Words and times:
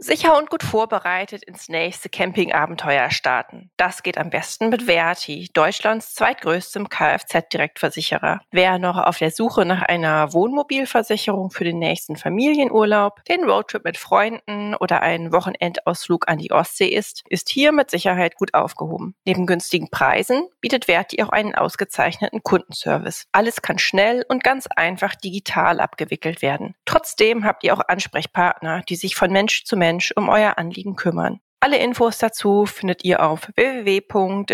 Sicher 0.00 0.38
und 0.38 0.48
gut 0.48 0.62
vorbereitet 0.62 1.42
ins 1.42 1.68
nächste 1.68 2.08
Campingabenteuer 2.08 3.10
starten. 3.10 3.72
Das 3.76 4.04
geht 4.04 4.16
am 4.16 4.30
besten 4.30 4.68
mit 4.68 4.84
Verti, 4.84 5.50
Deutschlands 5.52 6.14
zweitgrößtem 6.14 6.88
Kfz-Direktversicherer. 6.88 8.40
Wer 8.52 8.78
noch 8.78 8.96
auf 8.96 9.18
der 9.18 9.32
Suche 9.32 9.64
nach 9.64 9.82
einer 9.82 10.32
Wohnmobilversicherung 10.32 11.50
für 11.50 11.64
den 11.64 11.80
nächsten 11.80 12.14
Familienurlaub, 12.14 13.24
den 13.24 13.42
Roadtrip 13.42 13.84
mit 13.84 13.98
Freunden 13.98 14.76
oder 14.76 15.02
einen 15.02 15.32
Wochenendausflug 15.32 16.28
an 16.28 16.38
die 16.38 16.52
Ostsee 16.52 16.88
ist, 16.88 17.24
ist 17.28 17.48
hier 17.48 17.72
mit 17.72 17.90
Sicherheit 17.90 18.36
gut 18.36 18.54
aufgehoben. 18.54 19.16
Neben 19.24 19.46
günstigen 19.46 19.90
Preisen 19.90 20.46
bietet 20.60 20.84
Verti 20.84 21.20
auch 21.24 21.30
einen 21.30 21.56
ausgezeichneten 21.56 22.44
Kundenservice. 22.44 23.26
Alles 23.32 23.62
kann 23.62 23.80
schnell 23.80 24.24
und 24.28 24.44
ganz 24.44 24.68
einfach 24.68 25.16
digital 25.16 25.80
abgewickelt 25.80 26.40
werden. 26.40 26.76
Trotzdem 26.84 27.44
habt 27.44 27.64
ihr 27.64 27.74
auch 27.74 27.82
Ansprechpartner, 27.88 28.82
die 28.88 28.94
sich 28.94 29.16
von 29.16 29.32
Mensch 29.32 29.64
zu 29.64 29.76
Mensch 29.76 29.87
Mensch 29.88 30.12
um 30.16 30.28
euer 30.28 30.58
Anliegen 30.58 30.96
kümmern. 30.96 31.40
Alle 31.60 31.78
Infos 31.78 32.18
dazu 32.18 32.66
findet 32.66 33.04
ihr 33.04 33.22
auf 33.22 33.48
www.verti.de 33.56 34.52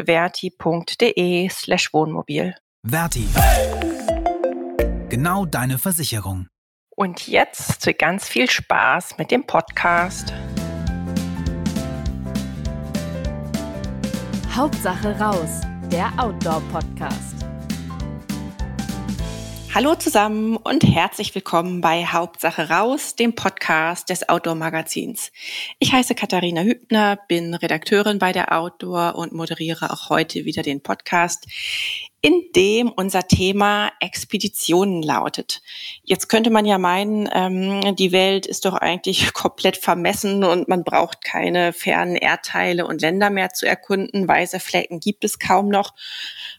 slash 1.49 1.93
Wohnmobil. 1.93 2.55
Verti. 2.87 3.27
Genau 5.09 5.45
deine 5.45 5.79
Versicherung. 5.79 6.47
Und 6.95 7.27
jetzt 7.27 7.99
ganz 7.99 8.29
viel 8.29 8.49
Spaß 8.49 9.19
mit 9.19 9.33
dem 9.33 9.45
Podcast. 9.45 10.33
Hauptsache 14.55 15.19
raus, 15.19 15.63
der 15.91 16.13
Outdoor-Podcast. 16.17 17.45
Hallo 19.75 19.97
zusammen 19.97 20.57
und 20.57 20.85
herzlich 20.85 21.35
willkommen 21.35 21.81
bei 21.81 22.07
Hauptsache 22.07 22.71
raus, 22.71 23.17
dem 23.17 23.35
Podcast 23.35 24.09
des 24.09 24.29
Outdoor 24.29 24.55
Magazins. 24.55 25.33
Ich 25.81 25.93
heiße 25.93 26.15
Katharina 26.15 26.61
Hübner, 26.61 27.19
bin 27.27 27.55
Redakteurin 27.55 28.21
bei 28.21 28.31
der 28.31 28.57
Outdoor 28.57 29.17
und 29.17 29.33
moderiere 29.33 29.91
auch 29.91 30.11
heute 30.11 30.45
wieder 30.45 30.63
den 30.63 30.81
Podcast, 30.81 31.49
in 32.21 32.41
dem 32.55 32.89
unser 32.89 33.27
Thema 33.27 33.91
Expeditionen 33.99 35.03
lautet. 35.03 35.61
Jetzt 36.05 36.29
könnte 36.29 36.51
man 36.51 36.67
ja 36.67 36.79
meinen, 36.79 37.29
ähm, 37.33 37.97
die 37.97 38.13
Welt 38.13 38.47
ist 38.47 38.67
doch 38.67 38.75
eigentlich 38.75 39.33
komplett 39.35 39.77
vermessen 39.77 40.45
und 40.45 40.69
man 40.69 40.85
braucht 40.85 41.25
keine 41.25 41.73
fernen 41.73 42.15
Erdteile 42.15 42.87
und 42.87 43.01
Länder 43.01 43.29
mehr 43.29 43.51
zu 43.51 43.67
erkunden. 43.67 44.29
Weiße 44.29 44.61
Flecken 44.61 45.01
gibt 45.01 45.25
es 45.25 45.41
kaum 45.41 45.69
noch 45.69 45.95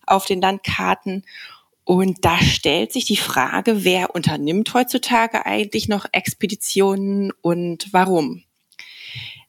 auf 0.06 0.26
den 0.26 0.42
Landkarten. 0.42 1.24
Und 1.86 2.26
da 2.26 2.40
stellt 2.40 2.92
sich 2.92 3.06
die 3.06 3.16
Frage, 3.16 3.84
wer 3.84 4.16
unternimmt 4.16 4.74
heutzutage 4.74 5.46
eigentlich 5.46 5.88
noch 5.88 6.08
Expeditionen 6.12 7.32
und 7.42 7.94
warum? 7.94 8.44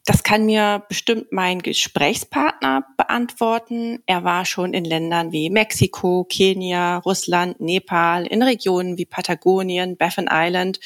Das 0.05 0.23
kann 0.23 0.45
mir 0.45 0.85
bestimmt 0.87 1.33
mein 1.33 1.61
Gesprächspartner 1.61 2.85
beantworten. 2.95 4.03
Er 4.05 4.23
war 4.23 4.45
schon 4.45 4.73
in 4.73 4.85
Ländern 4.85 5.33
wie 5.33 5.49
Mexiko, 5.49 6.23
Kenia, 6.29 6.99
Russland, 6.99 7.59
Nepal, 7.59 8.25
in 8.25 8.41
Regionen 8.41 8.97
wie 8.97 9.05
Patagonien, 9.05 9.97
Baffin 9.97 10.29
Island 10.31 10.79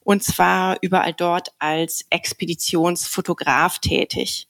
und 0.00 0.22
zwar 0.22 0.76
überall 0.82 1.14
dort 1.14 1.54
als 1.58 2.04
Expeditionsfotograf 2.10 3.78
tätig. 3.78 4.49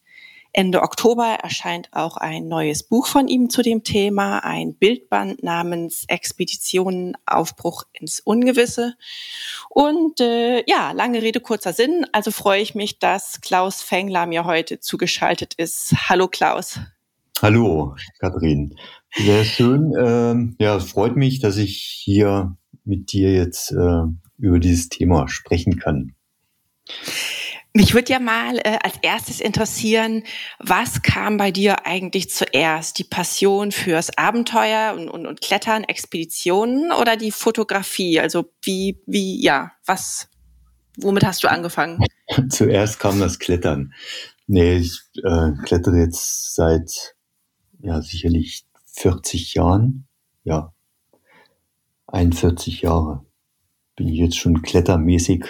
Ende 0.52 0.82
Oktober 0.82 1.38
erscheint 1.42 1.88
auch 1.92 2.16
ein 2.16 2.48
neues 2.48 2.82
Buch 2.82 3.06
von 3.06 3.28
ihm 3.28 3.50
zu 3.50 3.62
dem 3.62 3.84
Thema, 3.84 4.40
ein 4.40 4.74
Bildband 4.74 5.42
namens 5.42 6.04
Expeditionen 6.08 7.16
Aufbruch 7.24 7.84
ins 7.92 8.18
Ungewisse. 8.20 8.94
Und 9.68 10.20
äh, 10.20 10.64
ja, 10.68 10.90
lange 10.92 11.22
Rede, 11.22 11.40
kurzer 11.40 11.72
Sinn. 11.72 12.04
Also 12.12 12.32
freue 12.32 12.60
ich 12.60 12.74
mich, 12.74 12.98
dass 12.98 13.40
Klaus 13.40 13.82
Fengler 13.82 14.26
mir 14.26 14.44
heute 14.44 14.80
zugeschaltet 14.80 15.54
ist. 15.54 15.94
Hallo 16.08 16.26
Klaus. 16.26 16.80
Hallo, 17.40 17.94
Kathrin. 18.18 18.74
Sehr 19.14 19.44
schön. 19.44 19.94
Ähm, 19.98 20.56
ja, 20.58 20.76
es 20.76 20.90
freut 20.90 21.16
mich, 21.16 21.40
dass 21.40 21.56
ich 21.56 21.78
hier 21.78 22.56
mit 22.84 23.12
dir 23.12 23.32
jetzt 23.32 23.72
äh, 23.72 24.02
über 24.38 24.58
dieses 24.58 24.88
Thema 24.88 25.28
sprechen 25.28 25.78
kann. 25.78 26.14
Mich 27.72 27.94
würde 27.94 28.12
ja 28.12 28.18
mal 28.18 28.58
äh, 28.58 28.78
als 28.82 28.96
erstes 29.02 29.40
interessieren, 29.40 30.24
was 30.58 31.02
kam 31.02 31.36
bei 31.36 31.52
dir 31.52 31.86
eigentlich 31.86 32.28
zuerst? 32.28 32.98
Die 32.98 33.04
Passion 33.04 33.70
fürs 33.70 34.16
Abenteuer 34.18 34.94
und, 34.96 35.08
und, 35.08 35.26
und 35.26 35.40
Klettern, 35.40 35.84
Expeditionen 35.84 36.90
oder 36.90 37.16
die 37.16 37.30
Fotografie? 37.30 38.18
Also 38.18 38.46
wie, 38.62 39.00
wie, 39.06 39.40
ja, 39.40 39.70
was, 39.86 40.28
womit 40.96 41.24
hast 41.24 41.44
du 41.44 41.48
angefangen? 41.48 42.04
Zuerst 42.48 42.98
kam 42.98 43.20
das 43.20 43.38
Klettern. 43.38 43.92
Nee, 44.48 44.78
ich 44.78 45.00
äh, 45.22 45.52
klettere 45.64 45.98
jetzt 45.98 46.56
seit 46.56 47.14
ja 47.78 48.02
sicherlich 48.02 48.64
40 48.94 49.54
Jahren. 49.54 50.08
Ja, 50.42 50.72
41 52.08 52.82
Jahre 52.82 53.24
bin 54.00 54.08
ich 54.08 54.18
jetzt 54.18 54.38
schon 54.38 54.62
klettermäßig 54.62 55.44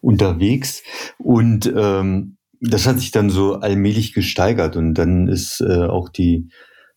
unterwegs. 0.00 0.82
Und 1.18 1.72
ähm, 1.72 2.36
das 2.60 2.88
hat 2.88 2.98
sich 2.98 3.12
dann 3.12 3.30
so 3.30 3.54
allmählich 3.54 4.12
gesteigert. 4.12 4.76
Und 4.76 4.94
dann 4.94 5.28
ist 5.28 5.60
äh, 5.60 5.84
auch 5.86 6.08
die 6.08 6.48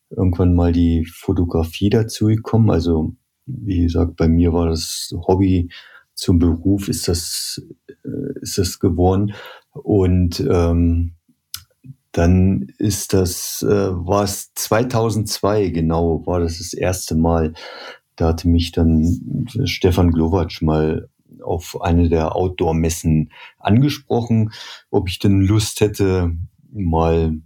irgendwann 0.09 0.55
mal 0.55 0.71
die 0.71 1.05
Fotografie 1.05 1.91
dazu 1.91 2.25
gekommen. 2.25 2.71
Also 2.71 3.13
wie 3.45 3.83
gesagt, 3.83 4.15
bei 4.15 4.27
mir 4.27 4.51
war 4.51 4.67
das 4.67 5.13
Hobby 5.27 5.69
zum 6.15 6.39
Beruf 6.39 6.87
ist 6.87 7.07
das 7.07 7.61
äh, 7.87 8.39
ist 8.41 8.57
das 8.57 8.79
geworden. 8.79 9.33
Und 9.73 10.39
ähm, 10.39 11.11
dann 12.13 12.65
ist 12.79 13.13
das 13.13 13.61
äh, 13.61 13.91
war 13.91 14.23
es 14.23 14.55
2002 14.55 15.69
genau 15.69 16.25
war 16.25 16.39
das 16.39 16.57
das 16.57 16.73
erste 16.73 17.15
Mal 17.15 17.53
da 18.15 18.29
hatte 18.29 18.47
mich 18.47 18.71
dann 18.71 19.47
Stefan 19.65 20.11
Glowacz 20.11 20.61
mal 20.61 21.09
auf 21.43 21.81
eine 21.81 22.09
der 22.09 22.35
Outdoor-Messen 22.35 23.31
angesprochen, 23.59 24.51
ob 24.89 25.09
ich 25.09 25.19
denn 25.19 25.41
Lust 25.41 25.81
hätte, 25.81 26.35
mal, 26.71 27.37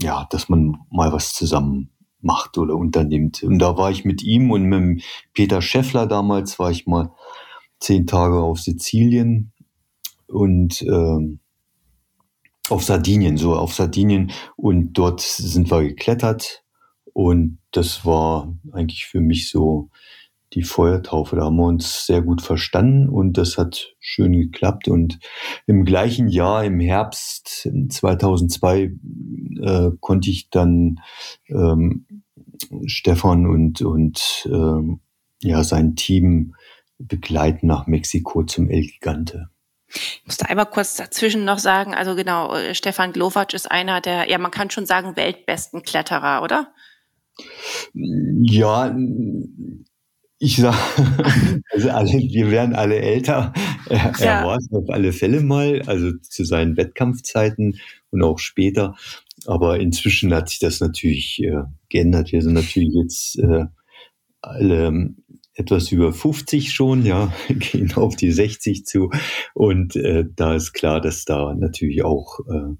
ja, 0.00 0.26
dass 0.30 0.48
man 0.48 0.76
mal 0.90 1.12
was 1.12 1.34
zusammen 1.34 1.90
macht 2.20 2.58
oder 2.58 2.76
unternimmt. 2.76 3.42
Und 3.42 3.58
da 3.58 3.76
war 3.76 3.90
ich 3.90 4.04
mit 4.04 4.22
ihm 4.22 4.50
und 4.50 4.64
mit 4.64 5.04
Peter 5.34 5.60
Scheffler 5.60 6.06
damals, 6.06 6.58
war 6.58 6.70
ich 6.70 6.86
mal 6.86 7.12
zehn 7.80 8.06
Tage 8.06 8.40
auf 8.40 8.60
Sizilien 8.60 9.52
und 10.26 10.82
äh, 10.82 11.38
auf 12.68 12.84
Sardinien, 12.84 13.36
so 13.36 13.54
auf 13.54 13.74
Sardinien. 13.74 14.30
Und 14.56 14.94
dort 14.94 15.20
sind 15.20 15.70
wir 15.70 15.82
geklettert 15.82 16.62
und 17.12 17.58
das 17.70 18.04
war 18.04 18.54
eigentlich 18.72 19.06
für 19.06 19.20
mich 19.20 19.50
so 19.50 19.90
die 20.54 20.62
Feuertaufe. 20.62 21.36
Da 21.36 21.44
haben 21.44 21.56
wir 21.56 21.66
uns 21.66 22.06
sehr 22.06 22.22
gut 22.22 22.42
verstanden 22.42 23.08
und 23.08 23.38
das 23.38 23.56
hat 23.56 23.94
schön 24.00 24.32
geklappt. 24.32 24.88
Und 24.88 25.18
im 25.66 25.84
gleichen 25.84 26.28
Jahr, 26.28 26.64
im 26.64 26.80
Herbst 26.80 27.68
2002, 27.88 28.92
äh, 29.62 29.90
konnte 30.00 30.30
ich 30.30 30.50
dann 30.50 31.00
ähm, 31.48 32.06
Stefan 32.86 33.46
und, 33.46 33.82
und 33.82 34.48
ähm, 34.50 35.00
ja, 35.40 35.64
sein 35.64 35.96
Team 35.96 36.54
begleiten 36.98 37.66
nach 37.66 37.86
Mexiko 37.86 38.44
zum 38.44 38.68
El 38.70 38.82
Gigante. 38.82 39.48
Ich 39.94 40.22
muss 40.24 40.38
da 40.38 40.46
einmal 40.46 40.66
kurz 40.66 40.96
dazwischen 40.96 41.44
noch 41.44 41.58
sagen, 41.58 41.94
also 41.94 42.14
genau, 42.14 42.54
äh, 42.54 42.74
Stefan 42.74 43.12
Glowacz 43.12 43.52
ist 43.52 43.70
einer 43.70 44.00
der, 44.00 44.30
ja, 44.30 44.38
man 44.38 44.50
kann 44.50 44.70
schon 44.70 44.86
sagen, 44.86 45.16
weltbesten 45.16 45.82
Kletterer, 45.82 46.42
oder? 46.42 46.72
Ja, 47.94 48.94
ich 50.38 50.56
sag, 50.56 50.74
also 51.72 51.90
alle, 51.90 52.12
wir 52.12 52.50
werden 52.50 52.74
alle 52.74 52.98
älter. 52.98 53.52
Er, 53.88 54.12
ja. 54.18 54.40
er 54.40 54.46
war 54.46 54.56
es 54.58 54.68
auf 54.72 54.90
alle 54.90 55.12
Fälle 55.12 55.40
mal, 55.40 55.82
also 55.82 56.10
zu 56.18 56.44
seinen 56.44 56.76
Wettkampfzeiten 56.76 57.78
und 58.10 58.22
auch 58.22 58.40
später. 58.40 58.96
Aber 59.46 59.78
inzwischen 59.78 60.34
hat 60.34 60.48
sich 60.48 60.58
das 60.58 60.80
natürlich 60.80 61.40
äh, 61.42 61.62
geändert. 61.88 62.32
Wir 62.32 62.42
sind 62.42 62.54
natürlich 62.54 62.92
jetzt 62.92 63.38
äh, 63.38 63.66
alle 64.40 65.14
etwas 65.54 65.92
über 65.92 66.12
50 66.12 66.72
schon, 66.72 67.04
ja, 67.04 67.32
gehen 67.48 67.92
auf 67.94 68.16
die 68.16 68.32
60 68.32 68.84
zu. 68.84 69.10
Und 69.54 69.96
äh, 69.96 70.24
da 70.34 70.54
ist 70.54 70.72
klar, 70.72 71.00
dass 71.00 71.24
da 71.24 71.54
natürlich 71.54 72.02
auch 72.02 72.40
äh, 72.48 72.74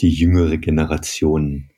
die 0.00 0.10
jüngere 0.10 0.58
Generation 0.58 1.70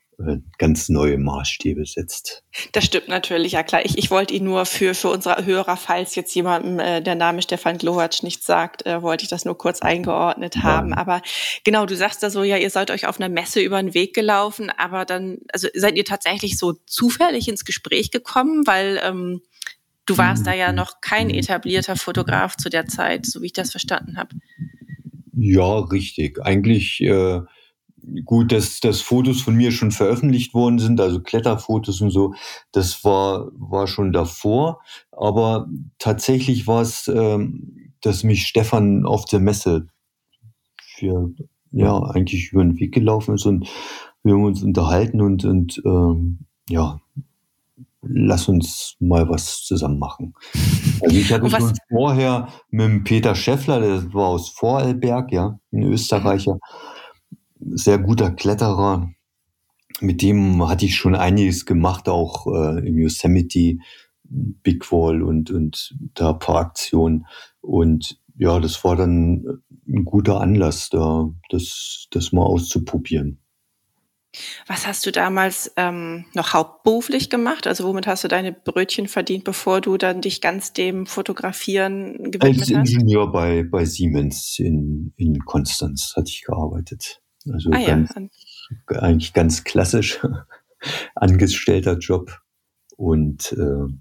ganz 0.57 0.89
neue 0.89 1.17
Maßstäbe 1.17 1.85
setzt. 1.85 2.43
Das 2.73 2.83
stimmt 2.83 3.07
natürlich, 3.07 3.53
ja 3.53 3.63
klar. 3.63 3.85
Ich, 3.85 3.97
ich 3.97 4.11
wollte 4.11 4.33
ihn 4.33 4.43
nur 4.43 4.65
für, 4.65 4.93
für 4.93 5.09
unsere 5.09 5.45
Hörer, 5.45 5.77
falls 5.77 6.15
jetzt 6.15 6.33
jemandem 6.35 6.79
äh, 6.79 7.01
der 7.01 7.15
Name 7.15 7.41
Stefan 7.41 7.77
Glowacz 7.77 8.21
nicht 8.23 8.43
sagt, 8.43 8.85
äh, 8.85 9.01
wollte 9.01 9.23
ich 9.23 9.29
das 9.29 9.45
nur 9.45 9.57
kurz 9.57 9.81
eingeordnet 9.81 10.57
haben. 10.57 10.89
Ja. 10.89 10.97
Aber 10.97 11.21
genau, 11.63 11.85
du 11.85 11.95
sagst 11.95 12.21
da 12.21 12.29
so, 12.29 12.43
ja, 12.43 12.57
ihr 12.57 12.69
seid 12.69 12.91
euch 12.91 13.07
auf 13.07 13.19
einer 13.19 13.29
Messe 13.29 13.61
über 13.61 13.81
den 13.81 13.93
Weg 13.93 14.13
gelaufen, 14.13 14.69
aber 14.77 15.05
dann, 15.05 15.37
also 15.53 15.69
seid 15.73 15.95
ihr 15.95 16.05
tatsächlich 16.05 16.57
so 16.57 16.73
zufällig 16.85 17.47
ins 17.47 17.63
Gespräch 17.63 18.11
gekommen, 18.11 18.67
weil 18.67 18.99
ähm, 19.03 19.41
du 20.05 20.17
warst 20.17 20.41
mhm. 20.41 20.47
da 20.47 20.53
ja 20.53 20.71
noch 20.73 20.99
kein 21.01 21.29
etablierter 21.29 21.95
Fotograf 21.95 22.57
zu 22.57 22.69
der 22.69 22.87
Zeit, 22.87 23.25
so 23.25 23.41
wie 23.41 23.47
ich 23.47 23.53
das 23.53 23.71
verstanden 23.71 24.17
habe. 24.17 24.35
Ja, 25.33 25.79
richtig. 25.79 26.41
Eigentlich 26.41 26.99
äh, 26.99 27.39
gut, 28.25 28.51
dass, 28.51 28.79
dass 28.79 29.01
Fotos 29.01 29.41
von 29.41 29.55
mir 29.55 29.71
schon 29.71 29.91
veröffentlicht 29.91 30.53
worden 30.53 30.79
sind, 30.79 30.99
also 30.99 31.21
Kletterfotos 31.21 32.01
und 32.01 32.11
so, 32.11 32.33
das 32.71 33.03
war, 33.03 33.51
war 33.53 33.87
schon 33.87 34.11
davor. 34.11 34.81
Aber 35.11 35.67
tatsächlich 35.97 36.67
war 36.67 36.81
es, 36.81 37.07
ähm, 37.07 37.93
dass 38.01 38.23
mich 38.23 38.47
Stefan 38.47 39.05
auf 39.05 39.25
der 39.25 39.39
Messe 39.39 39.87
für, 40.95 41.31
ja, 41.71 41.97
eigentlich 41.97 42.51
über 42.51 42.63
den 42.63 42.79
Weg 42.79 42.93
gelaufen 42.93 43.35
ist 43.35 43.45
und 43.45 43.67
wir 44.23 44.33
haben 44.33 44.43
uns 44.43 44.63
unterhalten 44.63 45.21
und, 45.21 45.45
und 45.45 45.81
ähm, 45.85 46.39
ja, 46.69 46.99
lass 48.01 48.47
uns 48.47 48.95
mal 48.99 49.27
was 49.29 49.63
zusammen 49.63 49.99
machen. 49.99 50.33
Also 51.01 51.15
ich 51.15 51.31
hatte 51.31 51.49
schon 51.49 51.73
vorher 51.89 52.49
mit 52.69 52.85
dem 52.85 53.03
Peter 53.03 53.35
Scheffler, 53.35 53.79
der 53.79 54.13
war 54.13 54.27
aus 54.27 54.49
Vorarlberg, 54.49 55.31
ja, 55.31 55.59
ein 55.71 55.83
Österreicher, 55.83 56.59
sehr 57.59 57.97
guter 57.99 58.31
Kletterer. 58.31 59.09
Mit 60.01 60.21
dem 60.21 60.67
hatte 60.67 60.85
ich 60.85 60.95
schon 60.95 61.15
einiges 61.15 61.65
gemacht, 61.65 62.07
auch 62.07 62.47
äh, 62.47 62.87
im 62.87 62.97
Yosemite, 62.97 63.77
Big 64.23 64.91
Wall 64.91 65.23
und, 65.23 65.51
und 65.51 65.95
da 66.13 66.31
ein 66.31 66.39
paar 66.39 66.57
Aktionen. 66.57 67.25
Und 67.61 68.19
ja, 68.37 68.59
das 68.59 68.83
war 68.83 68.95
dann 68.95 69.61
ein 69.87 70.05
guter 70.05 70.39
Anlass, 70.39 70.89
da 70.89 71.29
das, 71.49 72.07
das 72.11 72.31
mal 72.31 72.43
auszuprobieren. 72.43 73.39
Was 74.67 74.85
hast 74.85 75.05
du 75.05 75.11
damals 75.11 75.73
ähm, 75.75 76.25
noch 76.35 76.53
hauptberuflich 76.53 77.31
gemacht? 77.31 77.65
Also 77.65 77.85
womit 77.85 78.05
hast 78.05 78.23
du 78.23 78.27
deine 78.27 78.53
Brötchen 78.53 79.07
verdient, 79.07 79.43
bevor 79.43 79.81
du 79.81 79.97
dann 79.97 80.21
dich 80.21 80.39
ganz 80.39 80.71
dem 80.71 81.07
Fotografieren 81.07 82.31
gewidmet 82.31 82.61
hast? 82.61 82.73
Als 82.73 82.91
Ingenieur 82.91 83.31
bei, 83.31 83.63
bei 83.63 83.85
Siemens 83.85 84.59
in, 84.59 85.13
in 85.17 85.39
Konstanz 85.39 86.13
hatte 86.15 86.29
ich 86.29 86.43
gearbeitet. 86.43 87.21
Also 87.51 87.71
ah, 87.71 87.85
ganz, 87.85 88.13
ja. 88.15 88.99
eigentlich 88.99 89.33
ganz 89.33 89.63
klassisch 89.63 90.19
angestellter 91.15 91.97
Job. 91.97 92.41
Und 92.97 93.53
äh, 93.53 93.93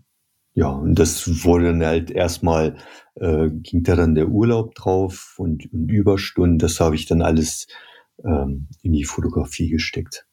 ja, 0.54 0.70
und 0.70 0.98
das 0.98 1.44
wurde 1.44 1.66
dann 1.66 1.84
halt 1.84 2.10
erstmal, 2.10 2.76
äh, 3.14 3.48
ging 3.50 3.84
da 3.84 3.94
dann 3.94 4.14
der 4.14 4.28
Urlaub 4.28 4.74
drauf 4.74 5.36
und, 5.38 5.72
und 5.72 5.88
Überstunden. 5.88 6.58
Das 6.58 6.80
habe 6.80 6.96
ich 6.96 7.06
dann 7.06 7.22
alles 7.22 7.68
ähm, 8.24 8.68
in 8.82 8.92
die 8.92 9.04
Fotografie 9.04 9.70
gesteckt. 9.70 10.27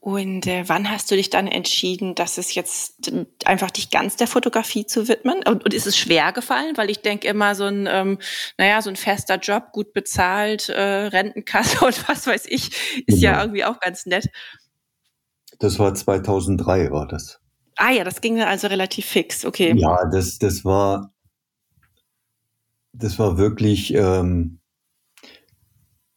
Und 0.00 0.46
äh, 0.46 0.66
wann 0.66 0.90
hast 0.90 1.10
du 1.10 1.14
dich 1.14 1.28
dann 1.28 1.46
entschieden, 1.46 2.14
dass 2.14 2.38
es 2.38 2.54
jetzt 2.54 3.12
einfach 3.44 3.70
dich 3.70 3.90
ganz 3.90 4.16
der 4.16 4.26
Fotografie 4.26 4.86
zu 4.86 5.08
widmen? 5.08 5.42
Und, 5.46 5.62
und 5.62 5.74
ist 5.74 5.86
es 5.86 5.98
schwer 5.98 6.32
gefallen? 6.32 6.74
Weil 6.78 6.88
ich 6.88 7.02
denke 7.02 7.28
immer 7.28 7.54
so 7.54 7.64
ein, 7.64 7.86
ähm, 7.86 8.18
naja, 8.56 8.80
so 8.80 8.88
ein 8.88 8.96
fester 8.96 9.36
Job, 9.36 9.72
gut 9.72 9.92
bezahlt, 9.92 10.70
äh, 10.70 10.80
Rentenkasse 10.80 11.84
und 11.84 12.08
was 12.08 12.26
weiß 12.26 12.46
ich, 12.46 12.70
ist 13.06 13.20
genau. 13.20 13.20
ja 13.20 13.40
irgendwie 13.42 13.64
auch 13.64 13.78
ganz 13.78 14.06
nett. 14.06 14.30
Das 15.58 15.78
war 15.78 15.94
2003, 15.94 16.90
war 16.90 17.06
das. 17.06 17.38
Ah 17.76 17.90
ja, 17.90 18.02
das 18.02 18.22
ging 18.22 18.40
also 18.40 18.68
relativ 18.68 19.04
fix, 19.04 19.44
okay. 19.44 19.74
Ja, 19.76 20.06
das, 20.10 20.38
das 20.38 20.64
war, 20.64 21.12
das 22.94 23.18
war 23.18 23.36
wirklich, 23.36 23.92
ähm, 23.92 24.59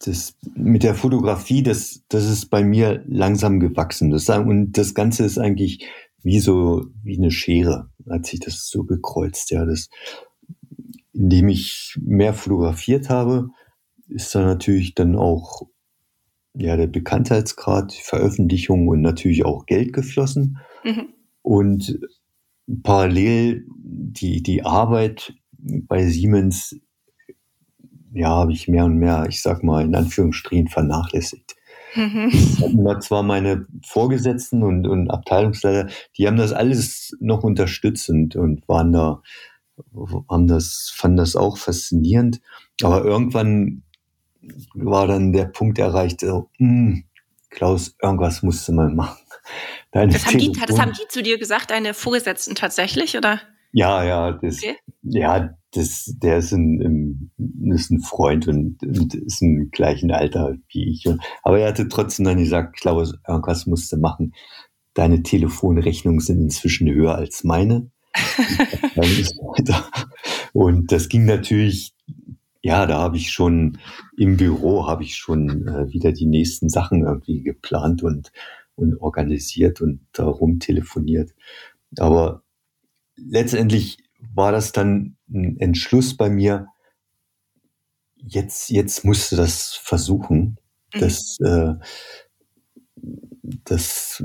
das 0.00 0.36
mit 0.54 0.82
der 0.82 0.94
Fotografie, 0.94 1.62
das, 1.62 2.02
das 2.08 2.28
ist 2.28 2.46
bei 2.46 2.64
mir 2.64 3.02
langsam 3.06 3.60
gewachsen. 3.60 4.10
Das, 4.10 4.28
und 4.28 4.72
das 4.72 4.94
Ganze 4.94 5.24
ist 5.24 5.38
eigentlich 5.38 5.86
wie 6.22 6.40
so, 6.40 6.86
wie 7.02 7.18
eine 7.18 7.30
Schere, 7.30 7.90
als 8.06 8.32
ich 8.32 8.40
das 8.40 8.68
so 8.68 8.84
gekreuzt, 8.84 9.50
ja, 9.50 9.64
das, 9.64 9.88
indem 11.12 11.48
ich 11.48 11.96
mehr 12.00 12.34
fotografiert 12.34 13.08
habe, 13.08 13.50
ist 14.08 14.34
da 14.34 14.44
natürlich 14.44 14.94
dann 14.94 15.16
auch, 15.16 15.62
ja, 16.54 16.76
der 16.76 16.86
Bekanntheitsgrad, 16.86 17.92
Veröffentlichung 17.92 18.88
und 18.88 19.00
natürlich 19.00 19.44
auch 19.44 19.66
Geld 19.66 19.92
geflossen. 19.92 20.58
Mhm. 20.84 21.08
Und 21.42 21.98
parallel 22.82 23.66
die, 23.68 24.42
die 24.42 24.62
Arbeit 24.62 25.34
bei 25.50 26.06
Siemens 26.06 26.78
ja, 28.14 28.28
habe 28.28 28.52
ich 28.52 28.68
mehr 28.68 28.84
und 28.84 28.96
mehr, 28.96 29.26
ich 29.28 29.42
sag 29.42 29.62
mal, 29.62 29.84
in 29.84 29.94
Anführungsstrichen 29.94 30.68
vernachlässigt. 30.68 31.56
Mhm. 31.96 32.30
zwar 33.00 33.22
meine 33.22 33.66
Vorgesetzten 33.86 34.62
und, 34.62 34.86
und 34.86 35.10
Abteilungsleiter, 35.10 35.88
die 36.16 36.26
haben 36.26 36.36
das 36.36 36.52
alles 36.52 37.16
noch 37.20 37.44
unterstützt 37.44 38.08
und, 38.08 38.34
waren 38.66 38.92
da, 38.92 39.22
haben 40.28 40.46
das, 40.48 40.92
fanden 40.94 41.18
das 41.18 41.36
auch 41.36 41.58
faszinierend. 41.58 42.40
Aber 42.82 43.04
irgendwann 43.04 43.82
war 44.74 45.06
dann 45.06 45.32
der 45.32 45.46
Punkt 45.46 45.78
erreicht, 45.78 46.20
so, 46.20 46.50
hm, 46.58 47.04
Klaus, 47.50 47.96
irgendwas 48.02 48.42
musst 48.42 48.66
du 48.66 48.72
mal 48.72 48.90
machen. 48.92 49.18
Das 49.92 50.26
haben, 50.26 50.38
die, 50.38 50.50
das 50.50 50.80
haben, 50.80 50.92
die, 50.92 51.06
zu 51.08 51.22
dir 51.22 51.38
gesagt, 51.38 51.70
deine 51.70 51.94
Vorgesetzten 51.94 52.56
tatsächlich, 52.56 53.16
oder? 53.16 53.40
Ja, 53.76 54.04
ja, 54.04 54.30
das, 54.30 54.58
okay. 54.58 54.76
ja, 55.02 55.50
das, 55.72 56.14
der 56.22 56.38
ist 56.38 56.52
ein, 56.52 57.32
ist 57.74 57.90
ein 57.90 57.98
Freund 57.98 58.46
und, 58.46 58.80
und 58.84 59.14
ist 59.14 59.42
im 59.42 59.68
gleichen 59.72 60.12
Alter 60.12 60.54
wie 60.68 60.92
ich. 60.92 61.08
Aber 61.42 61.58
er 61.58 61.70
hatte 61.70 61.88
trotzdem 61.88 62.24
dann 62.24 62.38
gesagt, 62.38 62.76
Klaus, 62.76 63.14
irgendwas 63.26 63.66
musst 63.66 63.90
du 63.90 63.96
machen. 63.96 64.32
Deine 64.94 65.24
Telefonrechnungen 65.24 66.20
sind 66.20 66.40
inzwischen 66.40 66.88
höher 66.88 67.16
als 67.16 67.42
meine. 67.42 67.90
und 70.52 70.92
das 70.92 71.08
ging 71.08 71.24
natürlich, 71.24 71.94
ja, 72.62 72.86
da 72.86 73.00
habe 73.00 73.16
ich 73.16 73.32
schon 73.32 73.78
im 74.16 74.36
Büro 74.36 74.86
habe 74.86 75.02
ich 75.02 75.16
schon 75.16 75.66
äh, 75.66 75.92
wieder 75.92 76.12
die 76.12 76.26
nächsten 76.26 76.68
Sachen 76.68 77.02
irgendwie 77.02 77.42
geplant 77.42 78.04
und, 78.04 78.30
und 78.76 79.00
organisiert 79.00 79.80
und 79.80 80.06
darum 80.12 80.60
telefoniert. 80.60 81.32
Aber 81.98 82.43
letztendlich 83.16 83.98
war 84.34 84.52
das 84.52 84.72
dann 84.72 85.16
ein 85.28 85.58
Entschluss 85.58 86.16
bei 86.16 86.30
mir, 86.30 86.68
jetzt, 88.16 88.70
jetzt 88.70 89.04
musste 89.04 89.36
das 89.36 89.74
versuchen, 89.74 90.58
mhm. 90.94 91.00
das, 91.00 91.38
äh, 91.40 91.74
das 93.64 94.22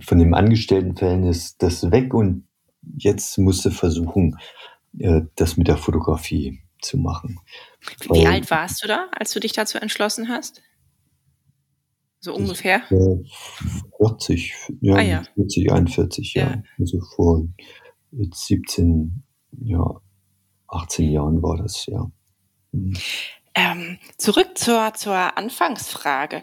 von 0.00 0.18
dem 0.18 0.34
Angestelltenverhältnis 0.34 1.56
das 1.56 1.90
weg 1.90 2.12
und 2.14 2.46
jetzt 2.96 3.38
musste 3.38 3.70
versuchen, 3.70 4.36
äh, 4.98 5.22
das 5.36 5.56
mit 5.56 5.68
der 5.68 5.76
Fotografie 5.76 6.60
zu 6.80 6.98
machen. 6.98 7.38
Wie 8.00 8.10
Weil, 8.10 8.26
alt 8.26 8.50
warst 8.50 8.82
du 8.82 8.88
da, 8.88 9.08
als 9.12 9.32
du 9.32 9.40
dich 9.40 9.52
dazu 9.52 9.78
entschlossen 9.78 10.28
hast? 10.28 10.62
So 12.18 12.34
ungefähr? 12.34 12.82
40, 13.98 14.54
ja, 14.80 14.94
ah, 14.94 15.00
ja. 15.00 15.22
40, 15.34 15.72
41, 15.72 16.34
ja. 16.34 16.42
ja. 16.42 16.62
Also 16.78 17.00
vor 17.16 17.48
jetzt 18.12 18.46
17, 18.46 19.22
ja, 19.62 20.00
18 20.68 21.10
Jahren 21.10 21.42
war 21.42 21.56
das, 21.56 21.86
ja. 21.86 22.10
Mhm. 22.72 22.94
Ähm, 23.54 23.98
zurück 24.16 24.56
zur, 24.56 24.94
zur 24.94 25.36
Anfangsfrage. 25.36 26.42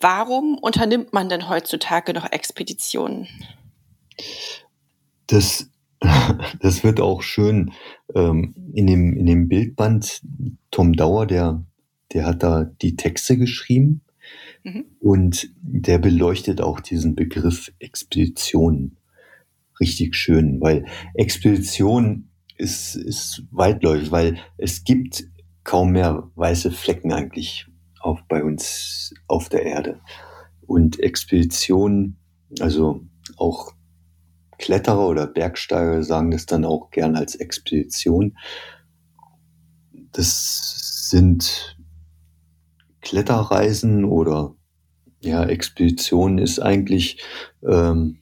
Warum 0.00 0.58
unternimmt 0.58 1.12
man 1.14 1.28
denn 1.28 1.48
heutzutage 1.48 2.12
noch 2.12 2.30
Expeditionen? 2.30 3.26
Das, 5.26 5.70
das 6.60 6.84
wird 6.84 7.00
auch 7.00 7.22
schön 7.22 7.72
ähm, 8.14 8.54
in, 8.74 8.86
dem, 8.86 9.16
in 9.16 9.24
dem 9.24 9.48
Bildband. 9.48 10.20
Tom 10.70 10.92
Dauer, 10.92 11.26
der, 11.26 11.64
der 12.12 12.26
hat 12.26 12.42
da 12.42 12.64
die 12.64 12.96
Texte 12.96 13.38
geschrieben 13.38 14.02
mhm. 14.62 14.84
und 15.00 15.48
der 15.56 15.98
beleuchtet 15.98 16.60
auch 16.60 16.80
diesen 16.80 17.14
Begriff 17.14 17.72
Expedition 17.78 18.95
richtig 19.80 20.14
schön, 20.14 20.60
weil 20.60 20.86
Expedition 21.14 22.30
ist, 22.56 22.96
ist 22.96 23.44
weitläufig, 23.50 24.10
weil 24.10 24.38
es 24.56 24.84
gibt 24.84 25.24
kaum 25.64 25.92
mehr 25.92 26.30
weiße 26.34 26.70
Flecken 26.70 27.12
eigentlich 27.12 27.66
auf, 28.00 28.20
bei 28.28 28.42
uns 28.42 29.12
auf 29.26 29.48
der 29.48 29.64
Erde. 29.64 30.00
Und 30.66 31.00
Expedition, 31.00 32.16
also 32.60 33.02
auch 33.36 33.72
Kletterer 34.58 35.08
oder 35.08 35.26
Bergsteiger 35.26 36.02
sagen 36.02 36.30
das 36.30 36.46
dann 36.46 36.64
auch 36.64 36.90
gern 36.90 37.16
als 37.16 37.34
Expedition. 37.34 38.36
Das 40.12 41.08
sind 41.10 41.76
Kletterreisen 43.02 44.04
oder 44.04 44.54
ja, 45.20 45.44
Expedition 45.44 46.38
ist 46.38 46.58
eigentlich 46.60 47.22
ähm, 47.62 48.20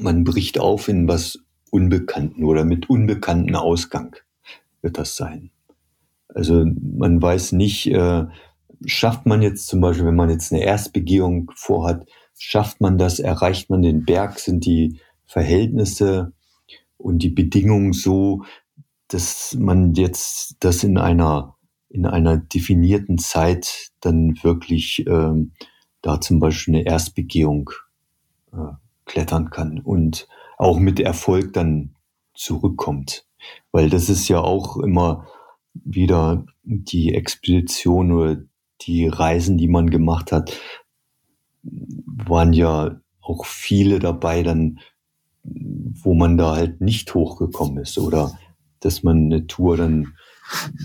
man 0.00 0.24
bricht 0.24 0.58
auf 0.58 0.88
in 0.88 1.08
was 1.08 1.38
Unbekannten 1.70 2.44
oder 2.44 2.64
mit 2.64 2.90
unbekannten 2.90 3.54
Ausgang 3.54 4.16
wird 4.82 4.98
das 4.98 5.16
sein. 5.16 5.50
Also 6.28 6.64
man 6.64 7.20
weiß 7.20 7.52
nicht, 7.52 7.86
äh, 7.88 8.24
schafft 8.84 9.26
man 9.26 9.42
jetzt 9.42 9.66
zum 9.66 9.80
Beispiel, 9.80 10.06
wenn 10.06 10.16
man 10.16 10.30
jetzt 10.30 10.52
eine 10.52 10.64
Erstbegehung 10.64 11.50
vorhat, 11.54 12.06
schafft 12.36 12.80
man 12.80 12.98
das, 12.98 13.18
erreicht 13.20 13.70
man 13.70 13.82
den 13.82 14.04
Berg, 14.04 14.38
sind 14.38 14.64
die 14.64 14.98
Verhältnisse 15.26 16.32
und 16.96 17.22
die 17.22 17.30
Bedingungen 17.30 17.92
so, 17.92 18.42
dass 19.08 19.56
man 19.58 19.94
jetzt 19.94 20.56
das 20.60 20.82
in 20.84 20.98
einer 20.98 21.56
in 21.88 22.06
einer 22.06 22.36
definierten 22.36 23.18
Zeit 23.18 23.90
dann 24.00 24.38
wirklich 24.42 25.04
ähm, 25.08 25.52
da 26.02 26.20
zum 26.20 26.38
Beispiel 26.38 26.76
eine 26.76 26.86
Erstbegehung 26.86 27.70
äh, 28.52 28.74
klettern 29.10 29.50
kann 29.50 29.80
und 29.80 30.28
auch 30.56 30.78
mit 30.78 31.00
Erfolg 31.00 31.52
dann 31.52 31.96
zurückkommt. 32.34 33.26
Weil 33.72 33.90
das 33.90 34.08
ist 34.08 34.28
ja 34.28 34.40
auch 34.40 34.76
immer 34.76 35.26
wieder 35.74 36.44
die 36.62 37.14
Expedition 37.14 38.12
oder 38.12 38.36
die 38.82 39.08
Reisen, 39.08 39.58
die 39.58 39.68
man 39.68 39.90
gemacht 39.90 40.32
hat, 40.32 40.56
waren 41.62 42.52
ja 42.52 43.00
auch 43.20 43.44
viele 43.44 43.98
dabei 43.98 44.42
dann, 44.42 44.78
wo 45.42 46.14
man 46.14 46.36
da 46.36 46.54
halt 46.54 46.80
nicht 46.80 47.12
hochgekommen 47.14 47.78
ist 47.78 47.98
oder 47.98 48.38
dass 48.80 49.02
man 49.02 49.24
eine 49.24 49.46
Tour 49.46 49.76
dann 49.76 50.14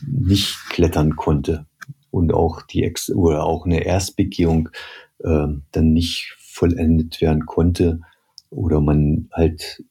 nicht 0.08 0.58
klettern 0.70 1.16
konnte 1.16 1.66
und 2.12 2.34
auch 2.34 2.62
die 2.64 2.84
Ex 2.84 3.10
oder 3.10 3.44
auch 3.44 3.66
eine 3.66 3.84
Erstbegehung 3.84 4.70
äh, 5.20 5.48
dann 5.72 5.94
nicht 5.94 6.36
vollendet 6.40 7.22
werden 7.22 7.46
konnte 7.46 8.02
oder 8.56 8.82
man 8.82 9.30
halt 9.32 9.84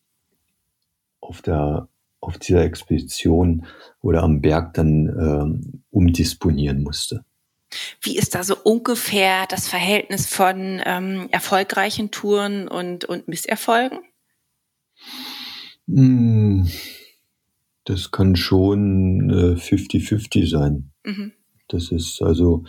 auf 1.20 1.42
der 1.42 1.88
auf 2.20 2.38
dieser 2.38 2.64
Expedition 2.64 3.66
oder 4.00 4.22
am 4.22 4.40
Berg 4.40 4.74
dann 4.74 5.08
ähm, 5.08 5.82
umdisponieren 5.90 6.82
musste. 6.82 7.24
Wie 8.00 8.16
ist 8.16 8.34
da 8.34 8.42
so 8.42 8.56
ungefähr 8.62 9.46
das 9.48 9.68
Verhältnis 9.68 10.26
von 10.26 10.80
ähm, 10.84 11.28
erfolgreichen 11.32 12.10
Touren 12.10 12.68
und, 12.68 13.04
und 13.04 13.28
Misserfolgen? 13.28 13.98
Hm, 15.86 16.70
das 17.84 18.10
kann 18.10 18.36
schon 18.36 19.30
50-50 19.30 20.42
äh, 20.42 20.46
sein. 20.46 20.92
Mhm. 21.04 21.32
Das 21.68 21.90
ist 21.90 22.22
also, 22.22 22.64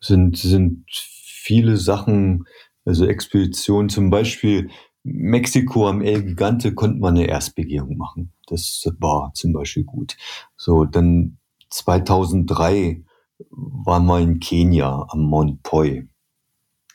sind, 0.00 0.36
sind 0.36 0.84
viele 0.90 1.76
Sachen, 1.76 2.44
also 2.84 3.06
Expeditionen, 3.06 3.88
zum 3.88 4.10
Beispiel 4.10 4.68
Mexiko 5.02 5.88
am 5.88 6.02
El 6.02 6.22
Gigante 6.22 6.74
konnte 6.74 6.98
man 6.98 7.16
eine 7.16 7.26
Erstbegehung 7.26 7.96
machen. 7.96 8.32
Das 8.46 8.84
war 8.98 9.32
zum 9.34 9.52
Beispiel 9.52 9.84
gut. 9.84 10.16
So, 10.56 10.84
dann 10.84 11.38
2003 11.70 13.02
waren 13.50 14.06
wir 14.06 14.20
in 14.20 14.40
Kenia 14.40 15.06
am 15.08 15.22
Mount 15.22 15.62
Poi. 15.62 16.06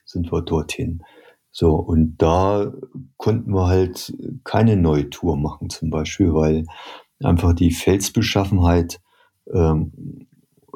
Sind 0.05 0.31
wir 0.31 0.41
dorthin. 0.41 1.03
So, 1.51 1.75
und 1.75 2.17
da 2.17 2.71
konnten 3.17 3.53
wir 3.53 3.67
halt 3.67 4.13
keine 4.43 4.75
neue 4.75 5.09
Tour 5.09 5.37
machen, 5.37 5.69
zum 5.69 5.89
Beispiel, 5.89 6.33
weil 6.33 6.65
einfach 7.23 7.53
die 7.53 7.71
Felsbeschaffenheit 7.71 8.99
ähm, 9.51 10.27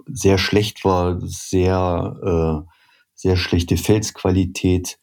sehr 0.07 0.38
schlecht 0.38 0.86
war, 0.86 1.19
sehr, 1.19 2.65
äh, 2.65 2.71
sehr 3.13 3.36
schlechte 3.36 3.77
Felsqualität 3.77 4.98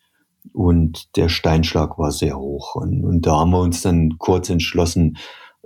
und 0.53 1.17
der 1.17 1.29
Steinschlag 1.29 1.99
war 1.99 2.12
sehr 2.12 2.38
hoch. 2.38 2.75
Und, 2.75 3.05
und 3.05 3.26
da 3.26 3.41
haben 3.41 3.50
wir 3.50 3.61
uns 3.61 3.83
dann 3.83 4.19
kurz 4.19 4.50
entschlossen, 4.50 5.17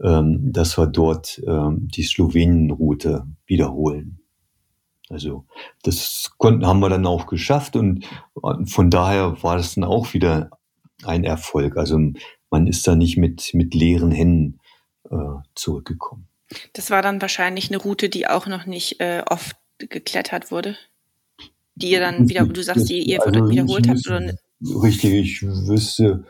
ähm, 0.03 0.53
dass 0.53 0.79
wir 0.79 0.87
dort 0.87 1.41
ähm, 1.47 1.89
die 1.89 2.03
Slowenien-Route 2.03 3.27
wiederholen. 3.47 4.21
Also 5.09 5.45
das 5.83 6.31
konnten, 6.39 6.67
haben 6.67 6.81
wir 6.81 6.89
dann 6.89 7.05
auch 7.05 7.27
geschafft 7.27 7.75
und 7.75 8.07
von 8.67 8.91
daher 8.91 9.43
war 9.43 9.57
das 9.57 9.75
dann 9.75 9.83
auch 9.83 10.15
wieder 10.15 10.51
ein 11.03 11.25
Erfolg. 11.25 11.77
Also 11.77 11.99
man 12.49 12.67
ist 12.69 12.87
da 12.87 12.95
nicht 12.95 13.17
mit, 13.17 13.51
mit 13.53 13.75
leeren 13.75 14.13
Händen 14.13 14.61
äh, 15.11 15.17
zurückgekommen. 15.57 16.29
Das 16.73 16.91
war 16.91 17.03
dann 17.03 17.21
wahrscheinlich 17.21 17.71
eine 17.71 17.79
Route, 17.79 18.09
die 18.09 18.29
auch 18.29 18.47
noch 18.47 18.67
nicht 18.67 19.01
äh, 19.01 19.23
oft 19.29 19.57
geklettert 19.79 20.51
wurde. 20.51 20.77
Die 21.75 21.91
ihr 21.91 22.01
dann 22.01 22.29
wieder, 22.29 22.45
du 22.45 22.63
sagst, 22.63 22.89
die 22.89 23.03
ihr 23.03 23.25
also 23.25 23.49
wiederholt 23.49 23.89
habt? 23.89 24.07
Oder? 24.07 24.35
Richtig, 24.63 25.13
ich 25.15 25.43
wüsste, 25.43 26.25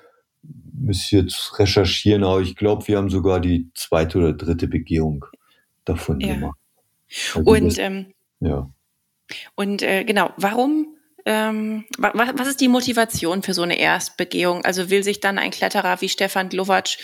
müsste 0.73 1.17
jetzt 1.17 1.59
recherchieren, 1.59 2.25
aber 2.25 2.41
ich 2.41 2.57
glaube, 2.57 2.87
wir 2.89 2.97
haben 2.97 3.11
sogar 3.11 3.41
die 3.41 3.71
zweite 3.75 4.19
oder 4.19 4.33
dritte 4.33 4.69
Begehung 4.69 5.25
davon 5.85 6.21
ja. 6.21 6.35
gemacht. 6.35 6.59
Also 7.35 7.51
und 7.51 7.65
das, 7.67 7.79
ähm, 7.79 8.15
ja. 8.41 8.71
Und 9.55 9.83
äh, 9.83 10.05
genau, 10.05 10.33
warum 10.37 10.95
ähm, 11.27 11.85
was, 11.99 12.15
was 12.15 12.49
ist 12.49 12.61
die 12.61 12.69
Motivation 12.69 13.43
für 13.43 13.55
so 13.55 13.63
eine 13.63 13.79
Erstbegehung? 13.79 14.65
Also 14.65 14.91
will 14.91 15.03
sich 15.03 15.21
dann 15.21 15.39
ein 15.39 15.51
Kletterer 15.51 16.01
wie 16.01 16.09
Stefan 16.09 16.49
Glovac 16.49 16.97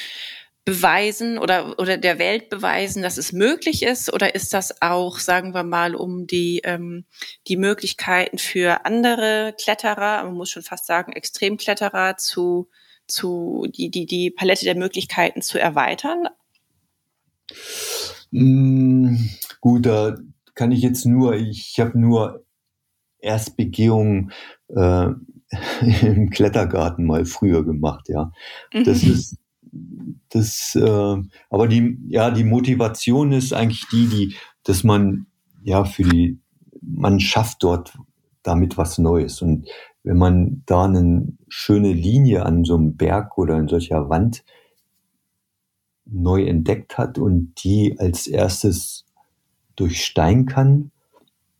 beweisen 0.66 1.38
oder, 1.38 1.78
oder 1.78 1.96
der 1.96 2.18
Welt 2.18 2.50
beweisen, 2.50 3.00
dass 3.00 3.18
es 3.18 3.32
möglich 3.32 3.84
ist? 3.84 4.12
Oder 4.12 4.34
ist 4.34 4.52
das 4.52 4.82
auch, 4.82 5.20
sagen 5.20 5.54
wir 5.54 5.62
mal, 5.62 5.94
um 5.94 6.26
die, 6.26 6.60
ähm, 6.64 7.04
die 7.46 7.56
Möglichkeiten 7.56 8.36
für 8.36 8.84
andere 8.84 9.54
Kletterer, 9.58 10.24
man 10.24 10.34
muss 10.34 10.50
schon 10.50 10.64
fast 10.64 10.86
sagen 10.86 11.12
Extremkletterer, 11.12 12.16
zu, 12.16 12.68
zu 13.06 13.68
die, 13.76 13.90
die, 13.90 14.06
die 14.06 14.32
Palette 14.32 14.64
der 14.64 14.74
Möglichkeiten 14.74 15.40
zu 15.40 15.60
erweitern? 15.60 16.28
Mm, 18.32 19.18
gut, 19.60 19.86
da 19.86 20.16
kann 20.56 20.72
ich 20.72 20.82
jetzt 20.82 21.06
nur, 21.06 21.36
ich 21.36 21.78
habe 21.78 21.96
nur 21.96 22.44
Erstbegehungen 23.20 24.32
äh, 24.74 25.10
im 26.02 26.30
Klettergarten 26.30 27.06
mal 27.06 27.24
früher 27.24 27.64
gemacht, 27.64 28.08
ja. 28.08 28.32
Das 28.72 29.04
mhm. 29.04 29.12
ist 29.12 29.36
das, 30.28 30.74
äh, 30.74 31.16
aber 31.50 31.68
die, 31.68 31.98
ja, 32.08 32.30
die 32.30 32.44
Motivation 32.44 33.32
ist 33.32 33.52
eigentlich 33.52 33.86
die, 33.90 34.06
die, 34.06 34.34
dass 34.64 34.84
man 34.84 35.26
ja 35.62 35.84
für 35.84 36.02
die, 36.02 36.38
man 36.80 37.20
schafft 37.20 37.62
dort 37.62 37.98
damit 38.42 38.76
was 38.76 38.98
Neues. 38.98 39.42
Und 39.42 39.68
wenn 40.02 40.16
man 40.16 40.62
da 40.66 40.84
eine 40.84 41.26
schöne 41.48 41.92
Linie 41.92 42.44
an 42.46 42.64
so 42.64 42.76
einem 42.76 42.96
Berg 42.96 43.36
oder 43.38 43.58
in 43.58 43.68
solcher 43.68 44.08
Wand 44.08 44.44
neu 46.04 46.44
entdeckt 46.44 46.98
hat 46.98 47.18
und 47.18 47.54
die 47.64 47.96
als 47.98 48.26
erstes 48.26 49.04
durchsteigen 49.74 50.46
kann, 50.46 50.92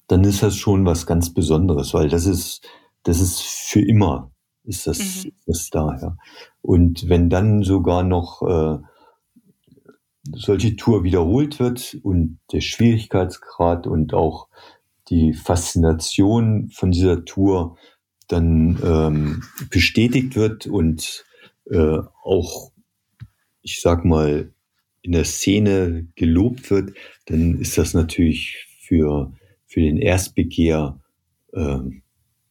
dann 0.07 0.23
ist 0.23 0.43
das 0.43 0.57
schon 0.57 0.87
was 0.87 1.07
ganz 1.07 1.35
Besonderes, 1.35 1.93
weil 1.93 2.09
das 2.09 2.27
ist, 2.27 2.67
das 3.03 3.21
ist 3.21 3.41
für 3.43 3.81
immer 3.81 4.31
ist 4.67 4.87
das, 4.87 5.25
mhm. 5.25 5.33
das 5.47 5.71
da, 5.71 5.99
ja. 6.01 6.17
Und 6.61 7.09
wenn 7.09 7.31
dann 7.31 7.63
sogar 7.63 8.03
noch 8.03 8.43
äh, 8.43 8.79
solche 10.33 10.77
Tour 10.77 11.05
wiederholt 11.05 11.61
wird 11.61 11.99
und 12.03 12.39
der 12.53 12.61
Schwierigkeitsgrad 12.61 13.87
und 13.87 14.13
auch 14.13 14.49
die 15.09 15.35
Faszination 15.35 16.69
von 16.71 16.91
dieser 16.91 17.25
Tour 17.25 17.77
dann 18.29 18.81
ähm, 18.83 19.43
bestätigt 19.71 20.35
wird 20.35 20.67
und 20.67 21.25
äh, 21.71 21.99
auch, 22.25 22.73
ich 23.63 23.81
sag 23.81 24.05
mal, 24.05 24.53
in 25.03 25.13
der 25.13 25.25
Szene 25.25 26.09
gelobt 26.17 26.71
wird, 26.71 26.97
dann 27.27 27.61
ist 27.61 27.79
das 27.79 27.95
natürlich 27.95 28.67
für, 28.81 29.33
für 29.67 29.81
den 29.81 29.99
Erstbegehr 29.99 31.01
äh, 31.53 31.79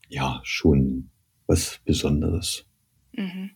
ja 0.08 0.40
schon 0.44 1.10
was 1.48 1.80
Besonderes. 1.86 2.66
Mhm. 3.14 3.52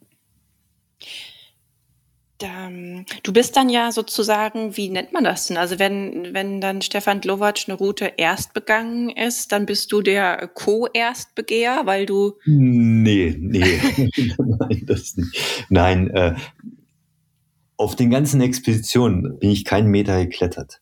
Du 3.23 3.33
bist 3.33 3.57
dann 3.57 3.67
ja 3.67 3.91
sozusagen, 3.91 4.77
wie 4.77 4.89
nennt 4.89 5.11
man 5.11 5.25
das 5.25 5.47
denn? 5.47 5.57
Also 5.57 5.77
wenn, 5.77 6.33
wenn 6.33 6.61
dann 6.61 6.81
Stefan 6.81 7.19
Glovac 7.19 7.65
eine 7.67 7.77
Route 7.77 8.13
erst 8.15 8.53
begangen 8.53 9.09
ist, 9.09 9.51
dann 9.51 9.65
bist 9.65 9.91
du 9.91 10.01
der 10.01 10.47
Co-Erstbegeher, 10.47 11.81
weil 11.83 12.05
du. 12.05 12.37
Nee, 12.45 13.35
nee. 13.37 13.81
Nein, 14.37 14.83
das 14.85 15.17
nicht. 15.17 15.65
Nein, 15.67 16.09
äh, 16.11 16.35
auf 17.75 17.97
den 17.97 18.09
ganzen 18.09 18.39
Expeditionen 18.39 19.37
bin 19.39 19.49
ich 19.49 19.65
keinen 19.65 19.89
Meter 19.89 20.23
geklettert. 20.23 20.79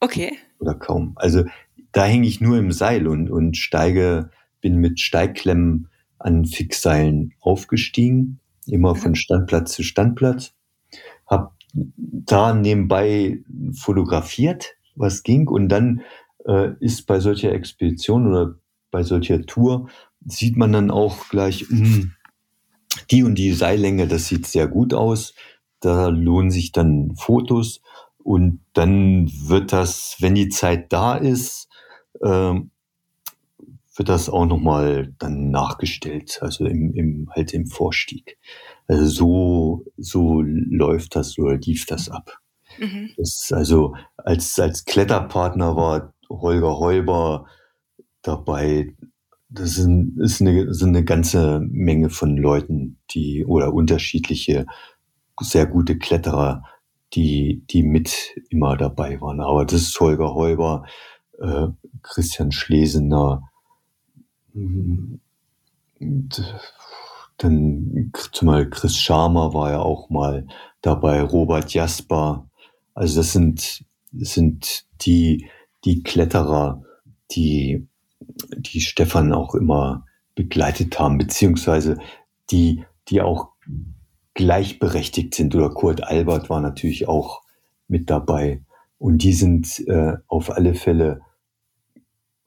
Okay. 0.00 0.36
Oder 0.58 0.74
kaum. 0.74 1.12
Also 1.16 1.44
da 1.92 2.04
hänge 2.04 2.26
ich 2.26 2.42
nur 2.42 2.58
im 2.58 2.72
Seil 2.72 3.08
und, 3.08 3.30
und 3.30 3.56
steige, 3.56 4.30
bin 4.60 4.76
mit 4.76 5.00
Steigklemmen 5.00 5.88
an 6.24 6.46
Fixseilen 6.46 7.34
aufgestiegen, 7.40 8.40
immer 8.66 8.94
von 8.94 9.14
Standplatz 9.14 9.74
zu 9.74 9.82
Standplatz. 9.82 10.54
Hab 11.26 11.54
da 11.74 12.54
nebenbei 12.54 13.42
fotografiert, 13.78 14.74
was 14.96 15.22
ging 15.22 15.48
und 15.48 15.68
dann 15.68 16.00
äh, 16.46 16.72
ist 16.80 17.06
bei 17.06 17.20
solcher 17.20 17.52
Expedition 17.52 18.26
oder 18.26 18.54
bei 18.90 19.02
solcher 19.02 19.44
Tour 19.44 19.88
sieht 20.24 20.56
man 20.56 20.72
dann 20.72 20.90
auch 20.90 21.28
gleich, 21.28 21.66
mh, 21.68 21.78
hm, 21.78 22.12
die 23.10 23.22
und 23.22 23.34
die 23.34 23.52
Seillänge, 23.52 24.06
das 24.06 24.28
sieht 24.28 24.46
sehr 24.46 24.66
gut 24.66 24.94
aus. 24.94 25.34
Da 25.80 26.08
lohnen 26.08 26.50
sich 26.50 26.72
dann 26.72 27.14
Fotos 27.16 27.82
und 28.16 28.60
dann 28.72 29.30
wird 29.46 29.72
das, 29.72 30.16
wenn 30.20 30.34
die 30.34 30.48
Zeit 30.48 30.90
da 30.92 31.16
ist, 31.16 31.68
äh, 32.22 32.54
wird 33.96 34.08
das 34.08 34.28
auch 34.28 34.46
nochmal 34.46 35.14
dann 35.18 35.50
nachgestellt, 35.50 36.38
also 36.40 36.66
im, 36.66 36.92
im, 36.94 37.30
halt 37.30 37.54
im 37.54 37.66
Vorstieg. 37.66 38.38
Also 38.88 39.06
so, 39.06 39.84
so 39.96 40.42
läuft 40.42 41.16
das 41.16 41.38
oder 41.38 41.56
lief 41.56 41.86
das 41.86 42.10
ab. 42.10 42.38
Mhm. 42.78 43.10
Das, 43.16 43.52
also 43.52 43.94
als, 44.16 44.58
als 44.58 44.84
Kletterpartner 44.84 45.76
war 45.76 46.12
Holger 46.28 46.78
Heuber 46.78 47.46
dabei. 48.22 48.94
Das 49.48 49.76
sind, 49.76 50.18
ist 50.18 50.40
eine, 50.40 50.74
sind 50.74 50.88
eine 50.88 51.04
ganze 51.04 51.60
Menge 51.60 52.10
von 52.10 52.36
Leuten, 52.36 52.98
die 53.12 53.44
oder 53.44 53.72
unterschiedliche 53.72 54.66
sehr 55.40 55.66
gute 55.66 55.98
Kletterer, 55.98 56.64
die, 57.12 57.64
die 57.70 57.84
mit 57.84 58.34
immer 58.50 58.76
dabei 58.76 59.20
waren. 59.20 59.40
Aber 59.40 59.64
das 59.64 59.82
ist 59.82 60.00
Holger 60.00 60.34
Heuber, 60.34 60.84
äh, 61.38 61.68
Christian 62.02 62.50
Schlesener, 62.50 63.48
dann 67.38 68.12
zum 68.32 68.46
Beispiel 68.46 68.70
Chris 68.70 68.96
Sharma 68.96 69.52
war 69.52 69.70
ja 69.70 69.80
auch 69.80 70.10
mal 70.10 70.46
dabei, 70.80 71.22
Robert 71.22 71.72
Jasper. 71.72 72.48
Also 72.94 73.20
das 73.20 73.32
sind, 73.32 73.84
das 74.12 74.34
sind 74.34 74.86
die, 75.02 75.48
die 75.84 76.02
Kletterer, 76.02 76.82
die, 77.32 77.88
die 78.20 78.80
Stefan 78.80 79.32
auch 79.32 79.54
immer 79.54 80.06
begleitet 80.34 80.98
haben, 80.98 81.18
beziehungsweise 81.18 81.98
die, 82.50 82.84
die 83.08 83.20
auch 83.20 83.50
gleichberechtigt 84.34 85.34
sind. 85.34 85.54
Oder 85.54 85.70
Kurt 85.70 86.04
Albert 86.04 86.50
war 86.50 86.60
natürlich 86.60 87.08
auch 87.08 87.42
mit 87.88 88.10
dabei. 88.10 88.62
Und 88.98 89.18
die 89.18 89.32
sind 89.32 89.86
äh, 89.88 90.14
auf 90.28 90.50
alle 90.50 90.74
Fälle, 90.74 91.20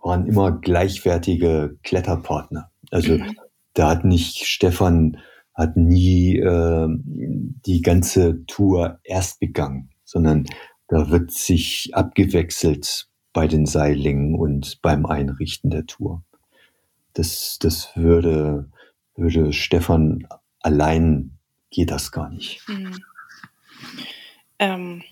waren 0.08 0.26
immer 0.26 0.54
gleichwertige 0.54 1.78
Kletterpartner. 1.84 2.72
Also 2.92 3.18
mhm. 3.18 3.38
da 3.74 3.90
hat 3.90 4.06
nicht 4.06 4.46
Stefan, 4.46 5.18
hat 5.54 5.76
nie 5.76 6.38
äh, 6.38 6.88
die 6.90 7.82
ganze 7.82 8.46
Tour 8.46 9.00
erst 9.04 9.42
begangen, 9.42 9.90
sondern 10.06 10.46
da 10.88 11.10
wird 11.10 11.32
sich 11.32 11.92
abgewechselt 11.94 13.10
bei 13.34 13.48
den 13.48 13.66
Seilingen 13.66 14.36
und 14.36 14.82
beim 14.82 15.06
Einrichten 15.06 15.70
der 15.70 15.86
Tour. 15.86 16.24
Das, 17.14 17.58
das 17.60 17.92
würde, 17.98 18.72
würde 19.16 19.52
Stefan 19.52 20.26
allein 20.62 21.38
geht 21.70 21.92
das 21.92 22.14
gar 22.14 22.30
nicht. 22.30 22.62
Mhm. 22.70 22.96
Ähm, 24.60 25.04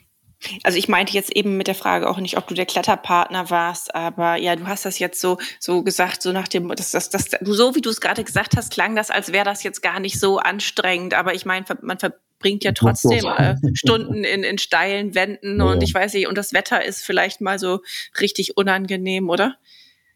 also 0.64 0.78
ich 0.78 0.88
meinte 0.88 1.14
jetzt 1.14 1.36
eben 1.36 1.58
mit 1.58 1.68
der 1.68 1.76
Frage 1.76 2.10
auch 2.10 2.20
nicht, 2.20 2.38
ob 2.38 2.48
du 2.48 2.54
der 2.54 2.66
Kletterpartner 2.66 3.50
warst, 3.50 3.94
aber 3.96 4.36
ja, 4.38 4.56
du 4.56 4.68
hast 4.68 4.86
das 4.86 5.00
jetzt 5.00 5.20
so 5.22 5.38
so 5.60 5.84
gesagt, 5.84 6.22
so 6.22 6.32
nach 6.32 6.48
dem, 6.48 6.68
das, 6.70 6.92
das, 6.92 7.10
das, 7.10 7.30
du 7.42 7.54
so 7.54 7.76
wie 7.76 7.82
du 7.82 7.90
es 7.90 8.02
gerade 8.02 8.24
gesagt 8.24 8.56
hast, 8.58 8.72
klang 8.72 8.96
das, 8.96 9.12
als 9.12 9.32
wäre 9.32 9.46
das 9.46 9.64
jetzt 9.64 9.82
gar 9.82 10.00
nicht 10.00 10.20
so 10.20 10.38
anstrengend. 10.40 11.14
Aber 11.14 11.34
ich 11.34 11.46
meine, 11.46 11.66
man 11.82 12.00
verbringt 12.00 12.64
ja 12.64 12.72
trotzdem 12.72 13.26
äh, 13.26 13.56
Stunden 13.74 14.24
in, 14.24 14.44
in 14.44 14.58
steilen 14.58 15.16
Wänden 15.16 15.60
ja. 15.60 15.66
und 15.66 15.82
ich 15.82 15.94
weiß 15.94 16.14
nicht, 16.14 16.28
und 16.28 16.38
das 16.38 16.54
Wetter 16.54 16.84
ist 16.84 17.04
vielleicht 17.04 17.42
mal 17.42 17.60
so 17.60 17.80
richtig 18.20 18.58
unangenehm, 18.58 19.30
oder? 19.30 19.56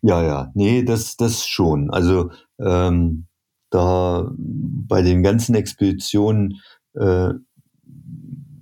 Ja, 0.02 0.24
ja, 0.24 0.52
nee, 0.56 0.84
das, 0.84 1.18
das 1.18 1.46
schon. 1.46 1.90
Also 1.92 2.32
ähm, 2.60 3.28
da 3.70 4.30
bei 4.38 5.02
den 5.02 5.24
ganzen 5.24 5.56
Expeditionen 5.56 6.62
äh, 6.96 7.30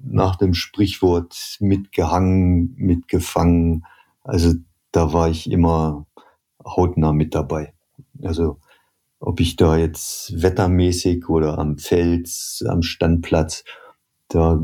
nach 0.09 0.35
dem 0.35 0.53
Sprichwort 0.53 1.57
mitgehangen, 1.59 2.73
mitgefangen. 2.75 3.85
Also 4.23 4.53
da 4.91 5.13
war 5.13 5.29
ich 5.29 5.49
immer 5.51 6.05
hautnah 6.65 7.13
mit 7.13 7.35
dabei. 7.35 7.73
Also 8.21 8.59
ob 9.19 9.39
ich 9.39 9.55
da 9.55 9.77
jetzt 9.77 10.41
wettermäßig 10.41 11.27
oder 11.29 11.57
am 11.57 11.77
Fels, 11.77 12.63
am 12.67 12.81
Standplatz, 12.81 13.63
da 14.27 14.61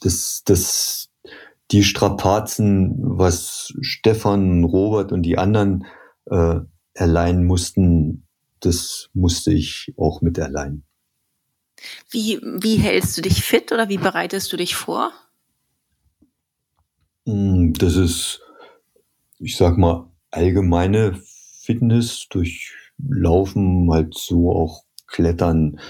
das, 0.00 0.42
das, 0.44 1.10
die 1.70 1.82
Strapazen, 1.82 2.96
was 2.98 3.72
Stefan, 3.80 4.64
Robert 4.64 5.12
und 5.12 5.22
die 5.22 5.38
anderen 5.38 5.86
äh, 6.26 6.60
erleihen 6.92 7.44
mussten, 7.44 8.26
das 8.60 9.10
musste 9.14 9.52
ich 9.52 9.92
auch 9.96 10.20
mit 10.20 10.38
erleihen. 10.38 10.84
Wie, 12.10 12.40
wie 12.42 12.76
hältst 12.76 13.16
du 13.16 13.22
dich 13.22 13.42
fit 13.42 13.72
oder 13.72 13.88
wie 13.88 13.98
bereitest 13.98 14.52
du 14.52 14.56
dich 14.56 14.74
vor? 14.74 15.12
Hm, 17.26 17.72
das 17.74 17.96
ist, 17.96 18.40
ich 19.38 19.56
sag 19.56 19.78
mal, 19.78 20.10
allgemeine 20.30 21.20
Fitness 21.60 22.26
durch 22.28 22.74
Laufen, 22.98 23.90
halt 23.90 24.14
so 24.16 24.52
auch 24.52 24.84
Klettern, 25.06 25.80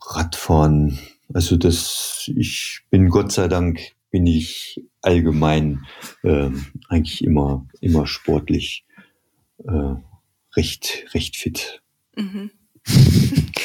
Radfahren. 0.00 0.98
Also 1.32 1.56
das, 1.56 2.30
ich 2.36 2.82
bin 2.90 3.08
Gott 3.08 3.32
sei 3.32 3.48
Dank, 3.48 3.80
bin 4.10 4.26
ich 4.26 4.82
allgemein 5.02 5.84
äh, 6.22 6.50
eigentlich 6.88 7.24
immer, 7.24 7.66
immer 7.80 8.06
sportlich. 8.06 8.84
Äh, 9.64 9.94
recht, 10.56 11.06
recht 11.14 11.36
fit. 11.36 11.82
Mhm. 12.16 12.50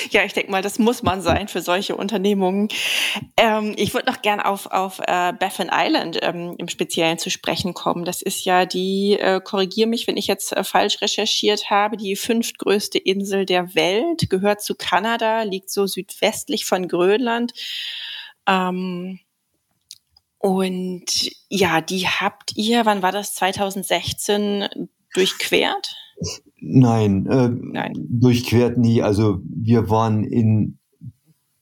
Ja, 0.09 0.23
ich 0.23 0.33
denke 0.33 0.51
mal, 0.51 0.61
das 0.61 0.79
muss 0.79 1.03
man 1.03 1.21
sein 1.21 1.47
für 1.47 1.61
solche 1.61 1.95
Unternehmungen. 1.95 2.69
Ähm, 3.37 3.73
ich 3.77 3.93
würde 3.93 4.09
noch 4.09 4.21
gern 4.21 4.39
auf, 4.39 4.67
auf 4.67 4.99
äh, 4.99 5.33
Baffin 5.33 5.69
Island 5.71 6.19
ähm, 6.21 6.55
im 6.57 6.67
Speziellen 6.67 7.17
zu 7.17 7.29
sprechen 7.29 7.73
kommen. 7.73 8.05
Das 8.05 8.21
ist 8.21 8.45
ja 8.45 8.65
die, 8.65 9.17
äh, 9.19 9.41
korrigier 9.43 9.87
mich, 9.87 10.07
wenn 10.07 10.17
ich 10.17 10.27
jetzt 10.27 10.55
äh, 10.55 10.63
falsch 10.63 11.01
recherchiert 11.01 11.69
habe, 11.69 11.97
die 11.97 12.15
fünftgrößte 12.15 12.97
Insel 12.97 13.45
der 13.45 13.75
Welt, 13.75 14.29
gehört 14.29 14.61
zu 14.61 14.75
Kanada, 14.75 15.43
liegt 15.43 15.69
so 15.69 15.87
südwestlich 15.87 16.65
von 16.65 16.87
Grönland. 16.87 17.53
Ähm, 18.47 19.19
und 20.37 21.29
ja, 21.49 21.81
die 21.81 22.07
habt 22.07 22.53
ihr, 22.55 22.85
wann 22.85 23.03
war 23.03 23.11
das, 23.11 23.35
2016 23.35 24.67
durchquert? 25.13 25.95
Nein, 26.63 27.25
äh, 27.25 27.49
Nein, 27.49 27.93
durchquert 28.07 28.77
nie. 28.77 29.01
Also 29.01 29.41
wir 29.43 29.89
waren 29.89 30.23
in, 30.23 30.77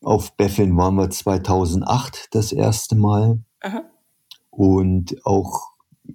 auf 0.01 0.35
Beffin 0.35 0.75
waren 0.75 0.95
wir 0.95 1.09
2008 1.09 2.27
das 2.31 2.51
erste 2.51 2.95
Mal. 2.97 3.41
Aha. 3.61 3.83
Und 4.49 5.25
auch 5.25 5.71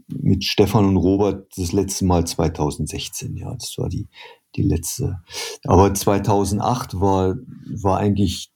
mit 0.09 0.45
Stefan 0.45 0.85
und 0.85 0.99
Robert 0.99 1.47
das 1.57 1.73
letzte 1.73 2.05
Mal 2.05 2.27
2016, 2.27 3.37
ja, 3.37 3.55
das 3.55 3.79
war 3.79 3.89
die, 3.89 4.07
die 4.55 4.63
letzte. 4.63 5.23
Aber 5.65 5.95
2008 5.95 7.01
war, 7.01 7.37
war 7.83 7.99
eigentlich 7.99 8.53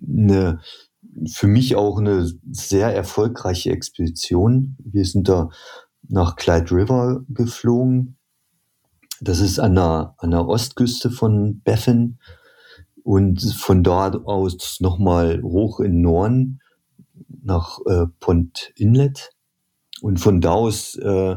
eine, 0.00 0.60
für 1.30 1.46
mich 1.46 1.76
auch 1.76 1.98
eine 1.98 2.26
sehr 2.50 2.94
erfolgreiche 2.94 3.70
Expedition. 3.70 4.76
Wir 4.78 5.04
sind 5.04 5.28
da 5.28 5.50
nach 6.08 6.36
Clyde 6.36 6.70
River 6.74 7.20
geflogen 7.28 8.16
das 9.22 9.40
ist 9.40 9.60
an 9.60 9.76
der, 9.76 10.14
an 10.18 10.32
der 10.32 10.46
Ostküste 10.48 11.10
von 11.10 11.60
Baffin 11.62 12.18
und 13.04 13.40
von 13.40 13.84
dort 13.84 14.26
aus 14.26 14.80
nochmal 14.80 15.42
hoch 15.42 15.78
in 15.78 16.00
Norden 16.00 16.60
nach 17.42 17.78
äh, 17.86 18.06
Pont 18.18 18.72
Inlet. 18.76 19.30
Und 20.00 20.18
von 20.18 20.40
da 20.40 20.52
aus 20.52 20.96
äh, 20.96 21.36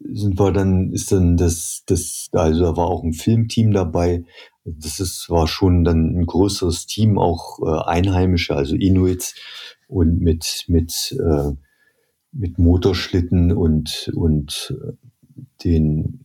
sind 0.00 0.40
wir 0.40 0.50
dann, 0.50 0.92
ist 0.92 1.12
dann 1.12 1.36
das, 1.36 1.84
das, 1.86 2.28
also 2.32 2.64
da 2.64 2.76
war 2.76 2.88
auch 2.88 3.04
ein 3.04 3.12
Filmteam 3.12 3.72
dabei. 3.72 4.24
Das 4.64 4.98
ist, 4.98 5.30
war 5.30 5.46
schon 5.46 5.84
dann 5.84 6.18
ein 6.18 6.26
größeres 6.26 6.86
Team, 6.86 7.16
auch 7.16 7.60
äh, 7.60 7.88
Einheimische, 7.88 8.56
also 8.56 8.74
Inuits 8.74 9.36
und 9.86 10.20
mit, 10.20 10.64
mit, 10.66 11.16
äh, 11.20 11.52
mit 12.32 12.58
Motorschlitten 12.58 13.52
und, 13.52 14.10
und 14.14 14.74
äh, 14.76 14.92
den 15.64 16.24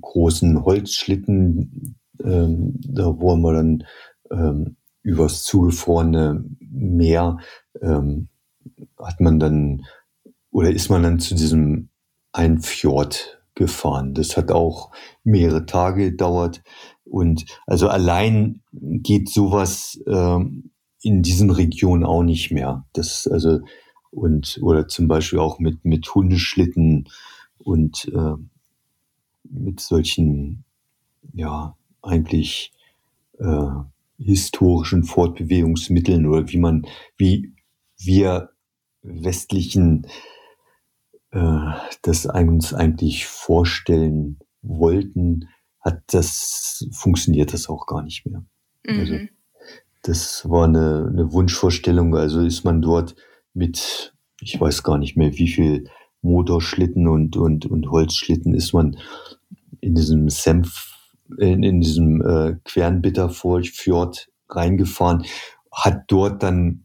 großen 0.00 0.64
Holzschlitten, 0.64 1.96
ähm, 2.22 2.74
da 2.86 3.06
wo 3.18 3.36
wir 3.36 3.52
dann 3.52 3.84
ähm, 4.30 4.76
übers 5.02 5.44
zugefrorene 5.44 6.44
Meer 6.60 7.38
ähm, 7.80 8.28
hat 8.98 9.20
man 9.20 9.38
dann 9.38 9.84
oder 10.50 10.70
ist 10.70 10.88
man 10.88 11.02
dann 11.02 11.18
zu 11.20 11.34
diesem 11.34 11.90
ein 12.32 12.60
Fjord 12.60 13.40
gefahren. 13.54 14.14
Das 14.14 14.36
hat 14.36 14.50
auch 14.50 14.92
mehrere 15.22 15.66
Tage 15.66 16.10
gedauert 16.10 16.62
und 17.04 17.44
also 17.66 17.88
allein 17.88 18.62
geht 18.72 19.28
sowas 19.28 20.00
ähm, 20.06 20.70
in 21.02 21.22
diesen 21.22 21.50
Regionen 21.50 22.04
auch 22.04 22.22
nicht 22.22 22.50
mehr. 22.50 22.86
Das 22.92 23.26
also 23.26 23.60
und 24.10 24.58
oder 24.62 24.88
zum 24.88 25.08
Beispiel 25.08 25.38
auch 25.38 25.58
mit 25.58 25.84
mit 25.84 26.12
Hundeschlitten 26.14 27.08
und 27.58 28.10
äh, 28.14 28.34
mit 29.44 29.80
solchen, 29.80 30.64
ja, 31.32 31.76
eigentlich 32.02 32.72
äh, 33.38 33.68
historischen 34.18 35.04
Fortbewegungsmitteln 35.04 36.26
oder 36.26 36.48
wie 36.48 36.58
man, 36.58 36.86
wie 37.16 37.52
wir 37.98 38.50
westlichen 39.02 40.06
äh, 41.30 41.72
das 42.02 42.26
uns 42.26 42.72
eigentlich 42.72 43.26
vorstellen 43.26 44.38
wollten, 44.62 45.48
hat 45.80 46.02
das, 46.06 46.86
funktioniert 46.92 47.52
das 47.52 47.68
auch 47.68 47.86
gar 47.86 48.02
nicht 48.02 48.24
mehr. 48.24 48.44
Mhm. 48.86 49.00
Also, 49.00 49.18
das 50.02 50.48
war 50.48 50.64
eine, 50.64 51.10
eine 51.10 51.32
Wunschvorstellung. 51.32 52.14
Also 52.14 52.40
ist 52.40 52.64
man 52.64 52.82
dort 52.82 53.16
mit, 53.52 54.14
ich 54.40 54.60
weiß 54.60 54.82
gar 54.82 54.98
nicht 54.98 55.16
mehr, 55.16 55.36
wie 55.36 55.48
viel 55.48 55.88
Motorschlitten 56.24 57.06
und, 57.06 57.36
und, 57.36 57.66
und 57.66 57.90
Holzschlitten 57.90 58.54
ist 58.54 58.72
man 58.72 58.96
in 59.80 59.94
diesem 59.94 60.28
Senf, 60.30 60.94
in, 61.38 61.62
in 61.62 61.80
diesem 61.80 62.20
äh, 62.22 62.56
Quernbitterfjord 62.64 64.28
reingefahren, 64.48 65.24
hat 65.70 66.04
dort 66.08 66.42
dann 66.42 66.84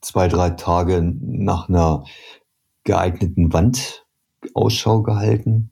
zwei, 0.00 0.28
drei 0.28 0.50
Tage 0.50 1.02
nach 1.20 1.68
einer 1.68 2.04
geeigneten 2.84 3.52
Wand 3.52 4.04
Ausschau 4.54 5.02
gehalten. 5.02 5.70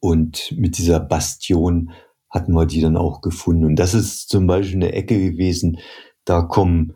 Und 0.00 0.52
mit 0.56 0.78
dieser 0.78 1.00
Bastion 1.00 1.90
hatten 2.30 2.52
wir 2.52 2.66
die 2.66 2.80
dann 2.80 2.96
auch 2.96 3.20
gefunden. 3.20 3.64
Und 3.64 3.76
das 3.76 3.94
ist 3.94 4.28
zum 4.28 4.46
Beispiel 4.46 4.76
eine 4.76 4.92
Ecke 4.92 5.18
gewesen, 5.18 5.78
da 6.24 6.42
kommen, 6.42 6.94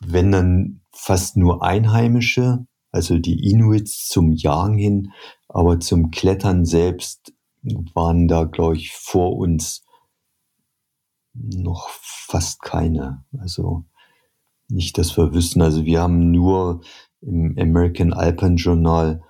wenn 0.00 0.32
dann 0.32 0.80
fast 0.92 1.36
nur 1.36 1.62
Einheimische, 1.62 2.66
also 2.94 3.18
die 3.18 3.50
Inuits 3.50 4.06
zum 4.06 4.30
Jagen 4.30 4.78
hin, 4.78 5.12
aber 5.48 5.80
zum 5.80 6.12
Klettern 6.12 6.64
selbst 6.64 7.32
waren 7.92 8.28
da, 8.28 8.44
glaube 8.44 8.76
ich, 8.76 8.92
vor 8.92 9.36
uns 9.36 9.84
noch 11.32 11.88
fast 11.90 12.62
keine. 12.62 13.24
Also 13.36 13.84
nicht, 14.68 14.96
dass 14.96 15.16
wir 15.16 15.34
wüssten. 15.34 15.60
Also 15.60 15.84
wir 15.84 16.02
haben 16.02 16.30
nur 16.30 16.82
im 17.20 17.56
American 17.58 18.12
Alpine 18.12 18.54
Journal 18.54 19.24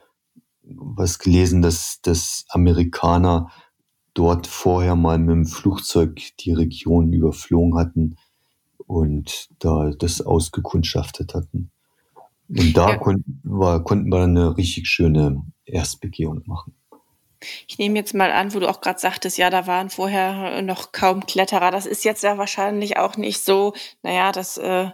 was 0.62 1.18
gelesen, 1.18 1.62
dass, 1.62 2.00
dass 2.03 2.44
Amerikaner 2.50 3.50
dort 4.12 4.46
vorher 4.46 4.94
mal 4.94 5.18
mit 5.18 5.31
dem 5.31 5.46
Flugzeug 5.46 6.20
die 6.40 6.53
Region 6.53 7.14
überflogen 7.14 7.79
hatten 7.79 8.16
und 8.77 9.48
da 9.59 9.90
das 9.98 10.20
ausgekundschaftet 10.20 11.35
hatten. 11.35 11.70
Und 12.49 12.77
da 12.77 12.91
ja. 12.91 12.97
konnten, 12.99 13.41
war, 13.45 13.83
konnten 13.83 14.11
wir 14.11 14.23
eine 14.23 14.57
richtig 14.57 14.89
schöne 14.89 15.43
Erstbegehung 15.65 16.43
machen. 16.47 16.75
Ich 17.67 17.79
nehme 17.79 17.99
jetzt 17.99 18.15
mal 18.15 18.33
an, 18.33 18.55
wo 18.55 18.59
du 18.59 18.69
auch 18.69 18.81
gerade 18.81 18.99
sagtest, 18.99 19.39
ja, 19.39 19.51
da 19.51 19.67
waren 19.67 19.91
vorher 19.91 20.63
noch 20.63 20.93
kaum 20.93 21.27
Kletterer. 21.27 21.71
Das 21.71 21.87
ist 21.87 22.05
jetzt 22.05 22.23
ja 22.23 22.39
wahrscheinlich 22.39 22.97
auch 22.97 23.17
nicht 23.17 23.45
so, 23.45 23.75
naja, 24.03 24.33
das 24.33 24.57
äh, 24.59 24.91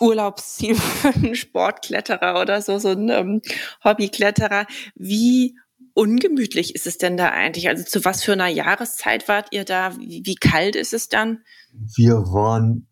Urlaubsziel 0.00 0.74
für 0.76 1.08
einen 1.08 1.34
Sportkletterer 1.34 2.40
oder 2.40 2.62
so, 2.62 2.78
so 2.78 2.90
ein 2.90 3.08
ähm, 3.08 3.42
Hobbykletterer. 3.84 4.66
Wie 4.94 5.56
ungemütlich 5.94 6.74
ist 6.74 6.86
es 6.86 6.98
denn 6.98 7.16
da 7.16 7.30
eigentlich? 7.30 7.68
Also 7.68 7.84
zu 7.84 8.04
was 8.04 8.22
für 8.22 8.32
einer 8.32 8.48
Jahreszeit 8.48 9.28
wart 9.28 9.48
ihr 9.52 9.64
da? 9.64 9.96
Wie, 9.96 10.22
wie 10.24 10.34
kalt 10.34 10.76
ist 10.76 10.92
es 10.92 11.08
dann? 11.08 11.42
Wir 11.72 12.16
waren, 12.32 12.88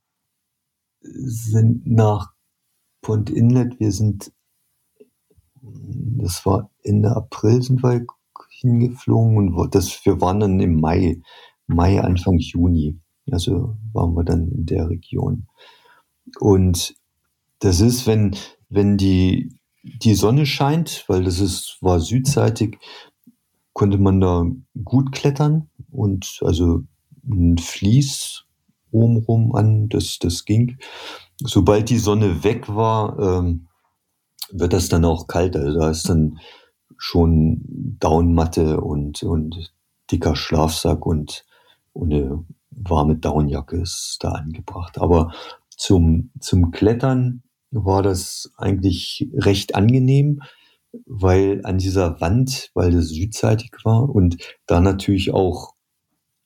sind 1.00 1.86
nach 1.86 2.33
Point 3.04 3.30
Inlet, 3.30 3.78
wir 3.78 3.92
sind, 3.92 4.32
das 5.60 6.44
war 6.44 6.70
Ende 6.82 7.14
April 7.14 7.62
sind 7.62 7.82
wir 7.82 8.04
hingeflogen 8.50 9.54
und 9.54 9.74
das, 9.74 10.04
wir 10.04 10.20
waren 10.20 10.40
dann 10.40 10.58
im 10.58 10.80
Mai, 10.80 11.20
Mai, 11.66 12.00
Anfang 12.00 12.38
Juni. 12.38 12.98
Also 13.30 13.76
waren 13.92 14.14
wir 14.14 14.24
dann 14.24 14.48
in 14.48 14.66
der 14.66 14.88
Region. 14.88 15.46
Und 16.40 16.94
das 17.60 17.80
ist, 17.80 18.06
wenn, 18.06 18.36
wenn 18.68 18.96
die, 18.96 19.54
die 19.82 20.14
Sonne 20.14 20.46
scheint, 20.46 21.04
weil 21.08 21.24
das 21.24 21.40
ist, 21.40 21.78
war 21.80 22.00
südseitig, 22.00 22.78
konnte 23.74 23.98
man 23.98 24.20
da 24.20 24.46
gut 24.82 25.12
klettern 25.12 25.68
und 25.90 26.38
also 26.42 26.82
ein 27.26 27.58
Vlies 27.58 28.44
obenrum 28.90 29.54
an, 29.54 29.88
das, 29.88 30.18
das 30.18 30.44
ging. 30.44 30.78
Sobald 31.38 31.90
die 31.90 31.98
Sonne 31.98 32.44
weg 32.44 32.68
war, 32.68 33.18
ähm, 33.18 33.68
wird 34.50 34.72
das 34.72 34.88
dann 34.88 35.04
auch 35.04 35.26
kalt. 35.26 35.56
Also 35.56 35.78
da 35.78 35.90
ist 35.90 36.08
dann 36.08 36.38
schon 36.96 37.62
Daunenmatte 37.98 38.80
und, 38.80 39.22
und 39.22 39.72
dicker 40.10 40.36
Schlafsack 40.36 41.06
und, 41.06 41.44
und 41.92 42.12
eine 42.12 42.44
warme 42.70 43.16
Daunenjacke 43.16 43.76
ist 43.76 44.18
da 44.20 44.32
angebracht. 44.32 44.98
Aber 44.98 45.32
zum, 45.70 46.30
zum 46.40 46.70
Klettern 46.70 47.42
war 47.70 48.02
das 48.02 48.52
eigentlich 48.56 49.28
recht 49.34 49.74
angenehm, 49.74 50.42
weil 51.06 51.60
an 51.64 51.78
dieser 51.78 52.20
Wand, 52.20 52.70
weil 52.74 52.92
das 52.92 53.08
südseitig 53.08 53.72
war 53.82 54.08
und 54.08 54.36
da 54.66 54.80
natürlich 54.80 55.32
auch 55.32 55.74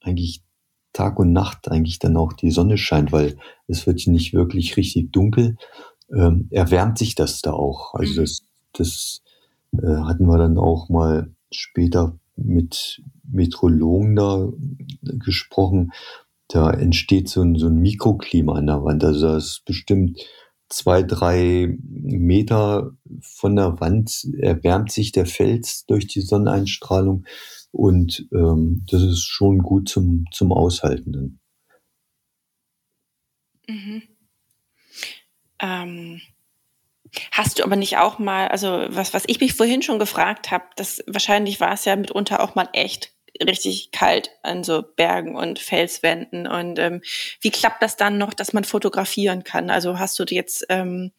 eigentlich 0.01 0.43
Tag 0.99 1.21
und 1.21 1.33
Nacht 1.33 1.71
eigentlich 1.71 2.01
dann 2.01 2.17
auch 2.17 2.33
die 2.33 2.51
Sonne 2.51 2.77
scheint, 2.77 3.13
weil 3.13 3.37
es 3.69 3.87
wird 3.87 4.05
nicht 4.09 4.35
wirklich 4.35 4.77
richtig 4.77 5.13
dunkel, 5.13 5.57
ähm, 6.13 6.49
erwärmt 6.51 6.99
sich 6.99 7.15
das 7.15 7.41
da 7.41 7.53
auch. 7.53 7.95
Also 7.95 8.21
mhm. 8.21 8.25
das, 8.25 8.43
das 8.73 9.23
äh, 9.75 10.03
hatten 10.03 10.27
wir 10.27 10.39
dann 10.39 10.59
auch 10.59 10.89
mal 10.89 11.31
später 11.53 12.19
mit 12.35 13.01
Metrologen 13.31 14.17
da 14.17 14.49
gesprochen, 15.03 15.93
da 16.49 16.71
entsteht 16.71 17.29
so 17.29 17.43
ein, 17.43 17.55
so 17.55 17.69
ein 17.69 17.77
Mikroklima 17.77 18.55
an 18.55 18.67
der 18.67 18.83
Wand. 18.83 19.05
Also 19.05 19.29
das 19.29 19.47
ist 19.47 19.65
bestimmt 19.67 20.19
zwei, 20.69 21.05
drei 21.05 21.77
Meter 21.89 22.91
von 23.21 23.55
der 23.55 23.79
Wand 23.81 24.27
erwärmt 24.41 24.91
sich 24.91 25.13
der 25.13 25.27
Fels 25.27 25.85
durch 25.87 26.09
die 26.09 26.23
Sonneneinstrahlung 26.23 27.25
und 27.71 28.27
ähm, 28.33 28.85
das 28.91 29.03
ist 29.03 29.25
schon 29.25 29.59
gut 29.59 29.89
zum, 29.89 30.25
zum 30.33 30.53
Aushalten. 30.53 31.41
Mhm. 33.69 34.03
Ähm, 35.61 36.21
hast 37.33 37.59
du 37.59 37.65
aber 37.65 37.77
nicht 37.77 37.99
auch 37.99 38.19
mal, 38.19 38.49
also 38.49 38.87
was, 38.89 39.13
was 39.13 39.25
ich 39.27 39.41
mich 39.41 39.55
vorhin 39.55 39.83
schon 39.83 39.99
gefragt 39.99 40.51
habe, 40.51 40.65
das 40.77 41.03
wahrscheinlich 41.07 41.61
war 41.61 41.73
es 41.73 41.85
ja 41.85 41.97
mitunter 41.97 42.41
auch 42.41 42.55
mal 42.55 42.69
echt 42.73 43.13
richtig 43.43 43.91
kalt 43.93 44.31
an 44.43 44.65
so 44.65 44.83
Bergen 44.83 45.37
und 45.37 45.59
Felswänden. 45.59 46.47
Und 46.47 46.79
ähm, 46.79 47.03
wie 47.41 47.51
klappt 47.51 47.83
das 47.83 47.97
dann 47.97 48.19
noch, 48.19 48.35
dass 48.35 48.53
man 48.53 48.65
fotografieren 48.65 49.45
kann? 49.45 49.71
Also 49.71 49.99
hast 49.99 50.19
du 50.19 50.25
jetzt 50.29 50.67
ähm, 50.69 51.13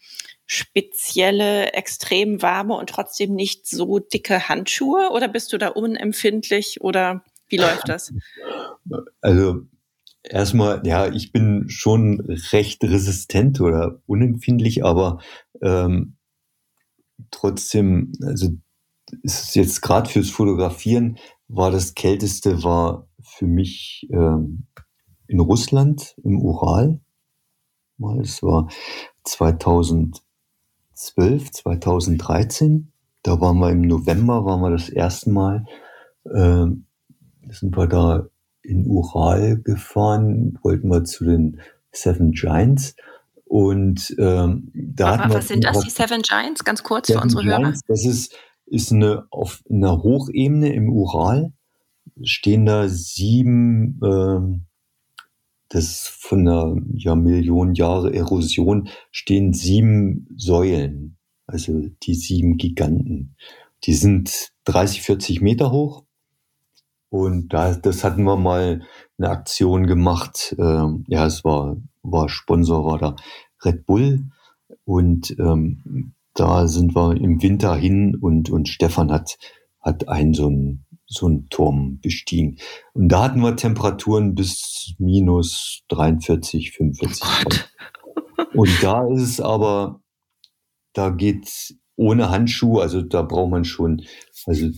spezielle, 0.51 1.73
extrem 1.73 2.41
warme 2.41 2.75
und 2.75 2.89
trotzdem 2.89 3.35
nicht 3.35 3.67
so 3.67 3.99
dicke 3.99 4.49
Handschuhe 4.49 5.11
oder 5.11 5.27
bist 5.27 5.53
du 5.53 5.59
da 5.59 5.67
unempfindlich 5.67 6.81
oder 6.81 7.23
wie 7.47 7.57
läuft 7.57 7.87
das? 7.87 8.13
Also 9.21 9.67
erstmal, 10.23 10.81
ja, 10.87 11.07
ich 11.07 11.31
bin 11.31 11.69
schon 11.69 12.21
recht 12.51 12.83
resistent 12.83 13.61
oder 13.61 14.01
unempfindlich, 14.07 14.83
aber 14.83 15.19
ähm, 15.61 16.15
trotzdem, 17.29 18.13
also 18.23 18.49
ist 19.21 19.55
jetzt 19.55 19.81
gerade 19.81 20.09
fürs 20.09 20.31
Fotografieren 20.31 21.19
war 21.47 21.69
das 21.69 21.93
kälteste 21.93 22.63
war 22.63 23.07
für 23.21 23.45
mich 23.45 24.07
ähm, 24.11 24.65
in 25.27 25.39
Russland 25.39 26.15
im 26.23 26.41
Ural. 26.41 26.99
Mal, 27.97 28.21
es 28.21 28.41
war 28.41 28.69
2012, 30.99 31.51
2013. 31.51 32.91
Da 33.23 33.39
waren 33.41 33.59
wir 33.59 33.71
im 33.71 33.81
November, 33.81 34.45
waren 34.45 34.61
wir 34.61 34.71
das 34.71 34.89
erste 34.89 35.29
Mal, 35.29 35.65
äh, 36.25 36.65
sind 37.49 37.77
wir 37.77 37.87
da 37.87 38.27
in 38.61 38.85
Ural 38.87 39.61
gefahren, 39.61 40.57
wollten 40.61 40.89
wir 40.89 41.03
zu 41.03 41.25
den 41.25 41.61
Seven 41.91 42.31
Giants. 42.31 42.95
Und 43.45 44.15
ähm, 44.19 44.71
da 44.73 45.19
was, 45.19 45.33
was 45.33 45.47
sind 45.47 45.63
das, 45.63 45.79
die 45.79 45.89
Seven 45.89 46.21
Giants? 46.21 46.63
Ganz 46.63 46.83
kurz 46.83 47.07
Seven 47.07 47.19
für 47.19 47.23
unsere 47.23 47.43
Giants, 47.43 47.63
Hörer. 47.63 47.81
Das 47.87 48.05
ist 48.05 48.35
ist 48.69 48.91
eine, 48.91 49.25
auf 49.31 49.63
einer 49.69 50.01
Hochebene 50.03 50.73
im 50.73 50.91
Ural, 50.91 51.53
stehen 52.23 52.65
da 52.65 52.87
sieben, 52.87 53.99
äh, 54.03 54.68
das 55.69 56.07
von 56.07 56.47
einer 56.47 56.75
ja, 56.93 57.15
Million 57.15 57.75
Jahre 57.75 58.13
Erosion, 58.13 58.89
stehen 59.11 59.53
sieben 59.53 60.27
Säulen, 60.35 61.17
also 61.45 61.87
die 62.03 62.15
sieben 62.15 62.57
Giganten. 62.57 63.35
Die 63.83 63.93
sind 63.93 64.51
30, 64.65 65.01
40 65.03 65.41
Meter 65.41 65.71
hoch. 65.71 66.03
Und 67.09 67.53
da, 67.53 67.73
das 67.75 68.03
hatten 68.03 68.23
wir 68.23 68.35
mal 68.35 68.83
eine 69.17 69.29
Aktion 69.29 69.87
gemacht. 69.87 70.55
Ähm, 70.59 71.05
ja, 71.07 71.25
es 71.25 71.43
war, 71.43 71.77
war 72.03 72.29
Sponsor, 72.29 72.85
war 72.85 72.97
da 72.97 73.15
Red 73.63 73.85
Bull. 73.85 74.25
Und 74.85 75.35
ähm, 75.39 76.13
da 76.33 76.67
sind 76.67 76.95
wir 76.95 77.15
im 77.15 77.41
Winter 77.41 77.75
hin 77.75 78.15
und, 78.15 78.49
und 78.49 78.69
Stefan 78.69 79.11
hat, 79.11 79.37
hat 79.81 80.07
einen 80.07 80.33
so 80.33 80.47
einen, 80.47 80.85
so 81.09 81.25
einen 81.25 81.49
Turm 81.49 81.99
bestiegen. 82.01 82.57
Und 82.93 83.09
da 83.09 83.23
hatten 83.23 83.41
wir 83.41 83.55
Temperaturen 83.55 84.35
bis 84.35 84.93
minus 84.99 85.81
43, 85.89 86.71
45 86.71 87.21
Grad. 87.21 87.73
Und 88.53 88.69
da 88.81 89.07
ist 89.07 89.21
es 89.23 89.41
aber, 89.41 90.01
da 90.93 91.09
geht 91.09 91.75
ohne 91.95 92.29
Handschuhe, 92.29 92.81
also 92.81 93.01
da 93.01 93.23
braucht 93.23 93.51
man 93.51 93.65
schon, 93.65 94.03
also 94.45 94.69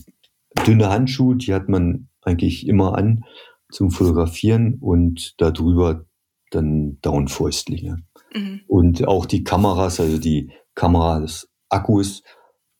dünne 0.66 0.90
Handschuhe, 0.90 1.36
die 1.36 1.54
hat 1.54 1.70
man 1.70 2.10
eigentlich 2.22 2.68
immer 2.68 2.98
an 2.98 3.24
zum 3.72 3.92
Fotografieren 3.92 4.78
und 4.80 5.36
darüber 5.38 6.06
dann 6.50 7.00
Downfäustlinge. 7.02 7.98
Mhm. 8.34 8.62
Und 8.68 9.08
auch 9.08 9.26
die 9.26 9.44
Kameras, 9.44 10.00
also 10.00 10.18
die 10.18 10.52
Kamera 10.76 11.20
des 11.20 11.50
Akkus, 11.70 12.24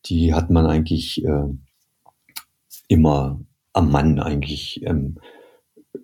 die 0.06 0.34
hat 0.34 0.50
man 0.50 0.66
eigentlich 0.66 1.24
äh, 1.24 1.48
immer 2.92 3.40
am 3.72 3.90
Mann 3.90 4.20
eigentlich 4.20 4.82
ähm, 4.84 5.18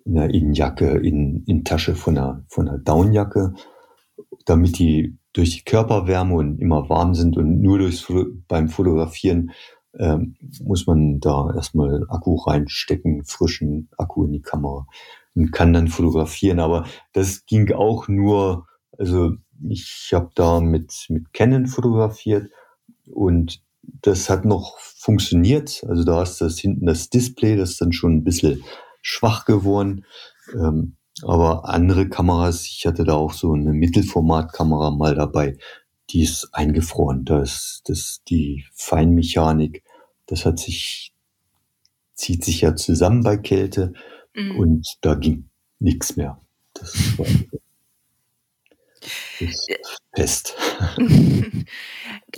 in 0.05 0.15
der 0.15 0.29
Innenjacke, 0.31 0.97
in, 0.97 1.43
in 1.45 1.63
Tasche 1.63 1.95
von 1.95 2.17
einer, 2.17 2.43
von 2.47 2.67
einer 2.67 2.79
Downjacke, 2.79 3.53
damit 4.45 4.79
die 4.79 5.17
durch 5.33 5.57
die 5.57 5.63
Körperwärme 5.63 6.33
und 6.33 6.59
immer 6.59 6.89
warm 6.89 7.13
sind 7.13 7.37
und 7.37 7.61
nur 7.61 7.77
durchs, 7.77 8.11
beim 8.47 8.69
Fotografieren 8.69 9.51
ähm, 9.97 10.35
muss 10.63 10.87
man 10.87 11.19
da 11.19 11.53
erstmal 11.53 12.05
Akku 12.09 12.35
reinstecken, 12.35 13.23
frischen 13.23 13.89
Akku 13.97 14.25
in 14.25 14.31
die 14.31 14.41
Kamera 14.41 14.87
und 15.35 15.51
kann 15.51 15.73
dann 15.73 15.87
fotografieren. 15.87 16.59
Aber 16.59 16.85
das 17.13 17.45
ging 17.45 17.71
auch 17.71 18.07
nur, 18.07 18.65
also 18.97 19.33
ich 19.67 20.09
habe 20.13 20.31
da 20.33 20.59
mit, 20.59 21.05
mit 21.09 21.33
Canon 21.33 21.67
fotografiert 21.67 22.49
und 23.11 23.61
das 24.01 24.29
hat 24.29 24.45
noch 24.45 24.77
funktioniert. 24.79 25.83
Also 25.87 26.03
da 26.03 26.21
ist 26.23 26.39
das 26.41 26.59
hinten 26.59 26.85
das 26.85 27.09
Display, 27.09 27.55
das 27.55 27.71
ist 27.71 27.81
dann 27.81 27.93
schon 27.93 28.17
ein 28.17 28.23
bisschen 28.23 28.63
schwach 29.01 29.45
geworden. 29.45 30.05
Ähm, 30.53 30.95
aber 31.21 31.67
andere 31.67 32.07
Kameras, 32.07 32.65
ich 32.65 32.85
hatte 32.85 33.03
da 33.03 33.13
auch 33.13 33.33
so 33.33 33.53
eine 33.53 33.73
Mittelformatkamera 33.73 34.91
mal 34.91 35.15
dabei, 35.15 35.57
die 36.09 36.23
ist 36.23 36.49
eingefroren. 36.53 37.25
Da 37.25 37.41
ist 37.41 37.83
das, 37.85 38.21
die 38.29 38.65
Feinmechanik, 38.73 39.83
das 40.27 40.45
hat 40.45 40.59
sich, 40.59 41.13
zieht 42.13 42.43
sich 42.43 42.61
ja 42.61 42.75
zusammen 42.75 43.23
bei 43.23 43.37
Kälte 43.37 43.93
mhm. 44.33 44.57
und 44.57 44.97
da 45.01 45.15
ging 45.15 45.49
nichts 45.79 46.15
mehr. 46.15 46.39
Das 46.73 47.17
war 47.17 47.25
fest. 50.15 50.55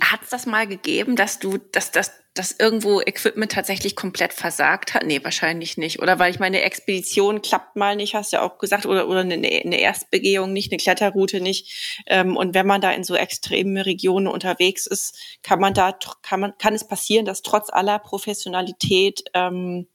Hat 0.00 0.22
es 0.22 0.30
das 0.30 0.46
mal 0.46 0.66
gegeben, 0.66 1.16
dass 1.16 1.38
du, 1.38 1.58
dass, 1.58 1.90
dass, 1.90 2.12
dass 2.34 2.52
irgendwo 2.52 3.00
Equipment 3.00 3.52
tatsächlich 3.52 3.94
komplett 3.96 4.32
versagt 4.32 4.94
hat? 4.94 5.04
Nee, 5.04 5.22
wahrscheinlich 5.22 5.76
nicht. 5.76 6.00
Oder 6.00 6.18
weil 6.18 6.30
ich 6.30 6.38
meine, 6.38 6.62
Expedition 6.62 7.42
klappt 7.42 7.76
mal 7.76 7.96
nicht, 7.96 8.14
hast 8.14 8.32
du 8.32 8.36
ja 8.36 8.42
auch 8.42 8.58
gesagt, 8.58 8.86
oder, 8.86 9.08
oder 9.08 9.20
eine, 9.20 9.34
eine 9.34 9.80
Erstbegehung 9.80 10.52
nicht, 10.52 10.72
eine 10.72 10.78
Kletterroute 10.78 11.40
nicht. 11.40 12.02
Ähm, 12.06 12.36
und 12.36 12.54
wenn 12.54 12.66
man 12.66 12.80
da 12.80 12.90
in 12.92 13.04
so 13.04 13.14
extremen 13.14 13.76
Regionen 13.76 14.26
unterwegs 14.26 14.86
ist, 14.86 15.18
kann 15.42 15.60
man 15.60 15.74
da, 15.74 15.96
kann 16.22 16.40
man, 16.40 16.56
kann 16.58 16.74
es 16.74 16.86
passieren, 16.86 17.26
dass 17.26 17.42
trotz 17.42 17.70
aller 17.70 17.98
Professionalität 17.98 19.24
ähm, 19.34 19.86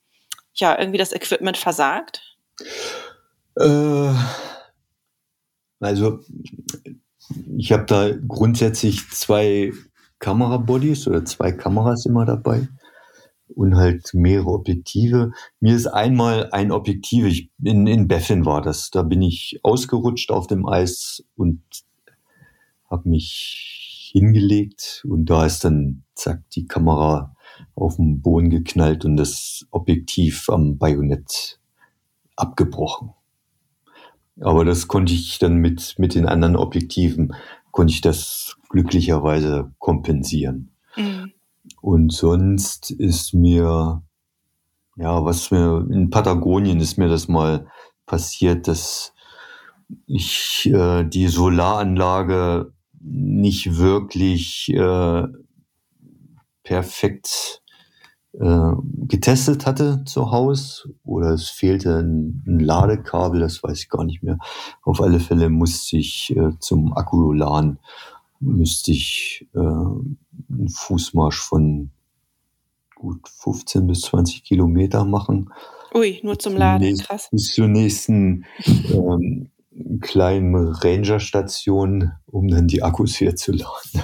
ja 0.53 0.77
irgendwie 0.77 0.99
das 0.99 1.13
Equipment 1.13 1.57
versagt? 1.57 2.21
Äh, 3.59 4.13
also 5.79 6.19
ich 7.57 7.71
habe 7.71 7.85
da 7.85 8.11
grundsätzlich 8.27 9.09
zwei 9.09 9.73
Kamerabodies 10.19 11.07
oder 11.07 11.25
zwei 11.25 11.51
Kameras 11.51 12.05
immer 12.05 12.25
dabei 12.25 12.67
und 13.49 13.75
halt 13.75 14.13
mehrere 14.13 14.51
Objektive. 14.51 15.31
Mir 15.59 15.75
ist 15.75 15.87
einmal 15.87 16.49
ein 16.51 16.71
Objektiv, 16.71 17.25
ich, 17.25 17.51
in, 17.63 17.87
in 17.87 18.07
Beffin 18.07 18.45
war 18.45 18.61
das, 18.61 18.89
da 18.89 19.03
bin 19.03 19.21
ich 19.21 19.59
ausgerutscht 19.63 20.31
auf 20.31 20.47
dem 20.47 20.67
Eis 20.67 21.23
und 21.35 21.61
habe 22.89 23.09
mich 23.09 24.11
hingelegt 24.13 25.03
und 25.07 25.25
da 25.25 25.45
ist 25.45 25.63
dann, 25.63 26.03
zack, 26.15 26.49
die 26.51 26.65
Kamera 26.65 27.35
auf 27.75 27.97
den 27.97 28.21
Boden 28.21 28.49
geknallt 28.49 29.05
und 29.05 29.17
das 29.17 29.65
Objektiv 29.71 30.49
am 30.49 30.77
Bajonett 30.77 31.59
abgebrochen. 32.35 33.11
Aber 34.41 34.65
das 34.65 34.87
konnte 34.87 35.13
ich 35.13 35.39
dann 35.39 35.55
mit, 35.55 35.95
mit 35.97 36.15
den 36.15 36.27
anderen 36.27 36.55
Objektiven, 36.55 37.33
konnte 37.71 37.93
ich 37.93 38.01
das 38.01 38.57
glücklicherweise 38.69 39.71
kompensieren. 39.79 40.71
Mhm. 40.95 41.33
Und 41.81 42.13
sonst 42.13 42.91
ist 42.91 43.33
mir, 43.33 44.01
ja, 44.95 45.25
was 45.25 45.51
mir 45.51 45.85
in 45.89 46.09
Patagonien 46.09 46.79
ist 46.79 46.97
mir 46.97 47.09
das 47.09 47.27
mal 47.27 47.67
passiert, 48.05 48.67
dass 48.67 49.13
ich 50.05 50.69
äh, 50.73 51.03
die 51.03 51.27
Solaranlage 51.27 52.73
nicht 52.99 53.77
wirklich 53.77 54.69
äh, 54.69 55.23
perfekt 56.63 57.61
äh, 58.33 58.71
getestet 59.07 59.65
hatte 59.65 60.03
zu 60.05 60.31
Hause 60.31 60.93
oder 61.03 61.31
es 61.31 61.49
fehlte 61.49 61.99
ein, 61.99 62.43
ein, 62.45 62.59
Ladekabel, 62.59 63.39
das 63.39 63.63
weiß 63.63 63.79
ich 63.79 63.89
gar 63.89 64.03
nicht 64.03 64.23
mehr. 64.23 64.37
Auf 64.83 65.01
alle 65.01 65.19
Fälle 65.19 65.49
musste 65.49 65.97
ich 65.97 66.35
äh, 66.35 66.51
zum 66.59 66.93
Akkuladen 66.95 67.79
müsste 68.39 68.91
ich 68.91 69.47
äh, 69.55 69.59
einen 69.59 70.69
Fußmarsch 70.69 71.39
von 71.39 71.91
gut 72.95 73.27
15 73.27 73.87
bis 73.87 74.01
20 74.01 74.43
Kilometer 74.43 75.05
machen. 75.05 75.51
Ui, 75.93 76.19
nur 76.23 76.37
zum 76.37 76.55
Laden, 76.55 76.97
krass. 76.97 77.29
Bis 77.31 77.53
zur 77.53 77.67
nächsten 77.67 78.45
ähm, 78.65 79.49
kleinen 80.01 80.55
Ranger-Station, 80.55 82.11
um 82.25 82.47
dann 82.47 82.67
die 82.67 82.83
Akkus 82.83 83.19
wieder 83.21 83.35
zu 83.35 83.51
laden. 83.51 84.03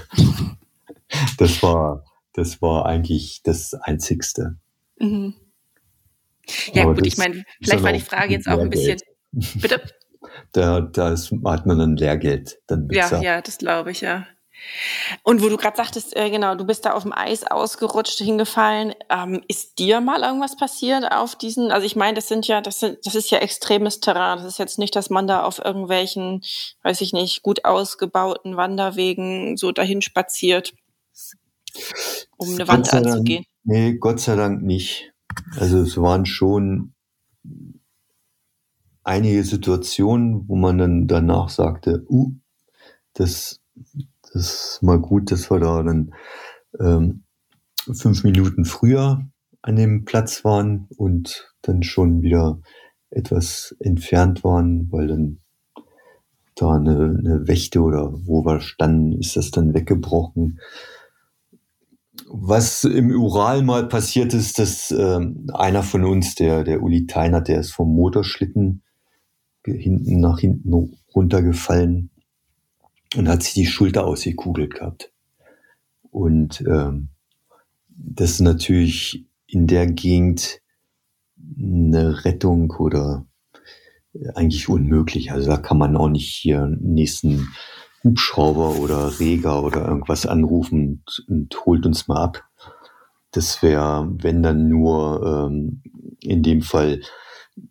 das 1.37 1.61
war 1.61 2.03
das 2.33 2.61
war 2.61 2.85
eigentlich 2.85 3.41
das 3.43 3.73
Einzigste. 3.73 4.57
Mhm. 4.99 5.35
Ja, 6.73 6.83
Aber 6.83 6.95
gut, 6.95 7.07
ich 7.07 7.17
meine, 7.17 7.43
vielleicht 7.61 7.83
war 7.83 7.93
die 7.93 7.99
Frage 7.99 8.33
jetzt 8.33 8.47
auch 8.47 8.59
ein 8.59 8.69
bisschen. 8.69 8.99
Bitte? 9.31 9.81
Da, 10.51 10.81
da 10.81 11.11
ist, 11.11 11.31
hat 11.45 11.65
man 11.65 11.77
dann 11.77 11.95
Lehrgeld 11.95 12.59
dann. 12.67 12.87
Ja, 12.91 13.21
ja, 13.21 13.41
das 13.41 13.57
glaube 13.57 13.91
ich, 13.91 14.01
ja. 14.01 14.25
Und 15.23 15.41
wo 15.41 15.49
du 15.49 15.57
gerade 15.57 15.75
sagtest, 15.75 16.15
äh, 16.15 16.29
genau, 16.29 16.55
du 16.55 16.65
bist 16.65 16.85
da 16.85 16.93
auf 16.93 17.03
dem 17.03 17.11
Eis 17.11 17.43
ausgerutscht, 17.43 18.19
hingefallen. 18.19 18.93
Ähm, 19.09 19.43
ist 19.47 19.79
dir 19.79 19.99
mal 19.99 20.21
irgendwas 20.21 20.55
passiert 20.55 21.11
auf 21.11 21.35
diesen? 21.35 21.71
Also 21.71 21.85
ich 21.85 21.95
meine, 21.95 22.15
das 22.15 22.27
sind 22.27 22.47
ja, 22.47 22.61
das 22.61 22.79
sind, 22.79 22.99
das 23.03 23.15
ist 23.15 23.29
ja 23.31 23.39
extremes 23.39 23.99
Terrain. 23.99 24.37
Das 24.37 24.47
ist 24.47 24.59
jetzt 24.59 24.79
nicht, 24.79 24.95
dass 24.95 25.09
man 25.09 25.27
da 25.27 25.43
auf 25.43 25.59
irgendwelchen, 25.63 26.43
weiß 26.83 27.01
ich 27.01 27.13
nicht, 27.13 27.41
gut 27.41 27.65
ausgebauten 27.65 28.55
Wanderwegen 28.55 29.57
so 29.57 29.71
dahin 29.71 30.01
spaziert 30.01 30.73
um 32.37 32.49
eine 32.53 32.67
Wand 32.67 32.91
Dank, 32.91 33.05
anzugehen? 33.05 33.45
Nee, 33.63 33.97
Gott 33.97 34.19
sei 34.19 34.35
Dank 34.35 34.61
nicht. 34.61 35.13
Also 35.57 35.79
es 35.79 35.97
waren 35.97 36.25
schon 36.25 36.93
einige 39.03 39.43
Situationen, 39.43 40.47
wo 40.47 40.55
man 40.55 40.77
dann 40.77 41.07
danach 41.07 41.49
sagte, 41.49 42.05
uh, 42.09 42.31
das, 43.13 43.61
das 44.21 44.35
ist 44.35 44.79
mal 44.81 44.99
gut, 44.99 45.31
dass 45.31 45.49
wir 45.51 45.59
da 45.59 45.83
dann 45.83 46.13
ähm, 46.79 47.23
fünf 47.91 48.23
Minuten 48.23 48.65
früher 48.65 49.25
an 49.61 49.75
dem 49.75 50.05
Platz 50.05 50.43
waren 50.43 50.87
und 50.97 51.53
dann 51.61 51.83
schon 51.83 52.21
wieder 52.21 52.59
etwas 53.09 53.75
entfernt 53.79 54.43
waren, 54.43 54.91
weil 54.91 55.07
dann 55.07 55.39
da 56.55 56.73
eine, 56.73 57.17
eine 57.19 57.47
Wächte 57.47 57.81
oder 57.81 58.11
wo 58.25 58.45
wir 58.45 58.61
standen, 58.61 59.13
ist 59.19 59.35
das 59.35 59.51
dann 59.51 59.73
weggebrochen 59.73 60.59
was 62.27 62.83
im 62.83 63.11
Ural 63.11 63.63
mal 63.63 63.87
passiert 63.87 64.33
ist, 64.33 64.59
dass 64.59 64.91
äh, 64.91 65.19
einer 65.53 65.83
von 65.83 66.03
uns, 66.03 66.35
der, 66.35 66.63
der 66.63 66.83
Uli 66.83 67.07
Teiner, 67.07 67.41
der 67.41 67.59
ist 67.59 67.71
vom 67.71 67.93
Motorschlitten 67.93 68.83
hinten 69.65 70.19
nach 70.19 70.39
hinten 70.39 70.93
runtergefallen 71.15 72.09
und 73.15 73.29
hat 73.29 73.43
sich 73.43 73.53
die 73.53 73.65
Schulter 73.65 74.05
ausgekugelt 74.05 74.75
gehabt. 74.75 75.11
Und 76.11 76.61
ähm, 76.67 77.09
das 77.87 78.31
ist 78.31 78.39
natürlich 78.41 79.25
in 79.47 79.67
der 79.67 79.87
Gegend 79.87 80.59
eine 81.57 82.25
Rettung 82.25 82.71
oder 82.71 83.25
eigentlich 84.35 84.69
unmöglich. 84.69 85.31
Also 85.31 85.49
da 85.49 85.57
kann 85.57 85.77
man 85.77 85.95
auch 85.95 86.09
nicht 86.09 86.29
hier 86.29 86.67
nächsten 86.79 87.47
Hubschrauber 88.03 88.77
oder 88.77 89.19
Reger 89.19 89.63
oder 89.63 89.87
irgendwas 89.87 90.25
anrufen 90.25 91.03
und, 91.05 91.25
und 91.27 91.65
holt 91.65 91.85
uns 91.85 92.07
mal 92.07 92.21
ab. 92.21 92.43
Das 93.31 93.63
wäre, 93.63 94.09
wenn 94.19 94.43
dann 94.43 94.67
nur 94.67 95.47
ähm, 95.49 95.81
in 96.19 96.43
dem 96.43 96.61
Fall 96.61 97.01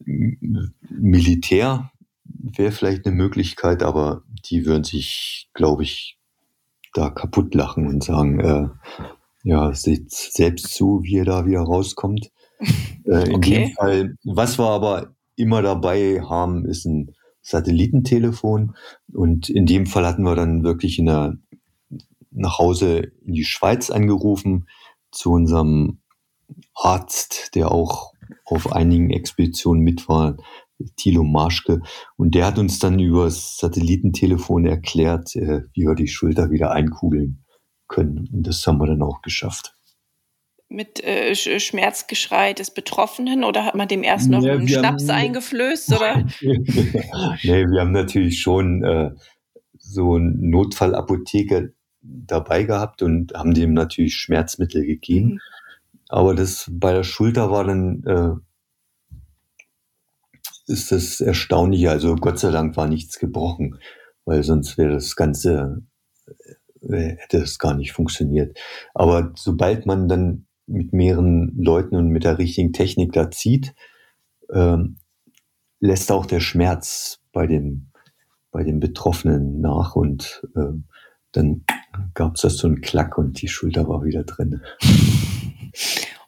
Militär 0.04 1.90
wäre 2.24 2.72
vielleicht 2.72 3.06
eine 3.06 3.14
Möglichkeit, 3.14 3.82
aber 3.82 4.22
die 4.50 4.66
würden 4.66 4.84
sich, 4.84 5.50
glaube 5.54 5.82
ich, 5.82 6.18
da 6.94 7.10
kaputt 7.10 7.54
lachen 7.54 7.86
und 7.86 8.04
sagen, 8.04 8.40
äh, 8.40 8.68
ja, 9.44 9.72
seht 9.74 10.10
selbst 10.10 10.74
zu, 10.74 11.02
wie 11.02 11.14
ihr 11.14 11.24
da 11.24 11.46
wieder 11.46 11.62
rauskommt. 11.62 12.30
Äh, 13.04 13.30
in 13.30 13.34
okay. 13.34 13.64
dem 13.64 13.70
Fall, 13.72 14.14
was 14.22 14.60
wir 14.60 14.68
aber 14.68 15.16
immer 15.34 15.60
dabei 15.60 16.20
haben, 16.22 16.64
ist 16.66 16.84
ein 16.84 17.16
Satellitentelefon. 17.42 18.76
Und 19.12 19.48
in 19.48 19.66
dem 19.66 19.86
Fall 19.86 20.06
hatten 20.06 20.22
wir 20.22 20.34
dann 20.34 20.64
wirklich 20.64 20.98
in 20.98 21.06
der, 21.06 21.36
nach 22.30 22.58
Hause 22.58 23.12
in 23.24 23.34
die 23.34 23.44
Schweiz 23.44 23.90
angerufen 23.90 24.66
zu 25.10 25.32
unserem 25.32 25.98
Arzt, 26.74 27.50
der 27.54 27.70
auch 27.70 28.12
auf 28.44 28.72
einigen 28.72 29.10
Expeditionen 29.10 29.82
mit 29.82 30.08
war, 30.08 30.36
Thilo 30.96 31.22
Marschke. 31.22 31.80
Und 32.16 32.34
der 32.34 32.46
hat 32.46 32.58
uns 32.58 32.78
dann 32.78 32.98
über 32.98 33.24
das 33.24 33.56
Satellitentelefon 33.58 34.66
erklärt, 34.66 35.36
äh, 35.36 35.62
wie 35.72 35.86
wir 35.86 35.94
die 35.94 36.08
Schulter 36.08 36.50
wieder 36.50 36.72
einkugeln 36.72 37.44
können. 37.88 38.28
Und 38.32 38.46
das 38.46 38.66
haben 38.66 38.78
wir 38.78 38.86
dann 38.86 39.02
auch 39.02 39.22
geschafft. 39.22 39.74
Mit 40.72 41.04
äh, 41.04 41.34
Schmerzgeschrei 41.34 42.54
des 42.54 42.72
Betroffenen 42.72 43.44
oder 43.44 43.64
hat 43.66 43.74
man 43.74 43.88
dem 43.88 44.02
erst 44.02 44.30
noch 44.30 44.42
ja, 44.42 44.54
einen 44.54 44.68
Schnaps 44.68 45.08
haben, 45.08 45.18
eingeflößt? 45.18 45.92
Oder? 45.92 46.26
nee, 46.40 47.66
wir 47.66 47.80
haben 47.80 47.92
natürlich 47.92 48.40
schon 48.40 48.82
äh, 48.82 49.10
so 49.78 50.14
einen 50.14 50.48
Notfallapotheker 50.50 51.68
dabei 52.00 52.64
gehabt 52.64 53.02
und 53.02 53.34
haben 53.34 53.54
dem 53.54 53.74
natürlich 53.74 54.16
Schmerzmittel 54.16 54.84
gegeben. 54.84 55.32
Mhm. 55.32 55.40
Aber 56.08 56.34
das 56.34 56.70
bei 56.70 56.92
der 56.92 57.04
Schulter 57.04 57.50
war 57.50 57.64
dann, 57.64 58.02
äh, 58.04 58.34
ist 60.66 60.92
das 60.92 61.20
erstaunlich. 61.20 61.88
Also 61.88 62.16
Gott 62.16 62.38
sei 62.38 62.50
Dank 62.50 62.76
war 62.76 62.88
nichts 62.88 63.18
gebrochen, 63.18 63.78
weil 64.24 64.42
sonst 64.42 64.78
wäre 64.78 64.92
das 64.92 65.16
Ganze, 65.16 65.82
äh, 66.82 67.16
hätte 67.16 67.38
es 67.38 67.58
gar 67.58 67.74
nicht 67.74 67.92
funktioniert. 67.92 68.58
Aber 68.94 69.32
sobald 69.36 69.86
man 69.86 70.08
dann 70.08 70.46
mit 70.72 70.92
mehreren 70.92 71.52
Leuten 71.56 71.96
und 71.96 72.08
mit 72.08 72.24
der 72.24 72.38
richtigen 72.38 72.72
Technik 72.72 73.12
da 73.12 73.30
zieht, 73.30 73.74
ähm, 74.52 74.96
lässt 75.80 76.10
auch 76.10 76.26
der 76.26 76.40
Schmerz 76.40 77.20
bei 77.32 77.46
dem, 77.46 77.88
bei 78.50 78.64
dem 78.64 78.80
Betroffenen 78.80 79.60
nach 79.60 79.96
und 79.96 80.46
äh, 80.56 80.72
dann 81.32 81.64
gab 82.14 82.36
es 82.36 82.42
das 82.42 82.56
so 82.56 82.66
einen 82.66 82.80
Klack 82.80 83.18
und 83.18 83.40
die 83.40 83.48
Schulter 83.48 83.88
war 83.88 84.04
wieder 84.04 84.24
drin. 84.24 84.62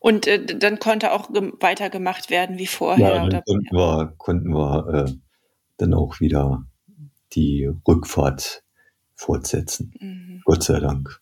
Und 0.01 0.27
äh, 0.27 0.45
dann 0.45 0.79
konnte 0.79 1.13
auch 1.13 1.31
weitergemacht 1.31 2.29
werden 2.31 2.59
wie 2.59 2.67
vorher. 2.67 3.15
Ja, 3.15 3.29
dann 3.29 3.43
konnten 3.45 3.75
wir, 3.75 4.15
konnten 4.19 4.49
wir 4.51 5.07
äh, 5.09 5.13
dann 5.79 5.95
auch 5.95 6.21
wieder 6.21 6.65
die 7.33 7.71
Rückfahrt 7.87 8.63
fortsetzen. 9.15 9.95
Mhm. 9.99 10.43
Gott 10.45 10.63
sei 10.63 10.81
Dank. 10.81 11.21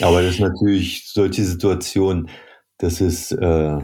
Aber 0.00 0.22
das 0.22 0.34
ist 0.34 0.40
natürlich 0.40 1.08
solche 1.08 1.44
Situation, 1.44 2.28
das 2.78 3.00
ist 3.00 3.32
äh, 3.32 3.78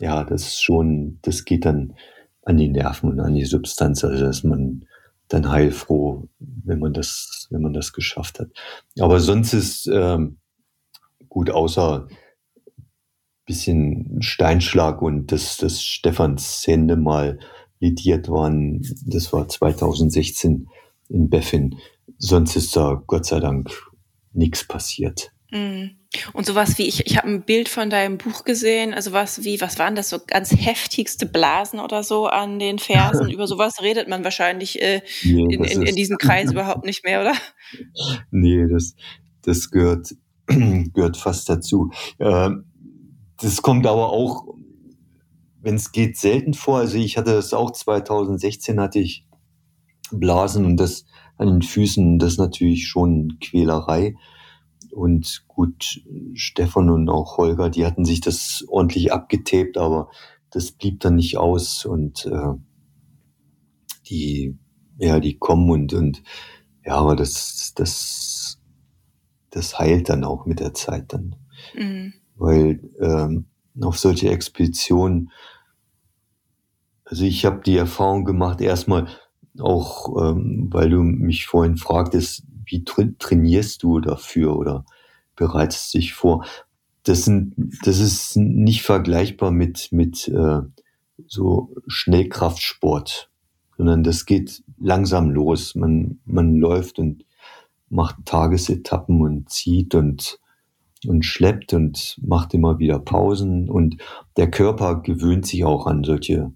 ja, 0.00 0.24
das 0.24 0.42
ist 0.42 0.62
schon, 0.62 1.18
das 1.22 1.44
geht 1.44 1.64
dann 1.64 1.94
an 2.42 2.56
die 2.56 2.68
Nerven 2.68 3.10
und 3.10 3.20
an 3.20 3.34
die 3.34 3.44
Substanz, 3.44 4.04
also 4.04 4.24
dass 4.24 4.44
man 4.44 4.86
dann 5.28 5.50
heilfroh, 5.50 6.28
wenn 6.38 6.78
man 6.78 6.92
das, 6.92 7.46
wenn 7.50 7.62
man 7.62 7.72
das 7.72 7.92
geschafft 7.92 8.40
hat. 8.40 8.48
Aber 8.98 9.20
sonst 9.20 9.54
ist 9.54 9.86
ähm, 9.86 10.38
gut, 11.28 11.50
außer 11.50 12.08
bisschen 13.46 14.22
Steinschlag 14.22 15.02
und 15.02 15.30
dass, 15.30 15.58
dass 15.58 15.82
Stefans 15.82 16.66
Hände 16.66 16.96
mal 16.96 17.38
lidiert 17.78 18.28
waren, 18.28 18.82
das 19.04 19.32
war 19.32 19.48
2016 19.48 20.68
in 21.10 21.28
Beffin. 21.28 21.76
Sonst 22.16 22.56
ist 22.56 22.74
da 22.74 23.02
Gott 23.06 23.26
sei 23.26 23.40
Dank 23.40 23.70
nichts 24.34 24.66
passiert. 24.66 25.30
Mhm. 25.50 25.92
Und 26.32 26.46
sowas 26.46 26.78
wie, 26.78 26.82
ich, 26.82 27.06
ich 27.06 27.16
habe 27.16 27.28
ein 27.28 27.42
Bild 27.42 27.68
von 27.68 27.90
deinem 27.90 28.18
Buch 28.18 28.44
gesehen, 28.44 28.92
also 28.94 29.12
was 29.12 29.44
wie, 29.44 29.60
was 29.60 29.78
waren 29.78 29.94
das 29.94 30.10
so 30.10 30.18
ganz 30.24 30.52
heftigste 30.52 31.26
Blasen 31.26 31.80
oder 31.80 32.02
so 32.02 32.26
an 32.26 32.58
den 32.58 32.78
Fersen? 32.78 33.30
Über 33.30 33.46
sowas 33.46 33.80
redet 33.80 34.08
man 34.08 34.24
wahrscheinlich 34.24 34.80
äh, 34.82 35.02
nee, 35.22 35.54
in, 35.54 35.64
in, 35.64 35.82
in 35.82 35.96
diesem 35.96 36.18
Kreis 36.18 36.52
überhaupt 36.52 36.84
nicht 36.84 37.04
mehr, 37.04 37.20
oder? 37.20 37.34
Nee, 38.30 38.66
das, 38.68 38.94
das 39.42 39.70
gehört, 39.70 40.14
gehört 40.46 41.16
fast 41.16 41.48
dazu. 41.48 41.90
Äh, 42.18 42.50
das 43.40 43.62
kommt 43.62 43.86
aber 43.86 44.10
auch, 44.10 44.44
wenn 45.60 45.76
es 45.76 45.92
geht, 45.92 46.16
selten 46.16 46.54
vor. 46.54 46.78
Also 46.78 46.98
ich 46.98 47.16
hatte 47.16 47.32
das 47.32 47.52
auch 47.52 47.70
2016 47.72 48.80
hatte 48.80 48.98
ich 48.98 49.26
Blasen 50.10 50.64
und 50.64 50.76
das 50.76 51.04
an 51.36 51.48
den 51.48 51.62
Füßen, 51.62 52.18
das 52.18 52.32
ist 52.32 52.38
natürlich 52.38 52.86
schon 52.86 53.38
Quälerei. 53.40 54.16
Und 54.90 55.44
gut, 55.48 56.02
Stefan 56.34 56.88
und 56.88 57.08
auch 57.08 57.36
Holger, 57.36 57.68
die 57.68 57.84
hatten 57.84 58.04
sich 58.04 58.20
das 58.20 58.64
ordentlich 58.68 59.12
abgetaped, 59.12 59.76
aber 59.76 60.08
das 60.50 60.70
blieb 60.70 61.00
dann 61.00 61.16
nicht 61.16 61.36
aus 61.36 61.84
und 61.84 62.26
äh, 62.26 62.54
die, 64.06 64.56
ja, 64.98 65.18
die 65.18 65.36
kommen 65.36 65.70
und, 65.70 65.92
und 65.92 66.22
ja, 66.84 66.96
aber 66.96 67.16
das, 67.16 67.72
das, 67.74 68.60
das 69.50 69.78
heilt 69.78 70.08
dann 70.10 70.22
auch 70.22 70.46
mit 70.46 70.60
der 70.60 70.74
Zeit 70.74 71.12
dann. 71.12 71.36
Mhm. 71.74 72.14
Weil 72.36 72.90
ähm, 73.00 73.46
auf 73.80 73.98
solche 73.98 74.30
Expeditionen, 74.30 75.30
also 77.04 77.24
ich 77.24 77.44
habe 77.44 77.62
die 77.64 77.76
Erfahrung 77.76 78.24
gemacht, 78.24 78.60
erstmal 78.60 79.08
auch, 79.60 80.16
ähm, 80.20 80.68
weil 80.70 80.90
du 80.90 81.02
mich 81.02 81.46
vorhin 81.46 81.76
fragtest, 81.76 82.44
wie 82.66 82.84
tra 82.84 83.04
trainierst 83.18 83.82
du 83.82 84.00
dafür 84.00 84.56
oder 84.56 84.84
bereitest 85.36 85.94
dich 85.94 86.14
vor? 86.14 86.44
Das, 87.04 87.24
sind, 87.24 87.54
das 87.84 88.00
ist 88.00 88.36
nicht 88.36 88.82
vergleichbar 88.82 89.50
mit, 89.50 89.92
mit 89.92 90.28
äh, 90.28 90.60
so 91.26 91.74
Schnellkraftsport, 91.86 93.30
sondern 93.76 94.02
das 94.02 94.26
geht 94.26 94.62
langsam 94.78 95.30
los. 95.30 95.74
Man, 95.74 96.20
man 96.24 96.56
läuft 96.56 96.98
und 96.98 97.24
macht 97.88 98.24
Tagesetappen 98.24 99.20
und 99.20 99.50
zieht 99.50 99.94
und, 99.94 100.40
und 101.06 101.24
schleppt 101.24 101.74
und 101.74 102.18
macht 102.22 102.54
immer 102.54 102.78
wieder 102.78 102.98
Pausen 102.98 103.68
und 103.68 103.98
der 104.36 104.50
Körper 104.50 105.02
gewöhnt 105.02 105.46
sich 105.46 105.64
auch 105.64 105.86
an 105.86 106.02
solche, 106.02 106.52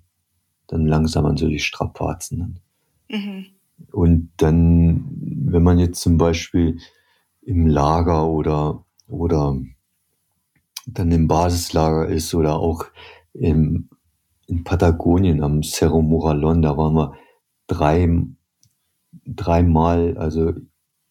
dann 0.67 0.87
langsam 0.87 1.27
an 1.27 1.37
solche 1.37 1.61
Strapazen. 1.61 2.61
Mhm. 3.09 3.47
Und 3.92 4.31
dann, 4.37 5.05
wenn 5.21 5.62
man 5.62 5.79
jetzt 5.79 6.01
zum 6.01 6.18
Beispiel 6.18 6.79
im 7.42 7.66
Lager 7.66 8.27
oder, 8.27 8.85
oder 9.07 9.57
dann 10.87 11.12
im 11.12 11.29
Basislager 11.29 12.09
ist 12.09 12.35
oder 12.35 12.57
auch 12.57 12.87
im, 13.33 13.88
in 14.47 14.64
Patagonien 14.64 15.42
am 15.42 15.62
Cerro 15.62 16.03
Moralon, 16.03 16.62
da 16.62 16.77
waren 16.77 16.94
wir 16.94 17.14
drei, 17.66 18.09
dreimal, 19.25 20.16
also 20.18 20.53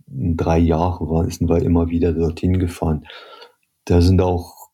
drei 0.08 0.58
Jahre 0.60 1.10
war, 1.10 1.30
sind 1.30 1.50
wir 1.50 1.62
immer 1.62 1.90
wieder 1.90 2.14
dorthin 2.14 2.60
gefahren. 2.60 3.06
Da 3.86 4.02
sind 4.02 4.22
auch, 4.22 4.70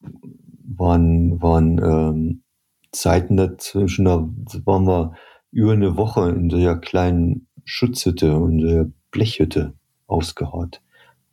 waren, 0.65 1.41
waren 1.41 1.77
ähm, 1.79 2.43
Zeiten 2.91 3.37
dazwischen, 3.37 4.05
da 4.05 4.27
waren 4.65 4.87
wir 4.87 5.13
über 5.53 5.73
eine 5.73 5.95
Woche 5.95 6.29
in 6.31 6.49
der 6.49 6.75
kleinen 6.77 7.47
Schutzhütte 7.63 8.35
und 8.37 8.57
der 8.57 8.89
Blechhütte 9.11 9.73
ausgehaut, 10.07 10.81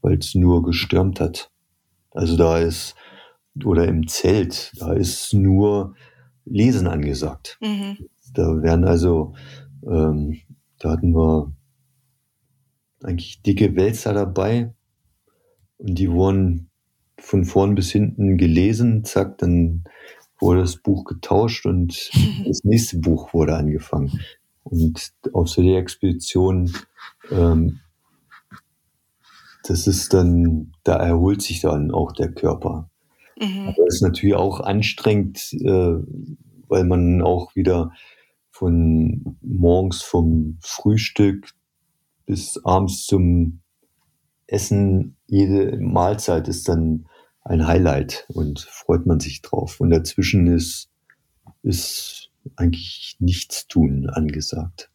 weil 0.02 0.18
es 0.18 0.35
nur 0.35 0.62
gestürmt 0.62 1.20
hat. 1.20 1.50
Also 2.11 2.37
da 2.37 2.59
ist, 2.59 2.94
oder 3.64 3.88
im 3.88 4.06
Zelt, 4.06 4.72
da 4.78 4.92
ist 4.92 5.33
nur 5.33 5.94
Lesen 6.44 6.87
angesagt. 6.87 7.59
Mhm. 7.61 7.96
Da 8.35 8.62
werden 8.62 8.85
also, 8.85 9.35
ähm, 9.85 10.38
da 10.78 10.90
hatten 10.90 11.14
wir 11.14 11.52
eigentlich 13.02 13.40
dicke 13.42 13.74
Wälzer 13.74 14.12
dabei 14.12 14.74
und 15.78 15.98
die 15.98 16.11
wurden 16.11 16.68
von 17.18 17.44
vorn 17.44 17.74
bis 17.74 17.90
hinten 17.90 18.37
gelesen, 18.37 19.04
zack, 19.04 19.38
dann 19.38 19.85
wurde 20.40 20.61
das 20.61 20.76
Buch 20.76 21.05
getauscht 21.05 21.66
und 21.66 22.11
das 22.46 22.64
nächste 22.64 22.98
Buch 22.98 23.33
wurde 23.35 23.57
angefangen. 23.57 24.20
Und 24.62 25.12
auf 25.33 25.48
so 25.48 25.62
die 25.62 25.74
Expedition, 25.74 26.72
ähm, 27.31 27.81
das 29.64 29.87
ist 29.87 30.12
dann, 30.14 30.72
da 30.85 30.96
erholt 30.96 31.42
sich 31.42 31.61
dann 31.61 31.90
auch 31.90 32.12
der 32.12 32.33
Körper. 32.33 32.90
Mhm. 33.38 33.68
Aber 33.68 33.87
es 33.87 33.96
ist 33.96 34.03
natürlich 34.03 34.35
auch 34.35 34.61
anstrengend, 34.61 35.53
äh, 35.53 35.96
weil 36.68 36.85
man 36.85 37.22
auch 37.22 37.55
wieder 37.57 37.92
von 38.50 39.38
morgens 39.40 40.03
vom 40.03 40.59
Frühstück 40.61 41.53
bis 42.26 42.62
abends 42.64 43.07
zum 43.07 43.61
Essen, 44.46 45.17
jede 45.27 45.79
Mahlzeit 45.79 46.48
ist 46.48 46.69
dann 46.69 47.06
ein 47.43 47.67
Highlight 47.67 48.27
und 48.29 48.61
freut 48.61 49.07
man 49.07 49.21
sich 49.21 49.43
drauf. 49.43 49.81
Und 49.81 49.91
dazwischen 49.91 50.47
ist, 50.47 50.91
ist 51.63 52.31
eigentlich 52.57 53.17
nichts 53.19 53.67
tun 53.67 54.09
angesagt. 54.11 54.91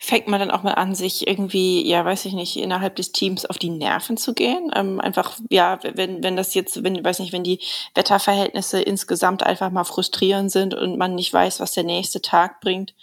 Fängt 0.00 0.28
man 0.28 0.38
dann 0.38 0.50
auch 0.50 0.62
mal 0.62 0.74
an, 0.74 0.94
sich 0.94 1.26
irgendwie, 1.26 1.88
ja, 1.88 2.04
weiß 2.04 2.26
ich 2.26 2.34
nicht, 2.34 2.56
innerhalb 2.58 2.94
des 2.96 3.12
Teams 3.12 3.46
auf 3.46 3.56
die 3.56 3.70
Nerven 3.70 4.18
zu 4.18 4.34
gehen? 4.34 4.70
Ähm, 4.74 5.00
einfach, 5.00 5.38
ja, 5.48 5.78
wenn, 5.94 6.22
wenn 6.22 6.36
das 6.36 6.52
jetzt, 6.52 6.84
wenn, 6.84 7.02
weiß 7.02 7.20
nicht, 7.20 7.32
wenn 7.32 7.42
die 7.42 7.58
Wetterverhältnisse 7.94 8.82
insgesamt 8.82 9.42
einfach 9.42 9.70
mal 9.70 9.84
frustrierend 9.84 10.52
sind 10.52 10.74
und 10.74 10.98
man 10.98 11.14
nicht 11.14 11.32
weiß, 11.32 11.58
was 11.60 11.72
der 11.72 11.84
nächste 11.84 12.20
Tag 12.20 12.60
bringt? 12.60 12.94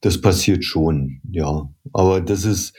Das 0.00 0.20
passiert 0.20 0.64
schon, 0.64 1.20
ja. 1.30 1.68
Aber 1.92 2.22
das 2.22 2.44
ist, 2.44 2.74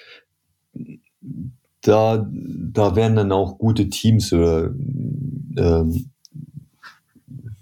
da, 1.82 2.28
da 2.32 2.96
werden 2.96 3.16
dann 3.16 3.32
auch 3.32 3.58
gute 3.58 3.90
Teams 3.90 4.34
oder 4.34 4.66
ähm, 5.58 6.10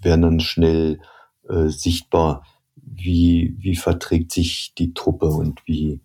werden 0.00 0.22
dann 0.22 0.40
schnell 0.40 1.00
äh, 1.48 1.68
sichtbar, 1.68 2.44
wie, 2.76 3.54
wie 3.58 3.76
verträgt 3.76 4.32
sich 4.32 4.72
die 4.76 4.92
Truppe 4.92 5.26
und 5.26 5.60
wie, 5.66 6.00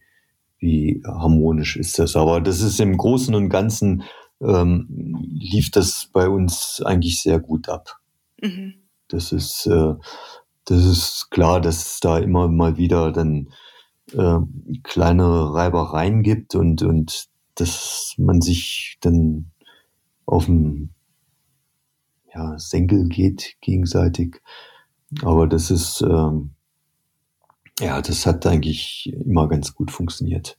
wie 0.60 1.02
harmonisch 1.06 1.76
ist 1.76 2.00
das. 2.00 2.16
Aber 2.16 2.42
das 2.42 2.62
ist 2.62 2.80
im 2.80 2.98
Großen 2.98 3.34
und 3.34 3.50
Ganzen 3.50 4.04
ähm, 4.42 4.88
lief 5.40 5.72
das 5.72 6.10
bei 6.12 6.30
uns 6.30 6.82
eigentlich 6.86 7.22
sehr 7.22 7.40
gut 7.40 7.70
ab. 7.70 7.98
Mhm. 8.42 8.76
Das 9.08 9.32
ist, 9.32 9.66
äh, 9.68 9.96
das 10.66 10.86
ist 10.86 11.30
klar, 11.32 11.62
dass 11.62 11.94
es 11.94 12.00
da 12.00 12.18
immer 12.20 12.48
mal 12.48 12.78
wieder 12.78 13.12
dann 13.12 13.50
äh, 14.14 14.38
kleine 14.84 15.54
Reibereien 15.54 16.24
gibt 16.24 16.56
und, 16.56 16.82
und 16.84 17.28
dass 17.56 18.16
man 18.18 18.42
sich 18.42 18.98
dann 19.02 19.52
auf 20.26 20.46
den 20.46 20.94
ja, 22.34 22.58
Senkel 22.58 23.08
geht 23.08 23.56
gegenseitig. 23.62 24.42
Aber 25.22 25.48
das 25.48 25.70
ist, 25.70 26.02
ähm, 26.02 26.52
ja, 27.80 28.02
das 28.02 28.26
hat 28.26 28.46
eigentlich 28.46 29.12
immer 29.14 29.48
ganz 29.48 29.76
gut 29.76 29.92
funktioniert. 29.92 30.58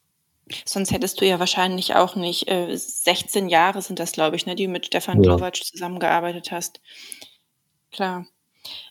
Sonst 0.66 0.92
hättest 0.92 1.20
du 1.20 1.26
ja 1.26 1.38
wahrscheinlich 1.38 1.94
auch 1.94 2.16
nicht, 2.16 2.48
äh, 2.48 2.76
16 2.76 3.48
Jahre 3.48 3.80
sind 3.80 3.98
das, 3.98 4.12
glaube 4.12 4.36
ich, 4.36 4.46
ne, 4.46 4.54
die 4.54 4.66
du 4.66 4.72
mit 4.72 4.86
Stefan 4.86 5.22
ja. 5.22 5.52
Zusammengearbeitet 5.52 6.52
hast. 6.52 6.80
Klar. 7.90 8.26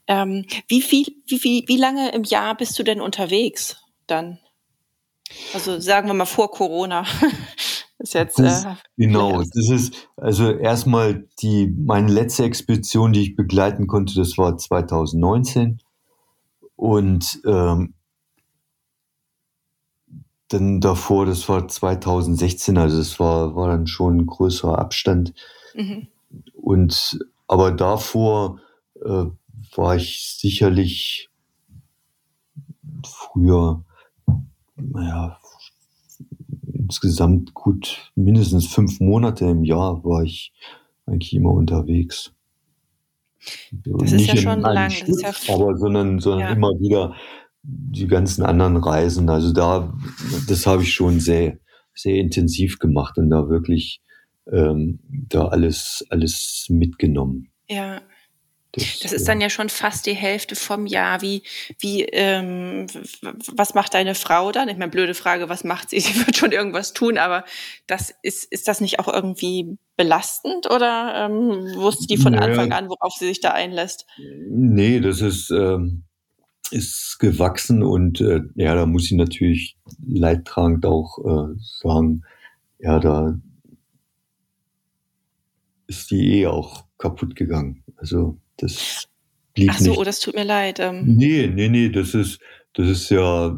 Ähm, 0.07 0.45
wie 0.67 0.81
viel, 0.81 1.05
wie 1.27 1.39
viel, 1.39 1.63
wie 1.67 1.77
lange 1.77 2.11
im 2.11 2.23
Jahr 2.23 2.55
bist 2.57 2.77
du 2.77 2.83
denn 2.83 3.01
unterwegs 3.01 3.77
dann? 4.07 4.39
Also 5.53 5.79
sagen 5.79 6.07
wir 6.07 6.13
mal 6.13 6.25
vor 6.25 6.51
Corona. 6.51 7.05
ist 8.03 8.13
jetzt, 8.13 8.37
das, 8.37 8.65
äh, 8.65 8.75
genau, 8.97 9.41
das 9.41 9.69
ist 9.69 10.09
also 10.17 10.51
erstmal 10.51 11.25
die 11.41 11.67
meine 11.67 12.11
letzte 12.11 12.43
Expedition, 12.43 13.13
die 13.13 13.21
ich 13.21 13.35
begleiten 13.37 13.87
konnte, 13.87 14.13
das 14.15 14.37
war 14.37 14.57
2019 14.57 15.79
und 16.75 17.41
ähm, 17.45 17.93
dann 20.49 20.81
davor, 20.81 21.25
das 21.25 21.47
war 21.47 21.67
2016, 21.67 22.77
also 22.77 22.99
es 22.99 23.19
war, 23.21 23.55
war 23.55 23.69
dann 23.69 23.87
schon 23.87 24.17
ein 24.17 24.25
größerer 24.25 24.79
Abstand. 24.79 25.33
Mhm. 25.73 26.07
Und 26.53 27.19
aber 27.47 27.71
davor 27.71 28.59
äh, 29.01 29.25
war 29.75 29.95
ich 29.95 30.37
sicherlich 30.37 31.29
früher, 33.05 33.83
naja, 34.75 35.39
insgesamt 36.93 37.55
gut 37.55 38.11
mindestens 38.15 38.67
fünf 38.67 38.99
Monate 38.99 39.45
im 39.45 39.63
Jahr 39.63 40.03
war 40.03 40.21
ich 40.21 40.53
eigentlich 41.07 41.33
immer 41.33 41.51
unterwegs. 41.51 42.33
Das 43.71 44.11
Nicht 44.11 44.29
ist 44.29 44.35
ja 44.35 44.37
schon 44.37 44.61
lang, 44.61 44.91
Stück, 44.91 45.21
ja 45.21 45.33
aber 45.49 45.75
sondern, 45.75 46.19
sondern 46.19 46.41
ja. 46.41 46.53
immer 46.53 46.69
wieder 46.79 47.15
die 47.63 48.05
ganzen 48.05 48.43
anderen 48.43 48.77
Reisen. 48.77 49.27
Also 49.29 49.51
da, 49.51 49.91
das 50.47 50.67
habe 50.67 50.83
ich 50.83 50.93
schon 50.93 51.19
sehr, 51.19 51.57
sehr 51.95 52.15
intensiv 52.15 52.77
gemacht 52.77 53.17
und 53.17 53.31
da 53.31 53.49
wirklich 53.49 54.01
ähm, 54.51 54.99
da 55.09 55.47
alles, 55.47 56.05
alles 56.09 56.67
mitgenommen. 56.69 57.49
Ja. 57.67 58.01
Das, 58.75 58.99
das, 59.01 59.11
ist 59.13 59.27
dann 59.27 59.39
ja 59.39 59.51
schon 59.51 59.69
fast 59.69 60.07
die 60.07 60.15
Hälfte 60.15 60.55
vom 60.55 60.87
Jahr. 60.87 61.21
Wie, 61.21 61.43
wie, 61.79 62.03
ähm, 62.05 62.87
was 63.51 63.75
macht 63.75 63.93
deine 63.93 64.15
Frau 64.15 64.51
dann? 64.51 64.67
Ich 64.67 64.77
meine, 64.77 64.89
blöde 64.89 65.13
Frage, 65.13 65.47
was 65.47 65.63
macht 65.63 65.91
sie? 65.91 65.99
Sie 65.99 66.15
wird 66.25 66.35
schon 66.35 66.51
irgendwas 66.51 66.93
tun, 66.93 67.19
aber 67.19 67.45
das 67.85 68.15
ist, 68.23 68.45
ist 68.51 68.67
das 68.67 68.81
nicht 68.81 68.99
auch 68.99 69.07
irgendwie 69.07 69.77
belastend 69.95 70.71
oder 70.71 71.27
ähm, 71.29 71.75
wusste 71.75 72.07
die 72.07 72.17
von 72.17 72.33
Anfang 72.33 72.71
an, 72.71 72.89
worauf 72.89 73.13
sie 73.13 73.27
sich 73.27 73.41
da 73.41 73.51
einlässt? 73.51 74.07
Nee, 74.49 74.99
das 75.01 75.21
ist, 75.21 75.51
ähm, 75.51 76.05
ist 76.71 77.17
gewachsen 77.19 77.83
und 77.83 78.21
äh, 78.21 78.41
ja, 78.55 78.73
da 78.73 78.87
muss 78.87 79.05
ich 79.05 79.11
natürlich 79.11 79.77
leidtragend 80.03 80.87
auch 80.87 81.19
äh, 81.19 81.53
sagen, 81.59 82.23
ja, 82.79 82.99
da 82.99 83.39
ist 85.85 86.09
die 86.09 86.39
Ehe 86.39 86.51
auch 86.51 86.85
kaputt 86.97 87.35
gegangen. 87.35 87.83
Also 87.97 88.39
das 88.57 89.07
blieb 89.53 89.71
Ach 89.71 89.79
so, 89.79 89.91
nicht. 89.91 89.99
oh, 89.99 90.03
das 90.03 90.19
tut 90.19 90.35
mir 90.35 90.43
leid. 90.43 90.79
Ähm. 90.79 91.15
Nee, 91.15 91.47
nee, 91.47 91.69
nee, 91.69 91.89
das 91.89 92.13
ist, 92.13 92.39
das 92.73 92.87
ist 92.89 93.09
ja, 93.09 93.57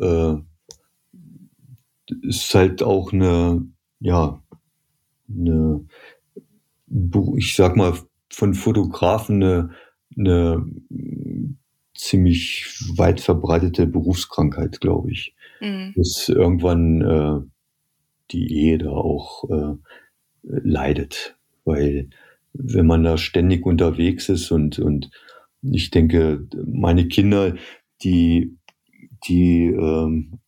äh, 0.00 0.34
ist 2.22 2.54
halt 2.54 2.82
auch 2.82 3.12
eine, 3.12 3.66
ja, 4.00 4.42
eine, 5.28 5.84
ich 7.36 7.56
sag 7.56 7.76
mal, 7.76 7.94
von 8.30 8.54
Fotografen 8.54 9.42
eine, 9.42 9.70
eine 10.16 10.66
ziemlich 11.94 12.66
weit 12.96 13.20
verbreitete 13.20 13.86
Berufskrankheit, 13.86 14.80
glaube 14.80 15.12
ich. 15.12 15.34
Mhm. 15.60 15.94
Dass 15.96 16.28
irgendwann 16.28 17.00
äh, 17.02 17.40
die 18.30 18.52
Ehe 18.52 18.78
da 18.78 18.90
auch 18.90 19.48
äh, 19.50 19.76
leidet. 20.42 21.36
Weil 21.64 22.10
wenn 22.54 22.86
man 22.86 23.02
da 23.02 23.16
ständig 23.16 23.64
unterwegs 23.66 24.28
ist 24.28 24.50
und, 24.50 24.78
und 24.78 25.10
ich 25.62 25.90
denke, 25.90 26.46
meine 26.66 27.08
Kinder, 27.08 27.54
die, 28.02 28.56
die 29.28 29.66
ähm, 29.66 30.38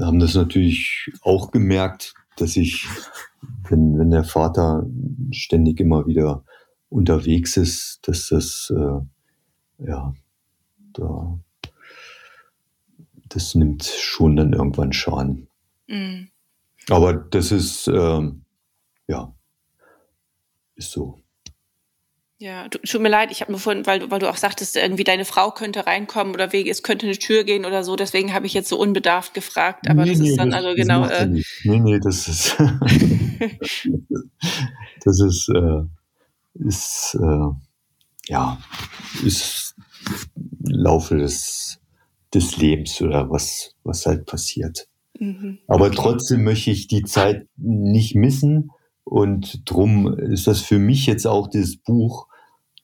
haben 0.00 0.18
das 0.18 0.34
natürlich 0.34 1.10
auch 1.22 1.50
gemerkt, 1.50 2.14
dass 2.36 2.56
ich, 2.56 2.86
wenn, 3.68 3.98
wenn 3.98 4.10
der 4.10 4.24
Vater 4.24 4.86
ständig 5.30 5.80
immer 5.80 6.06
wieder 6.06 6.44
unterwegs 6.88 7.56
ist, 7.56 8.00
dass 8.02 8.28
das 8.28 8.72
äh, 8.74 9.86
ja 9.86 10.14
da 10.92 11.38
das 13.28 13.54
nimmt 13.54 13.84
schon 13.84 14.36
dann 14.36 14.52
irgendwann 14.52 14.92
Schaden. 14.92 15.48
Mhm. 15.86 16.28
Aber 16.88 17.14
das 17.14 17.50
ist 17.50 17.88
ähm, 17.88 18.44
ja 19.08 19.34
ist 20.74 20.90
so. 20.90 21.21
Ja, 22.42 22.66
tut 22.66 23.00
mir 23.00 23.08
leid, 23.08 23.30
ich 23.30 23.40
habe 23.40 23.52
nur 23.52 23.60
vorhin, 23.60 23.86
weil, 23.86 24.10
weil 24.10 24.18
du 24.18 24.28
auch 24.28 24.36
sagtest, 24.36 24.74
irgendwie 24.74 25.04
deine 25.04 25.24
Frau 25.24 25.52
könnte 25.52 25.86
reinkommen 25.86 26.34
oder 26.34 26.52
wegen, 26.52 26.68
es 26.68 26.82
könnte 26.82 27.06
eine 27.06 27.16
Tür 27.16 27.44
gehen 27.44 27.64
oder 27.64 27.84
so, 27.84 27.94
deswegen 27.94 28.34
habe 28.34 28.46
ich 28.46 28.52
jetzt 28.52 28.68
so 28.68 28.76
unbedarft 28.80 29.32
gefragt, 29.32 29.88
aber 29.88 30.02
nee, 30.02 30.10
das 30.10 30.18
nee, 30.18 30.30
ist 30.30 30.38
dann 30.38 30.50
das, 30.50 30.64
also 30.64 30.74
genau. 30.74 31.06
Äh, 31.06 31.26
nee, 31.26 31.44
nee, 31.78 32.00
das 32.00 32.26
ist 32.26 32.56
das 35.04 35.20
ist, 35.20 35.48
äh, 35.54 35.82
ist 36.54 37.16
äh, 37.22 37.48
ja, 38.26 38.58
ist 39.24 39.76
Laufe 40.64 41.18
des, 41.18 41.78
des 42.34 42.56
Lebens 42.56 43.00
oder 43.00 43.30
was, 43.30 43.76
was 43.84 44.04
halt 44.04 44.26
passiert. 44.26 44.88
Mhm. 45.16 45.60
Aber 45.68 45.92
trotzdem 45.92 46.42
möchte 46.42 46.72
ich 46.72 46.88
die 46.88 47.04
Zeit 47.04 47.46
nicht 47.56 48.16
missen. 48.16 48.72
Und 49.04 49.62
drum 49.70 50.12
ist 50.18 50.48
das 50.48 50.60
für 50.60 50.78
mich 50.78 51.06
jetzt 51.06 51.26
auch 51.26 51.48
dieses 51.48 51.76
Buch 51.76 52.28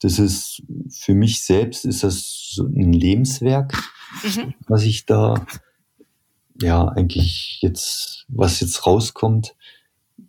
das 0.01 0.19
ist 0.19 0.63
für 0.91 1.15
mich 1.15 1.43
selbst 1.43 1.85
ist 1.85 2.05
das 2.05 2.51
so 2.53 2.65
ein 2.65 2.93
Lebenswerk, 2.93 3.75
mhm. 4.23 4.55
was 4.67 4.85
ich 4.85 5.07
da 5.07 5.47
ja 6.61 6.87
eigentlich 6.89 7.59
jetzt, 7.63 8.25
was 8.29 8.61
jetzt 8.61 8.87
rauskommt, 8.87 9.55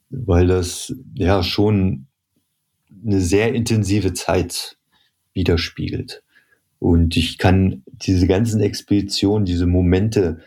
weil 0.10 0.48
das 0.48 0.94
ja 1.14 1.44
schon 1.44 2.08
eine 3.06 3.22
sehr 3.22 3.54
intensive 3.54 4.14
Zeit 4.14 4.78
widerspiegelt. 5.34 6.24
Und 6.80 7.18
ich 7.18 7.38
kann 7.38 7.84
diese 7.86 8.28
ganzen 8.28 8.62
Expeditionen, 8.62 9.46
diese 9.46 9.66
Momente, 9.66 10.40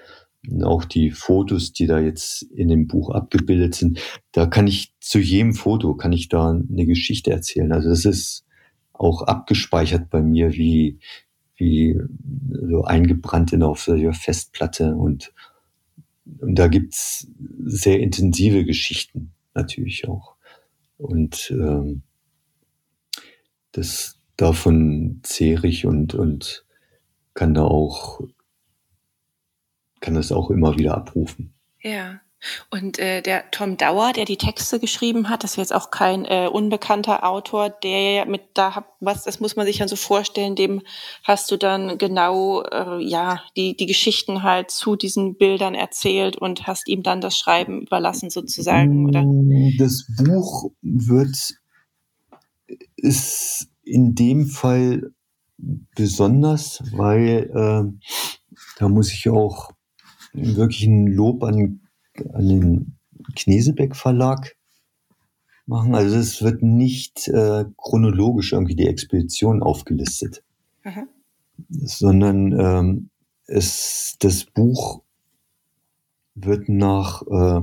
auch 0.62 0.84
die 0.84 1.10
Fotos, 1.10 1.72
die 1.72 1.86
da 1.86 2.00
jetzt 2.00 2.42
in 2.42 2.68
dem 2.68 2.88
Buch 2.88 3.10
abgebildet 3.10 3.74
sind, 3.74 4.00
da 4.32 4.46
kann 4.46 4.66
ich 4.66 4.94
zu 5.00 5.18
jedem 5.18 5.54
Foto, 5.54 5.94
kann 5.94 6.12
ich 6.12 6.28
da 6.28 6.50
eine 6.50 6.86
Geschichte 6.86 7.30
erzählen. 7.30 7.70
Also 7.72 7.90
das 7.90 8.04
ist, 8.04 8.44
auch 9.02 9.22
abgespeichert 9.22 10.10
bei 10.10 10.22
mir, 10.22 10.52
wie, 10.52 10.98
wie 11.56 12.00
so 12.68 12.84
eingebrannt 12.84 13.52
in 13.52 13.62
auf 13.62 13.82
solcher 13.82 14.12
Festplatte 14.12 14.94
und, 14.94 15.32
und 16.38 16.58
da 16.58 16.68
gibt's 16.68 17.28
sehr 17.64 18.00
intensive 18.00 18.64
Geschichten 18.64 19.32
natürlich 19.54 20.08
auch. 20.08 20.36
Und 20.98 21.50
ähm, 21.50 22.02
das 23.72 24.20
davon 24.36 25.20
zehre 25.22 25.66
ich 25.66 25.86
und, 25.86 26.14
und 26.14 26.64
kann 27.34 27.54
da 27.54 27.64
auch, 27.64 28.20
kann 30.00 30.14
das 30.14 30.32
auch 30.32 30.50
immer 30.50 30.78
wieder 30.78 30.96
abrufen. 30.96 31.54
Ja. 31.80 32.20
Und 32.70 32.98
äh, 32.98 33.22
der 33.22 33.50
Tom 33.50 33.76
Dauer, 33.76 34.12
der 34.12 34.24
die 34.24 34.36
Texte 34.36 34.80
geschrieben 34.80 35.28
hat, 35.28 35.44
das 35.44 35.52
ist 35.52 35.56
jetzt 35.58 35.74
auch 35.74 35.90
kein 35.90 36.24
äh, 36.24 36.48
unbekannter 36.50 37.24
Autor, 37.24 37.70
der 37.70 38.26
mit 38.26 38.42
da 38.54 38.74
hat 38.74 38.86
was, 39.00 39.24
das 39.24 39.40
muss 39.40 39.56
man 39.56 39.66
sich 39.66 39.78
dann 39.78 39.88
so 39.88 39.96
vorstellen, 39.96 40.54
dem 40.54 40.82
hast 41.24 41.50
du 41.50 41.56
dann 41.56 41.98
genau 41.98 42.62
äh, 42.62 43.02
ja 43.02 43.42
die 43.56 43.76
die 43.76 43.86
Geschichten 43.86 44.42
halt 44.42 44.70
zu 44.70 44.96
diesen 44.96 45.36
Bildern 45.36 45.74
erzählt 45.74 46.36
und 46.36 46.66
hast 46.66 46.88
ihm 46.88 47.02
dann 47.02 47.20
das 47.20 47.36
Schreiben 47.36 47.82
überlassen 47.82 48.30
sozusagen, 48.30 49.06
oder? 49.06 49.24
Das 49.78 50.06
Buch 50.18 50.70
wird 50.82 51.36
ist 52.96 53.68
in 53.84 54.14
dem 54.14 54.46
Fall 54.46 55.12
besonders, 55.58 56.82
weil 56.92 57.50
äh, 57.54 58.08
da 58.78 58.88
muss 58.88 59.12
ich 59.12 59.28
auch 59.28 59.72
wirklich 60.32 60.84
ein 60.84 61.06
Lob 61.08 61.42
an 61.44 61.81
an 62.32 62.48
den 62.48 62.96
Knesebeck 63.36 63.96
Verlag 63.96 64.56
machen. 65.66 65.94
Also 65.94 66.16
es 66.16 66.42
wird 66.42 66.62
nicht 66.62 67.28
äh, 67.28 67.64
chronologisch 67.76 68.52
irgendwie 68.52 68.76
die 68.76 68.88
Expedition 68.88 69.62
aufgelistet, 69.62 70.42
Mhm. 70.84 71.08
sondern 71.68 72.52
ähm, 72.58 73.10
es, 73.46 74.16
das 74.18 74.44
Buch 74.44 75.02
wird 76.34 76.68
nach, 76.68 77.22
äh, 77.22 77.60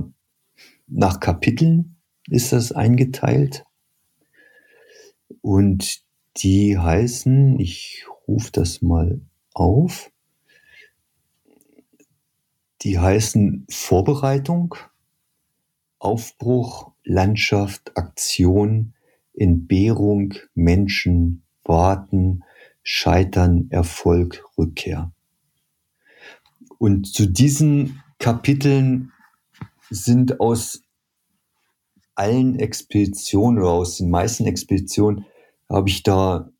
nach 0.86 1.20
Kapiteln 1.20 1.96
ist 2.28 2.52
das 2.52 2.72
eingeteilt. 2.72 3.64
Und 5.42 6.02
die 6.38 6.78
heißen, 6.78 7.58
ich 7.58 8.04
rufe 8.28 8.50
das 8.52 8.82
mal 8.82 9.20
auf, 9.52 10.09
die 12.82 12.98
heißen 12.98 13.66
Vorbereitung, 13.68 14.74
Aufbruch, 15.98 16.92
Landschaft, 17.04 17.96
Aktion, 17.96 18.94
Entbehrung, 19.34 20.34
Menschen, 20.54 21.42
Warten, 21.64 22.42
Scheitern, 22.82 23.66
Erfolg, 23.70 24.44
Rückkehr. 24.56 25.12
Und 26.78 27.06
zu 27.12 27.26
diesen 27.26 28.02
Kapiteln 28.18 29.12
sind 29.90 30.40
aus 30.40 30.82
allen 32.14 32.58
Expeditionen 32.58 33.60
oder 33.60 33.72
aus 33.72 33.98
den 33.98 34.10
meisten 34.10 34.46
Expeditionen 34.46 35.26
habe 35.68 35.88
ich 35.88 36.02
da 36.02 36.50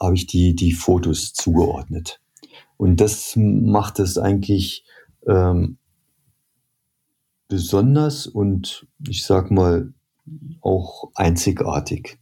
habe 0.00 0.14
ich 0.14 0.26
die 0.26 0.54
die 0.54 0.72
Fotos 0.72 1.32
zugeordnet 1.32 2.20
und 2.76 3.00
das 3.00 3.34
macht 3.36 3.98
es 4.00 4.18
eigentlich 4.18 4.84
ähm, 5.26 5.78
besonders 7.48 8.26
und 8.26 8.86
ich 9.06 9.24
sag 9.24 9.50
mal 9.50 9.92
auch 10.60 11.10
einzigartig. 11.14 12.18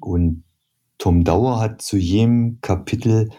Und 0.00 0.44
Tom 0.98 1.24
Dauer 1.24 1.60
hat 1.60 1.82
zu 1.82 1.96
jedem 1.96 2.60
Kapitel 2.60 3.30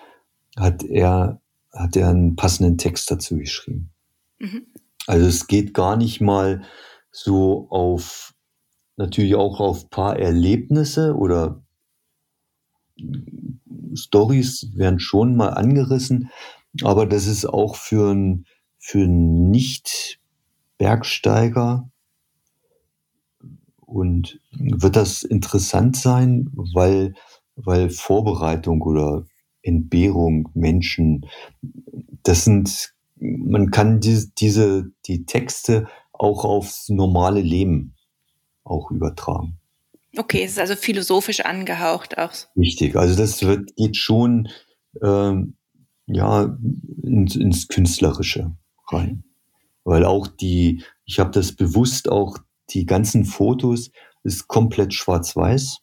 hat 0.57 0.83
er 0.83 1.41
hat 1.71 1.95
er 1.97 2.09
einen 2.09 2.35
passenden 2.35 2.77
Text 2.77 3.11
dazu 3.11 3.37
geschrieben. 3.37 3.91
Mhm. 4.39 4.67
Also 5.07 5.27
es 5.27 5.47
geht 5.47 5.73
gar 5.73 5.97
nicht 5.97 6.21
mal 6.21 6.63
so 7.11 7.67
auf 7.69 8.33
natürlich 8.97 9.35
auch 9.35 9.59
auf 9.59 9.89
paar 9.89 10.17
Erlebnisse 10.17 11.15
oder 11.15 11.61
Stories 13.93 14.71
werden 14.75 14.99
schon 14.99 15.35
mal 15.35 15.49
angerissen, 15.49 16.29
aber 16.83 17.05
das 17.05 17.27
ist 17.27 17.45
auch 17.45 17.75
für 17.75 18.11
einen 18.11 18.45
für 18.85 18.99
einen 18.99 19.49
Nicht-Bergsteiger 19.49 21.89
und 23.79 24.39
wird 24.51 24.95
das 24.95 25.23
interessant 25.23 25.97
sein, 25.97 26.51
weil, 26.53 27.15
weil 27.55 27.89
Vorbereitung 27.89 28.83
oder 28.83 29.25
Entbehrung, 29.63 30.49
Menschen, 30.53 31.25
das 32.21 32.45
sind, 32.45 32.93
man 33.15 33.71
kann 33.71 34.01
diese, 34.01 34.29
diese, 34.37 34.91
die 35.07 35.25
Texte 35.25 35.87
auch 36.11 36.45
aufs 36.45 36.87
normale 36.89 37.41
Leben 37.41 37.95
auch 38.63 38.91
übertragen. 38.91 39.57
Okay, 40.15 40.43
es 40.43 40.51
ist 40.51 40.59
also 40.59 40.75
philosophisch 40.75 41.39
angehaucht 41.39 42.19
auch. 42.19 42.33
Richtig, 42.55 42.95
also 42.95 43.17
das 43.17 43.41
wird, 43.41 43.75
geht 43.75 43.97
schon 43.97 44.47
ähm, 45.01 45.55
ja 46.07 46.57
ins, 47.03 47.35
ins 47.35 47.67
Künstlerische 47.67 48.55
rein, 48.91 49.23
weil 49.83 50.05
auch 50.05 50.27
die, 50.27 50.83
ich 51.05 51.19
habe 51.19 51.31
das 51.31 51.51
bewusst 51.53 52.09
auch 52.09 52.37
die 52.69 52.85
ganzen 52.85 53.25
Fotos 53.25 53.91
ist 54.23 54.47
komplett 54.47 54.93
schwarz-weiß, 54.93 55.79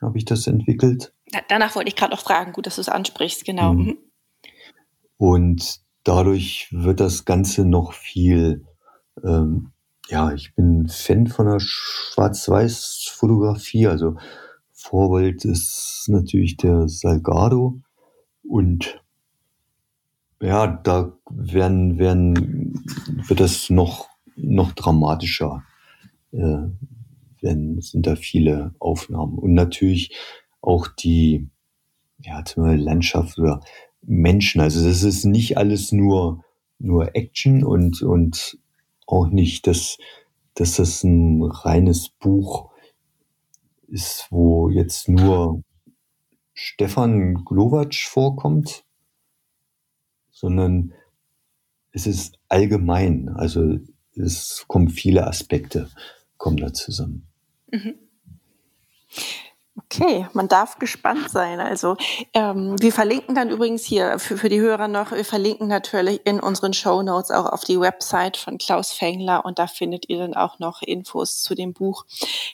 habe 0.00 0.16
ich 0.18 0.24
das 0.24 0.46
entwickelt. 0.46 1.12
Da- 1.32 1.40
Danach 1.48 1.74
wollte 1.74 1.88
ich 1.88 1.96
gerade 1.96 2.12
noch 2.14 2.22
fragen, 2.22 2.52
gut, 2.52 2.66
dass 2.66 2.76
du 2.76 2.80
es 2.82 2.88
ansprichst, 2.88 3.44
genau. 3.44 3.74
Mhm. 3.74 3.84
Mhm. 3.84 3.98
Und 5.16 5.80
dadurch 6.04 6.68
wird 6.70 7.00
das 7.00 7.24
Ganze 7.24 7.64
noch 7.64 7.92
viel, 7.92 8.64
ähm, 9.24 9.72
ja, 10.08 10.32
ich 10.32 10.54
bin 10.54 10.86
Fan 10.88 11.26
von 11.26 11.46
der 11.46 11.58
Schwarz-Weiß-Fotografie. 11.58 13.88
Also 13.88 14.16
Vorbild 14.72 15.44
ist 15.44 16.04
natürlich 16.08 16.56
der 16.56 16.88
Salgado. 16.88 17.80
Und 18.42 19.02
ja, 20.40 20.66
da 20.66 21.12
werden, 21.30 21.98
werden, 21.98 22.84
wird 23.26 23.40
das 23.40 23.70
noch, 23.70 24.08
noch 24.36 24.72
dramatischer. 24.72 25.64
Äh, 26.32 26.68
werden, 27.40 27.80
sind 27.80 28.06
da 28.06 28.16
viele 28.16 28.74
Aufnahmen. 28.78 29.38
Und 29.38 29.54
natürlich 29.54 30.16
auch 30.60 30.88
die, 30.88 31.48
ja, 32.20 32.44
zum 32.44 32.64
Beispiel 32.64 32.84
Landschaft 32.84 33.38
oder 33.38 33.60
Menschen. 34.02 34.60
Also 34.60 34.86
das 34.86 35.02
ist 35.02 35.24
nicht 35.24 35.56
alles 35.56 35.92
nur, 35.92 36.44
nur 36.78 37.14
Action 37.16 37.64
und, 37.64 38.02
und 38.02 38.58
auch 39.06 39.28
nicht, 39.28 39.66
dass, 39.66 39.98
dass 40.54 40.76
das 40.76 41.02
ein 41.04 41.42
reines 41.42 42.08
Buch 42.08 42.70
ist, 43.88 44.26
wo 44.30 44.68
jetzt 44.68 45.08
nur 45.08 45.62
Stefan 46.52 47.44
Glovac 47.44 47.94
vorkommt, 47.94 48.84
sondern 50.38 50.92
es 51.90 52.06
ist 52.06 52.38
allgemein. 52.48 53.28
Also 53.28 53.78
es 54.14 54.64
kommen 54.68 54.88
viele 54.88 55.26
Aspekte, 55.26 55.88
kommen 56.36 56.58
da 56.58 56.72
zusammen. 56.72 57.26
Mhm. 57.72 57.94
Okay, 59.90 60.28
man 60.34 60.48
darf 60.48 60.78
gespannt 60.78 61.30
sein. 61.30 61.60
Also 61.60 61.96
ähm, 62.34 62.76
wir 62.78 62.92
verlinken 62.92 63.34
dann 63.34 63.48
übrigens 63.48 63.84
hier 63.84 64.18
für, 64.18 64.36
für 64.36 64.50
die 64.50 64.60
Hörer 64.60 64.86
noch, 64.86 65.12
wir 65.12 65.24
verlinken 65.24 65.66
natürlich 65.66 66.20
in 66.26 66.40
unseren 66.40 66.74
Show 66.74 67.00
Notes 67.00 67.30
auch 67.30 67.46
auf 67.46 67.64
die 67.64 67.80
Website 67.80 68.36
von 68.36 68.58
Klaus 68.58 68.92
Fengler 68.92 69.46
und 69.46 69.58
da 69.58 69.66
findet 69.66 70.10
ihr 70.10 70.18
dann 70.18 70.34
auch 70.34 70.58
noch 70.58 70.82
Infos 70.82 71.40
zu 71.40 71.54
dem 71.54 71.72
Buch. 71.72 72.04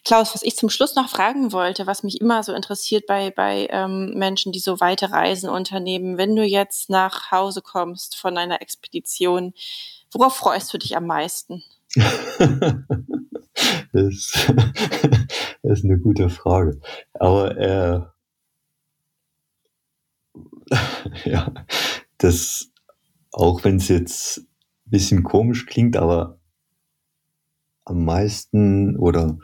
Klaus, 0.04 0.32
was 0.32 0.44
ich 0.44 0.56
zum 0.56 0.70
Schluss 0.70 0.94
noch 0.94 1.08
fragen 1.08 1.50
wollte, 1.50 1.88
was 1.88 2.04
mich 2.04 2.20
immer 2.20 2.44
so 2.44 2.52
interessiert 2.52 3.06
bei, 3.08 3.32
bei 3.32 3.66
ähm, 3.70 4.14
Menschen, 4.14 4.52
die 4.52 4.60
so 4.60 4.78
weite 4.78 5.10
Reisen 5.10 5.50
unternehmen, 5.50 6.16
wenn 6.18 6.36
du 6.36 6.44
jetzt 6.44 6.88
nach 6.88 7.32
Hause 7.32 7.62
kommst 7.62 8.16
von 8.16 8.38
einer 8.38 8.62
Expedition, 8.62 9.54
worauf 10.12 10.36
freust 10.36 10.72
du 10.72 10.78
dich 10.78 10.96
am 10.96 11.06
meisten? 11.08 11.64
Das, 13.92 14.32
das 14.32 14.48
ist 15.62 15.84
eine 15.84 15.98
gute 15.98 16.28
Frage. 16.30 16.80
Aber 17.14 17.56
äh, 17.56 18.00
ja, 21.24 21.52
das, 22.18 22.70
auch 23.32 23.64
wenn 23.64 23.76
es 23.76 23.88
jetzt 23.88 24.38
ein 24.38 24.46
bisschen 24.90 25.22
komisch 25.22 25.66
klingt, 25.66 25.96
aber 25.96 26.38
am 27.84 28.04
meisten 28.04 28.96
oder, 28.96 29.38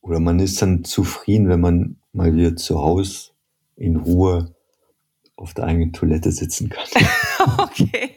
oder 0.00 0.20
man 0.20 0.38
ist 0.38 0.62
dann 0.62 0.84
zufrieden, 0.84 1.48
wenn 1.48 1.60
man 1.60 2.00
mal 2.12 2.34
wieder 2.34 2.56
zu 2.56 2.80
Hause 2.80 3.30
in 3.76 3.96
Ruhe 3.96 4.54
auf 5.36 5.54
der 5.54 5.64
eigenen 5.64 5.92
Toilette 5.92 6.32
sitzen 6.32 6.68
kann 6.68 6.86
okay. 7.58 8.16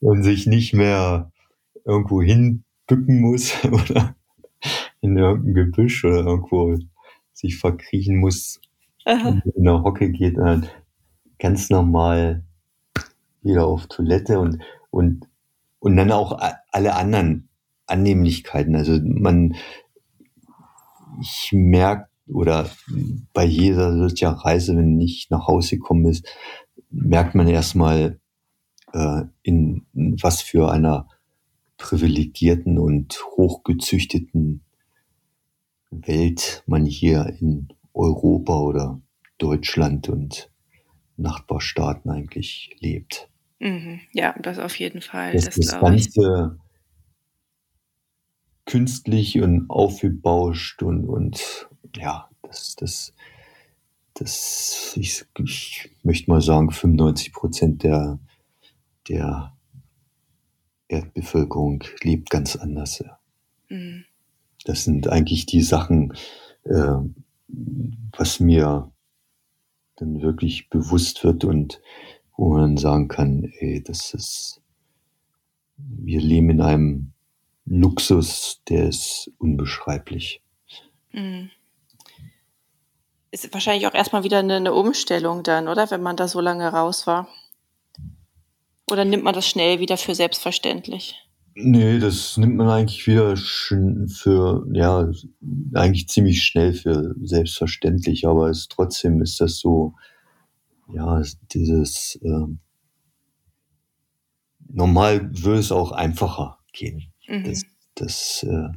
und 0.00 0.22
sich 0.22 0.46
nicht 0.46 0.74
mehr 0.74 1.32
irgendwo 1.86 2.20
hinbücken 2.20 3.20
muss 3.20 3.64
oder 3.64 4.14
in 5.00 5.16
irgendein 5.16 5.54
Gebüsch 5.54 6.04
oder 6.04 6.24
irgendwo 6.24 6.76
sich 7.32 7.58
verkriechen 7.58 8.16
muss 8.18 8.60
Aha. 9.06 9.40
in 9.54 9.64
der 9.64 9.82
Hocke 9.82 10.10
geht 10.10 10.36
dann 10.36 10.66
ganz 11.38 11.70
normal 11.70 12.42
wieder 13.42 13.66
auf 13.66 13.86
Toilette 13.86 14.40
und, 14.40 14.60
und, 14.90 15.28
und 15.78 15.96
dann 15.96 16.10
auch 16.10 16.40
alle 16.72 16.94
anderen 16.96 17.48
Annehmlichkeiten. 17.86 18.74
Also 18.74 18.98
man, 19.02 19.54
ich 21.20 21.50
merke, 21.52 22.08
oder 22.28 22.68
bei 23.32 23.44
jeder 23.44 23.96
solcher 23.96 24.30
Reise, 24.30 24.76
wenn 24.76 25.00
ich 25.00 25.28
nach 25.30 25.46
Hause 25.46 25.76
gekommen 25.76 26.06
ist, 26.06 26.26
merkt 26.90 27.36
man 27.36 27.46
erstmal, 27.46 28.18
äh, 28.92 29.22
in 29.42 29.86
was 30.20 30.40
für 30.40 30.72
einer 30.72 31.06
privilegierten 31.76 32.78
und 32.78 33.18
hochgezüchteten 33.36 34.62
Welt 35.90 36.62
man 36.66 36.84
hier 36.84 37.36
in 37.40 37.68
Europa 37.94 38.58
oder 38.58 39.00
Deutschland 39.38 40.08
und 40.08 40.50
Nachbarstaaten 41.16 42.10
eigentlich 42.10 42.76
lebt. 42.80 43.30
Mhm. 43.58 44.00
Ja, 44.12 44.34
das 44.40 44.58
auf 44.58 44.78
jeden 44.78 45.00
Fall. 45.00 45.32
Dass 45.32 45.44
Das, 45.46 45.54
das 45.54 45.74
ich. 45.74 45.80
Ganze 45.80 46.58
künstlich 48.66 49.40
und 49.40 49.70
aufgebauscht 49.70 50.82
und, 50.82 51.06
und 51.06 51.68
ja, 51.96 52.28
das, 52.42 52.74
das, 52.76 53.14
das, 54.14 54.92
ich, 54.96 55.24
ich 55.38 55.90
möchte 56.02 56.30
mal 56.30 56.42
sagen, 56.42 56.70
95 56.70 57.32
Prozent 57.32 57.82
der, 57.84 58.18
der 59.08 59.55
Erdbevölkerung 60.88 61.84
lebt 62.02 62.30
ganz 62.30 62.56
anders. 62.56 63.02
Mhm. 63.68 64.04
Das 64.64 64.84
sind 64.84 65.08
eigentlich 65.08 65.46
die 65.46 65.62
Sachen, 65.62 66.14
äh, 66.64 66.96
was 68.16 68.40
mir 68.40 68.90
dann 69.96 70.20
wirklich 70.20 70.68
bewusst 70.68 71.24
wird 71.24 71.44
und 71.44 71.80
wo 72.36 72.54
man 72.54 72.76
sagen 72.76 73.08
kann, 73.08 73.44
ey, 73.58 73.82
das 73.82 74.12
ist, 74.12 74.60
wir 75.76 76.20
leben 76.20 76.50
in 76.50 76.60
einem 76.60 77.12
Luxus, 77.64 78.62
der 78.68 78.88
ist 78.88 79.30
unbeschreiblich. 79.38 80.42
Mhm. 81.12 81.50
Ist 83.30 83.52
wahrscheinlich 83.52 83.86
auch 83.86 83.94
erstmal 83.94 84.24
wieder 84.24 84.38
eine, 84.38 84.56
eine 84.56 84.72
Umstellung 84.72 85.42
dann, 85.42 85.68
oder? 85.68 85.90
Wenn 85.90 86.02
man 86.02 86.16
da 86.16 86.28
so 86.28 86.40
lange 86.40 86.68
raus 86.68 87.06
war. 87.06 87.28
Oder 88.86 89.04
nimmt 89.04 89.24
man 89.24 89.34
das 89.34 89.48
schnell 89.48 89.80
wieder 89.80 89.96
für 89.96 90.14
selbstverständlich? 90.14 91.16
Nee, 91.54 91.98
das 91.98 92.36
nimmt 92.36 92.56
man 92.56 92.68
eigentlich 92.68 93.06
wieder 93.06 93.34
für, 93.36 94.66
ja, 94.72 95.10
eigentlich 95.74 96.08
ziemlich 96.08 96.42
schnell 96.42 96.74
für 96.74 97.14
selbstverständlich, 97.22 98.26
aber 98.26 98.50
es, 98.50 98.68
trotzdem 98.68 99.22
ist 99.22 99.40
das 99.40 99.58
so, 99.58 99.94
ja, 100.92 101.22
dieses, 101.52 102.18
äh, 102.22 102.46
normal 104.68 105.30
würde 105.32 105.60
es 105.60 105.72
auch 105.72 105.92
einfacher 105.92 106.58
gehen. 106.72 107.12
Mhm. 107.26 107.44
Das, 107.44 107.62
das 107.94 108.42
äh, 108.42 108.68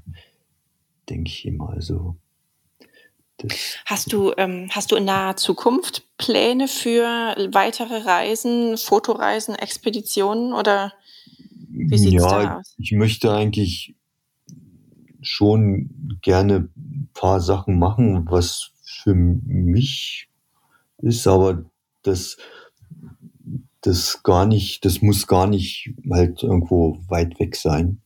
denke 1.10 1.30
ich 1.30 1.45
immer. 1.45 1.70
Also, 1.72 2.16
hast 3.86 4.12
du, 4.12 4.34
ähm, 4.38 4.70
hast 4.72 4.92
du 4.92 4.96
in 4.96 5.06
naher 5.06 5.38
Zukunft 5.38 6.04
Pläne 6.18 6.68
für 6.68 7.04
weitere 7.52 7.98
Reisen, 7.98 8.78
Fotoreisen, 8.78 9.56
Expeditionen 9.56 10.54
oder 10.54 10.94
wie 11.70 11.98
sieht 11.98 12.16
es 12.16 12.24
ja, 12.24 12.44
da 12.44 12.58
aus? 12.58 12.76
Ich 12.78 12.92
möchte 12.92 13.34
eigentlich 13.34 13.96
schon 15.22 16.18
gerne 16.22 16.70
ein 16.76 17.10
paar 17.14 17.42
Sachen 17.42 17.78
machen, 17.80 18.26
was 18.30 18.72
für 18.84 19.14
mich 19.14 20.30
ist, 20.98 21.28
aber 21.28 21.66
das, 22.04 22.38
das 23.82 24.24
gar 24.24 24.46
nicht, 24.46 24.84
das 24.86 25.02
muss 25.02 25.28
gar 25.28 25.48
nicht 25.48 25.94
halt 26.10 26.44
irgendwo 26.44 27.00
weit 27.08 27.40
weg 27.40 27.56
sein. 27.56 28.02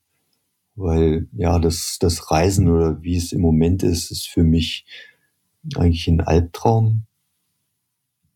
Weil 0.76 1.28
ja, 1.34 1.60
das, 1.60 1.98
das 2.00 2.32
Reisen 2.32 2.68
oder 2.68 3.02
wie 3.04 3.16
es 3.16 3.32
im 3.32 3.42
Moment 3.42 3.84
ist, 3.84 4.12
ist 4.12 4.28
für 4.28 4.44
mich 4.44 4.86
eigentlich 5.76 6.08
ein 6.08 6.22
Albtraum. 6.22 7.04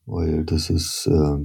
Weil 0.05 0.45
das 0.45 0.69
ist 0.69 1.07
äh, 1.07 1.37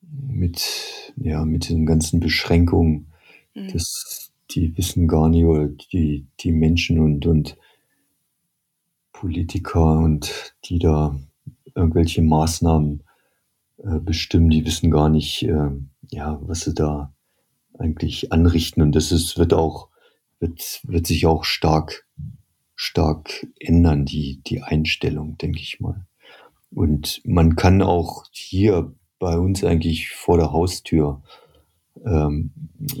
mit, 0.00 1.12
ja, 1.16 1.44
mit 1.44 1.68
den 1.68 1.86
ganzen 1.86 2.20
Beschränkungen, 2.20 3.12
mhm. 3.54 3.72
das, 3.72 4.32
die 4.50 4.76
wissen 4.76 5.06
gar 5.06 5.28
nicht, 5.28 5.44
oder 5.44 5.68
die, 5.68 6.26
die 6.40 6.52
Menschen 6.52 6.98
und, 6.98 7.26
und 7.26 7.56
Politiker 9.12 9.98
und 9.98 10.54
die 10.64 10.78
da 10.78 11.18
irgendwelche 11.74 12.22
Maßnahmen 12.22 13.02
äh, 13.78 13.98
bestimmen, 14.00 14.50
die 14.50 14.64
wissen 14.66 14.90
gar 14.90 15.08
nicht, 15.08 15.42
äh, 15.44 15.70
ja, 16.10 16.38
was 16.42 16.62
sie 16.62 16.74
da 16.74 17.12
eigentlich 17.78 18.32
anrichten. 18.32 18.82
Und 18.82 18.92
das 18.92 19.12
ist, 19.12 19.38
wird 19.38 19.54
auch, 19.54 19.88
wird, 20.40 20.80
wird 20.84 21.06
sich 21.06 21.26
auch 21.26 21.44
stark, 21.44 22.03
stark 22.76 23.46
ändern, 23.60 24.04
die, 24.04 24.40
die 24.46 24.62
Einstellung, 24.62 25.38
denke 25.38 25.60
ich 25.60 25.80
mal. 25.80 26.06
Und 26.70 27.20
man 27.24 27.56
kann 27.56 27.82
auch 27.82 28.24
hier 28.30 28.92
bei 29.18 29.38
uns 29.38 29.62
eigentlich 29.64 30.10
vor 30.10 30.38
der 30.38 30.52
Haustür, 30.52 31.22
ähm, 32.04 32.50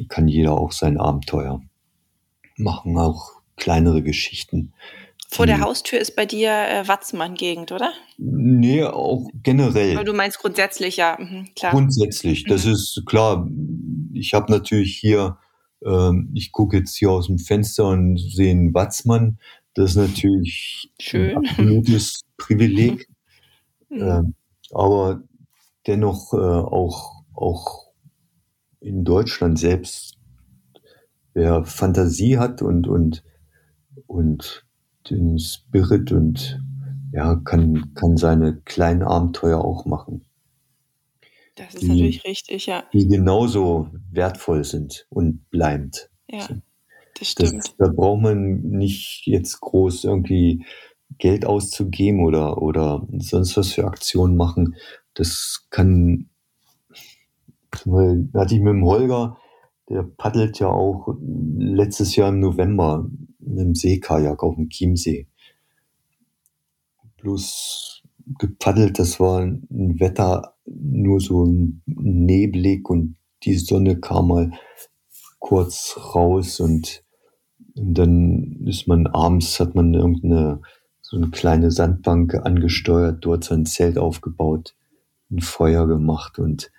kann 0.08 0.28
jeder 0.28 0.52
auch 0.52 0.72
sein 0.72 0.98
Abenteuer 0.98 1.60
machen, 2.56 2.96
auch 2.96 3.32
kleinere 3.56 4.02
Geschichten. 4.02 4.72
Vor 5.28 5.46
der 5.46 5.60
Haustür 5.60 5.98
ist 5.98 6.14
bei 6.14 6.26
dir 6.26 6.50
äh, 6.50 6.86
Watzmann-Gegend, 6.86 7.72
oder? 7.72 7.92
Nee, 8.18 8.84
auch 8.84 9.28
generell. 9.42 9.96
Aber 9.96 10.04
du 10.04 10.12
meinst 10.12 10.38
grundsätzlich, 10.38 10.96
ja, 10.96 11.16
mhm, 11.18 11.48
klar. 11.56 11.72
Grundsätzlich, 11.72 12.44
das 12.44 12.66
mhm. 12.66 12.72
ist 12.72 13.02
klar. 13.04 13.48
Ich 14.12 14.32
habe 14.32 14.52
natürlich 14.52 14.96
hier, 14.96 15.38
ähm, 15.84 16.30
ich 16.34 16.52
gucke 16.52 16.76
jetzt 16.76 16.94
hier 16.94 17.10
aus 17.10 17.26
dem 17.26 17.38
Fenster 17.38 17.88
und 17.88 18.16
sehe 18.16 18.52
einen 18.52 18.74
Watzmann. 18.74 19.38
Das 19.74 19.90
ist 19.90 19.96
natürlich 19.96 20.90
Schön. 21.00 21.30
ein 21.30 21.36
absolutes 21.38 22.20
Privileg. 22.36 23.08
Ähm, 23.90 24.34
aber 24.70 25.22
dennoch 25.86 26.32
äh, 26.32 26.36
auch, 26.36 27.24
auch 27.34 27.92
in 28.80 29.04
Deutschland 29.04 29.58
selbst, 29.58 30.16
wer 31.32 31.64
Fantasie 31.64 32.38
hat 32.38 32.62
und, 32.62 32.86
und, 32.86 33.24
und 34.06 34.64
den 35.10 35.38
Spirit 35.38 36.12
und 36.12 36.60
ja, 37.12 37.36
kann, 37.36 37.94
kann 37.94 38.16
seine 38.16 38.60
kleinen 38.64 39.02
Abenteuer 39.02 39.60
auch 39.60 39.84
machen. 39.84 40.24
Das 41.54 41.74
ist 41.74 41.82
die, 41.82 41.88
natürlich 41.88 42.24
richtig, 42.24 42.66
ja. 42.66 42.84
Die 42.92 43.06
genauso 43.06 43.90
wertvoll 44.10 44.64
sind 44.64 45.06
und 45.10 45.48
bleibend. 45.50 46.10
Ja, 46.28 46.48
das 47.14 47.28
stimmt. 47.28 47.64
Das, 47.64 47.76
da 47.78 47.88
braucht 47.88 48.22
man 48.22 48.60
nicht 48.62 49.22
jetzt 49.26 49.60
groß 49.60 50.04
irgendwie 50.04 50.64
Geld 51.18 51.46
auszugeben 51.46 52.24
oder, 52.24 52.60
oder 52.60 53.06
sonst 53.18 53.56
was 53.56 53.72
für 53.72 53.84
Aktionen 53.84 54.36
machen. 54.36 54.76
Das 55.14 55.66
kann, 55.70 56.28
da 57.70 58.40
hatte 58.40 58.54
ich 58.54 58.60
mit 58.60 58.72
dem 58.72 58.84
Holger, 58.84 59.38
der 59.88 60.02
paddelt 60.02 60.58
ja 60.58 60.68
auch 60.68 61.14
letztes 61.20 62.16
Jahr 62.16 62.30
im 62.30 62.40
November 62.40 63.08
mit 63.38 63.58
dem 63.58 63.74
Seekajak 63.74 64.42
auf 64.42 64.56
dem 64.56 64.68
Chiemsee. 64.68 65.28
Bloß 67.18 68.02
gepaddelt, 68.38 68.98
das 68.98 69.20
war 69.20 69.40
ein 69.40 69.66
Wetter 69.98 70.54
nur 70.66 71.20
so 71.20 71.46
neblig 71.86 72.88
und 72.88 73.16
die 73.42 73.56
Sonne 73.56 74.00
kam 74.00 74.28
mal 74.28 74.52
kurz 75.38 75.98
raus 76.14 76.60
und 76.60 77.03
dann 77.74 78.64
ist 78.66 78.86
man 78.86 79.06
abends, 79.06 79.58
hat 79.60 79.74
man 79.74 79.94
irgendeine 79.94 80.60
so 81.00 81.16
eine 81.16 81.28
kleine 81.28 81.70
Sandbank 81.70 82.34
angesteuert, 82.34 83.18
dort 83.24 83.44
sein 83.44 83.66
Zelt 83.66 83.98
aufgebaut 83.98 84.74
ein 85.30 85.40
Feuer 85.40 85.86
gemacht 85.86 86.38
und 86.38 86.70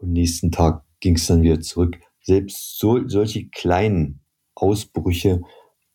am 0.00 0.12
nächsten 0.12 0.50
Tag 0.50 0.84
ging 1.00 1.16
es 1.16 1.26
dann 1.26 1.42
wieder 1.42 1.60
zurück. 1.60 1.98
Selbst 2.20 2.78
so, 2.78 3.06
solche 3.08 3.48
kleinen 3.48 4.20
Ausbrüche, 4.54 5.42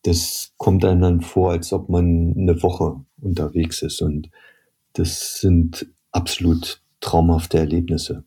das 0.02 0.52
kommt 0.56 0.84
einem 0.84 1.00
dann 1.00 1.20
vor, 1.20 1.50
als 1.50 1.72
ob 1.72 1.88
man 1.88 2.34
eine 2.36 2.62
Woche 2.62 3.04
unterwegs 3.20 3.82
ist. 3.82 4.00
Und 4.02 4.30
das 4.94 5.40
sind 5.40 5.86
absolut 6.12 6.82
traumhafte 7.00 7.58
Erlebnisse. 7.58 8.24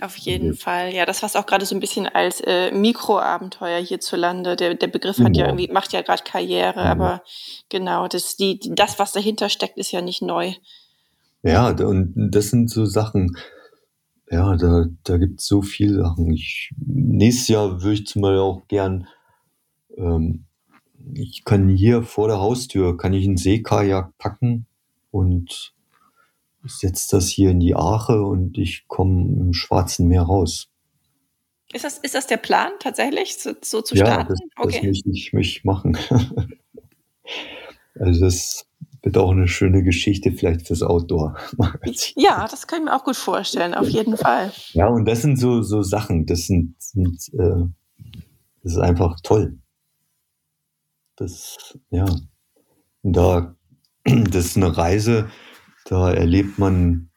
Auf 0.00 0.16
jeden 0.16 0.50
also, 0.50 0.60
Fall. 0.60 0.94
Ja, 0.94 1.06
das 1.06 1.22
was 1.22 1.34
auch 1.34 1.46
gerade 1.46 1.64
so 1.64 1.74
ein 1.74 1.80
bisschen 1.80 2.06
als 2.06 2.40
äh, 2.40 2.70
Mikroabenteuer 2.70 3.80
hierzulande. 3.80 4.54
Der, 4.54 4.74
der 4.74 4.86
Begriff 4.86 5.16
genau. 5.16 5.28
hat 5.28 5.36
ja 5.36 5.46
genau. 5.46 5.56
irgendwie, 5.56 5.72
macht 5.72 5.92
ja 5.92 6.02
gerade 6.02 6.22
Karriere, 6.22 6.80
mhm. 6.80 6.86
aber 6.86 7.22
genau, 7.68 8.06
das, 8.06 8.36
die, 8.36 8.60
das, 8.74 8.98
was 8.98 9.12
dahinter 9.12 9.48
steckt, 9.48 9.76
ist 9.76 9.90
ja 9.90 10.00
nicht 10.00 10.22
neu. 10.22 10.52
Ja, 11.42 11.70
und 11.70 12.12
das 12.16 12.50
sind 12.50 12.70
so 12.70 12.84
Sachen, 12.84 13.36
ja, 14.30 14.56
da, 14.56 14.86
da 15.04 15.16
gibt 15.16 15.40
es 15.40 15.46
so 15.46 15.62
viele 15.62 16.02
Sachen. 16.02 16.32
Ich, 16.32 16.72
nächstes 16.76 17.48
Jahr 17.48 17.82
würde 17.82 17.94
ich 17.94 18.06
zum 18.06 18.22
Beispiel 18.22 18.40
auch 18.40 18.68
gern, 18.68 19.06
ähm, 19.96 20.44
ich 21.14 21.44
kann 21.44 21.68
hier 21.68 22.02
vor 22.02 22.28
der 22.28 22.38
Haustür, 22.38 22.96
kann 22.96 23.14
ich 23.14 23.24
einen 23.24 23.36
Seekajak 23.36 24.16
packen 24.18 24.66
und 25.10 25.72
setze 26.64 27.16
das 27.16 27.28
hier 27.28 27.50
in 27.50 27.60
die 27.60 27.74
Ache 27.74 28.22
und 28.22 28.58
ich 28.58 28.86
komme 28.88 29.22
im 29.22 29.52
Schwarzen 29.52 30.08
Meer 30.08 30.22
raus. 30.22 30.68
Ist 31.72 31.84
das, 31.84 31.98
ist 31.98 32.14
das 32.14 32.26
der 32.26 32.38
Plan 32.38 32.72
tatsächlich, 32.80 33.38
so, 33.38 33.52
so 33.62 33.82
zu 33.82 33.94
starten? 33.94 34.12
Ja, 34.20 34.24
das, 34.24 34.40
okay. 34.56 34.76
das 34.76 34.82
möchte 34.84 35.10
ich, 35.10 35.32
möchte 35.32 35.58
ich 35.58 35.64
machen. 35.64 35.98
also 37.94 38.20
das 38.20 38.66
wird 39.02 39.18
auch 39.18 39.30
eine 39.30 39.48
schöne 39.48 39.82
Geschichte 39.82 40.32
vielleicht 40.32 40.66
fürs 40.66 40.82
Outdoor. 40.82 41.36
Ja, 42.16 42.48
das 42.48 42.66
kann 42.66 42.80
ich 42.80 42.84
mir 42.86 42.96
auch 42.96 43.04
gut 43.04 43.16
vorstellen, 43.16 43.74
auf 43.74 43.88
jeden 43.88 44.16
Fall. 44.16 44.52
Ja, 44.72 44.88
und 44.88 45.04
das 45.04 45.22
sind 45.22 45.38
so, 45.38 45.62
so 45.62 45.82
Sachen, 45.82 46.26
das 46.26 46.46
sind, 46.46 46.74
sind 46.78 47.18
äh, 47.34 47.64
das 48.62 48.72
ist 48.72 48.78
einfach 48.78 49.20
toll. 49.22 49.58
Das, 51.16 51.78
ja. 51.90 52.04
Und 53.02 53.12
da, 53.16 53.54
das 54.04 54.46
ist 54.46 54.56
eine 54.56 54.76
Reise, 54.76 55.30
da 55.88 56.12
erlebt 56.12 56.58
man 56.58 57.08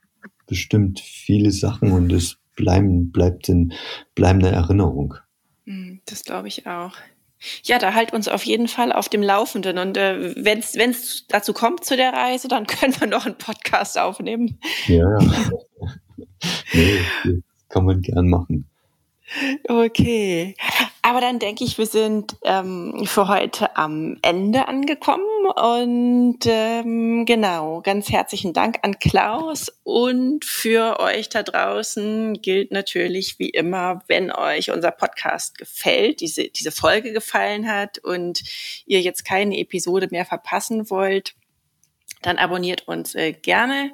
bestimmt 0.47 0.99
viele 0.99 1.51
Sachen 1.51 1.91
und 1.91 2.11
es 2.11 2.37
bleiben, 2.55 3.11
bleibt 3.11 3.49
in 3.49 3.73
bleibender 4.15 4.51
Erinnerung. 4.51 5.15
Hm, 5.65 6.01
das 6.05 6.23
glaube 6.23 6.47
ich 6.47 6.67
auch. 6.67 6.93
Ja, 7.63 7.79
da 7.79 7.93
halt 7.93 8.13
uns 8.13 8.27
auf 8.27 8.43
jeden 8.43 8.67
Fall 8.67 8.91
auf 8.91 9.09
dem 9.09 9.23
Laufenden. 9.23 9.77
Und 9.77 9.97
äh, 9.97 10.35
wenn 10.37 10.59
es 10.59 11.25
dazu 11.27 11.53
kommt 11.53 11.83
zu 11.83 11.97
der 11.97 12.13
Reise, 12.13 12.47
dann 12.47 12.67
können 12.67 12.99
wir 12.99 13.07
noch 13.07 13.25
einen 13.25 13.37
Podcast 13.37 13.97
aufnehmen. 13.97 14.59
Ja, 14.87 15.19
ja. 15.19 15.49
nee, 16.73 17.41
kann 17.69 17.85
man 17.85 18.01
gern 18.01 18.27
machen. 18.27 18.67
Okay, 19.67 20.55
aber 21.11 21.19
dann 21.19 21.39
denke 21.39 21.65
ich, 21.65 21.77
wir 21.77 21.87
sind 21.87 22.37
ähm, 22.45 23.03
für 23.03 23.27
heute 23.27 23.75
am 23.75 24.17
Ende 24.21 24.69
angekommen. 24.69 25.25
Und 25.57 26.39
ähm, 26.45 27.25
genau, 27.25 27.81
ganz 27.81 28.09
herzlichen 28.09 28.53
Dank 28.53 28.79
an 28.81 28.97
Klaus. 28.97 29.73
Und 29.83 30.45
für 30.45 31.01
euch 31.01 31.27
da 31.27 31.43
draußen 31.43 32.41
gilt 32.41 32.71
natürlich 32.71 33.39
wie 33.39 33.49
immer, 33.49 34.01
wenn 34.07 34.31
euch 34.31 34.71
unser 34.71 34.91
Podcast 34.91 35.57
gefällt, 35.57 36.21
diese, 36.21 36.47
diese 36.47 36.71
Folge 36.71 37.11
gefallen 37.11 37.69
hat 37.69 37.97
und 37.97 38.41
ihr 38.85 39.01
jetzt 39.01 39.25
keine 39.25 39.57
Episode 39.57 40.07
mehr 40.11 40.25
verpassen 40.25 40.89
wollt, 40.89 41.35
dann 42.21 42.37
abonniert 42.37 42.87
uns 42.87 43.15
äh, 43.15 43.33
gerne 43.33 43.91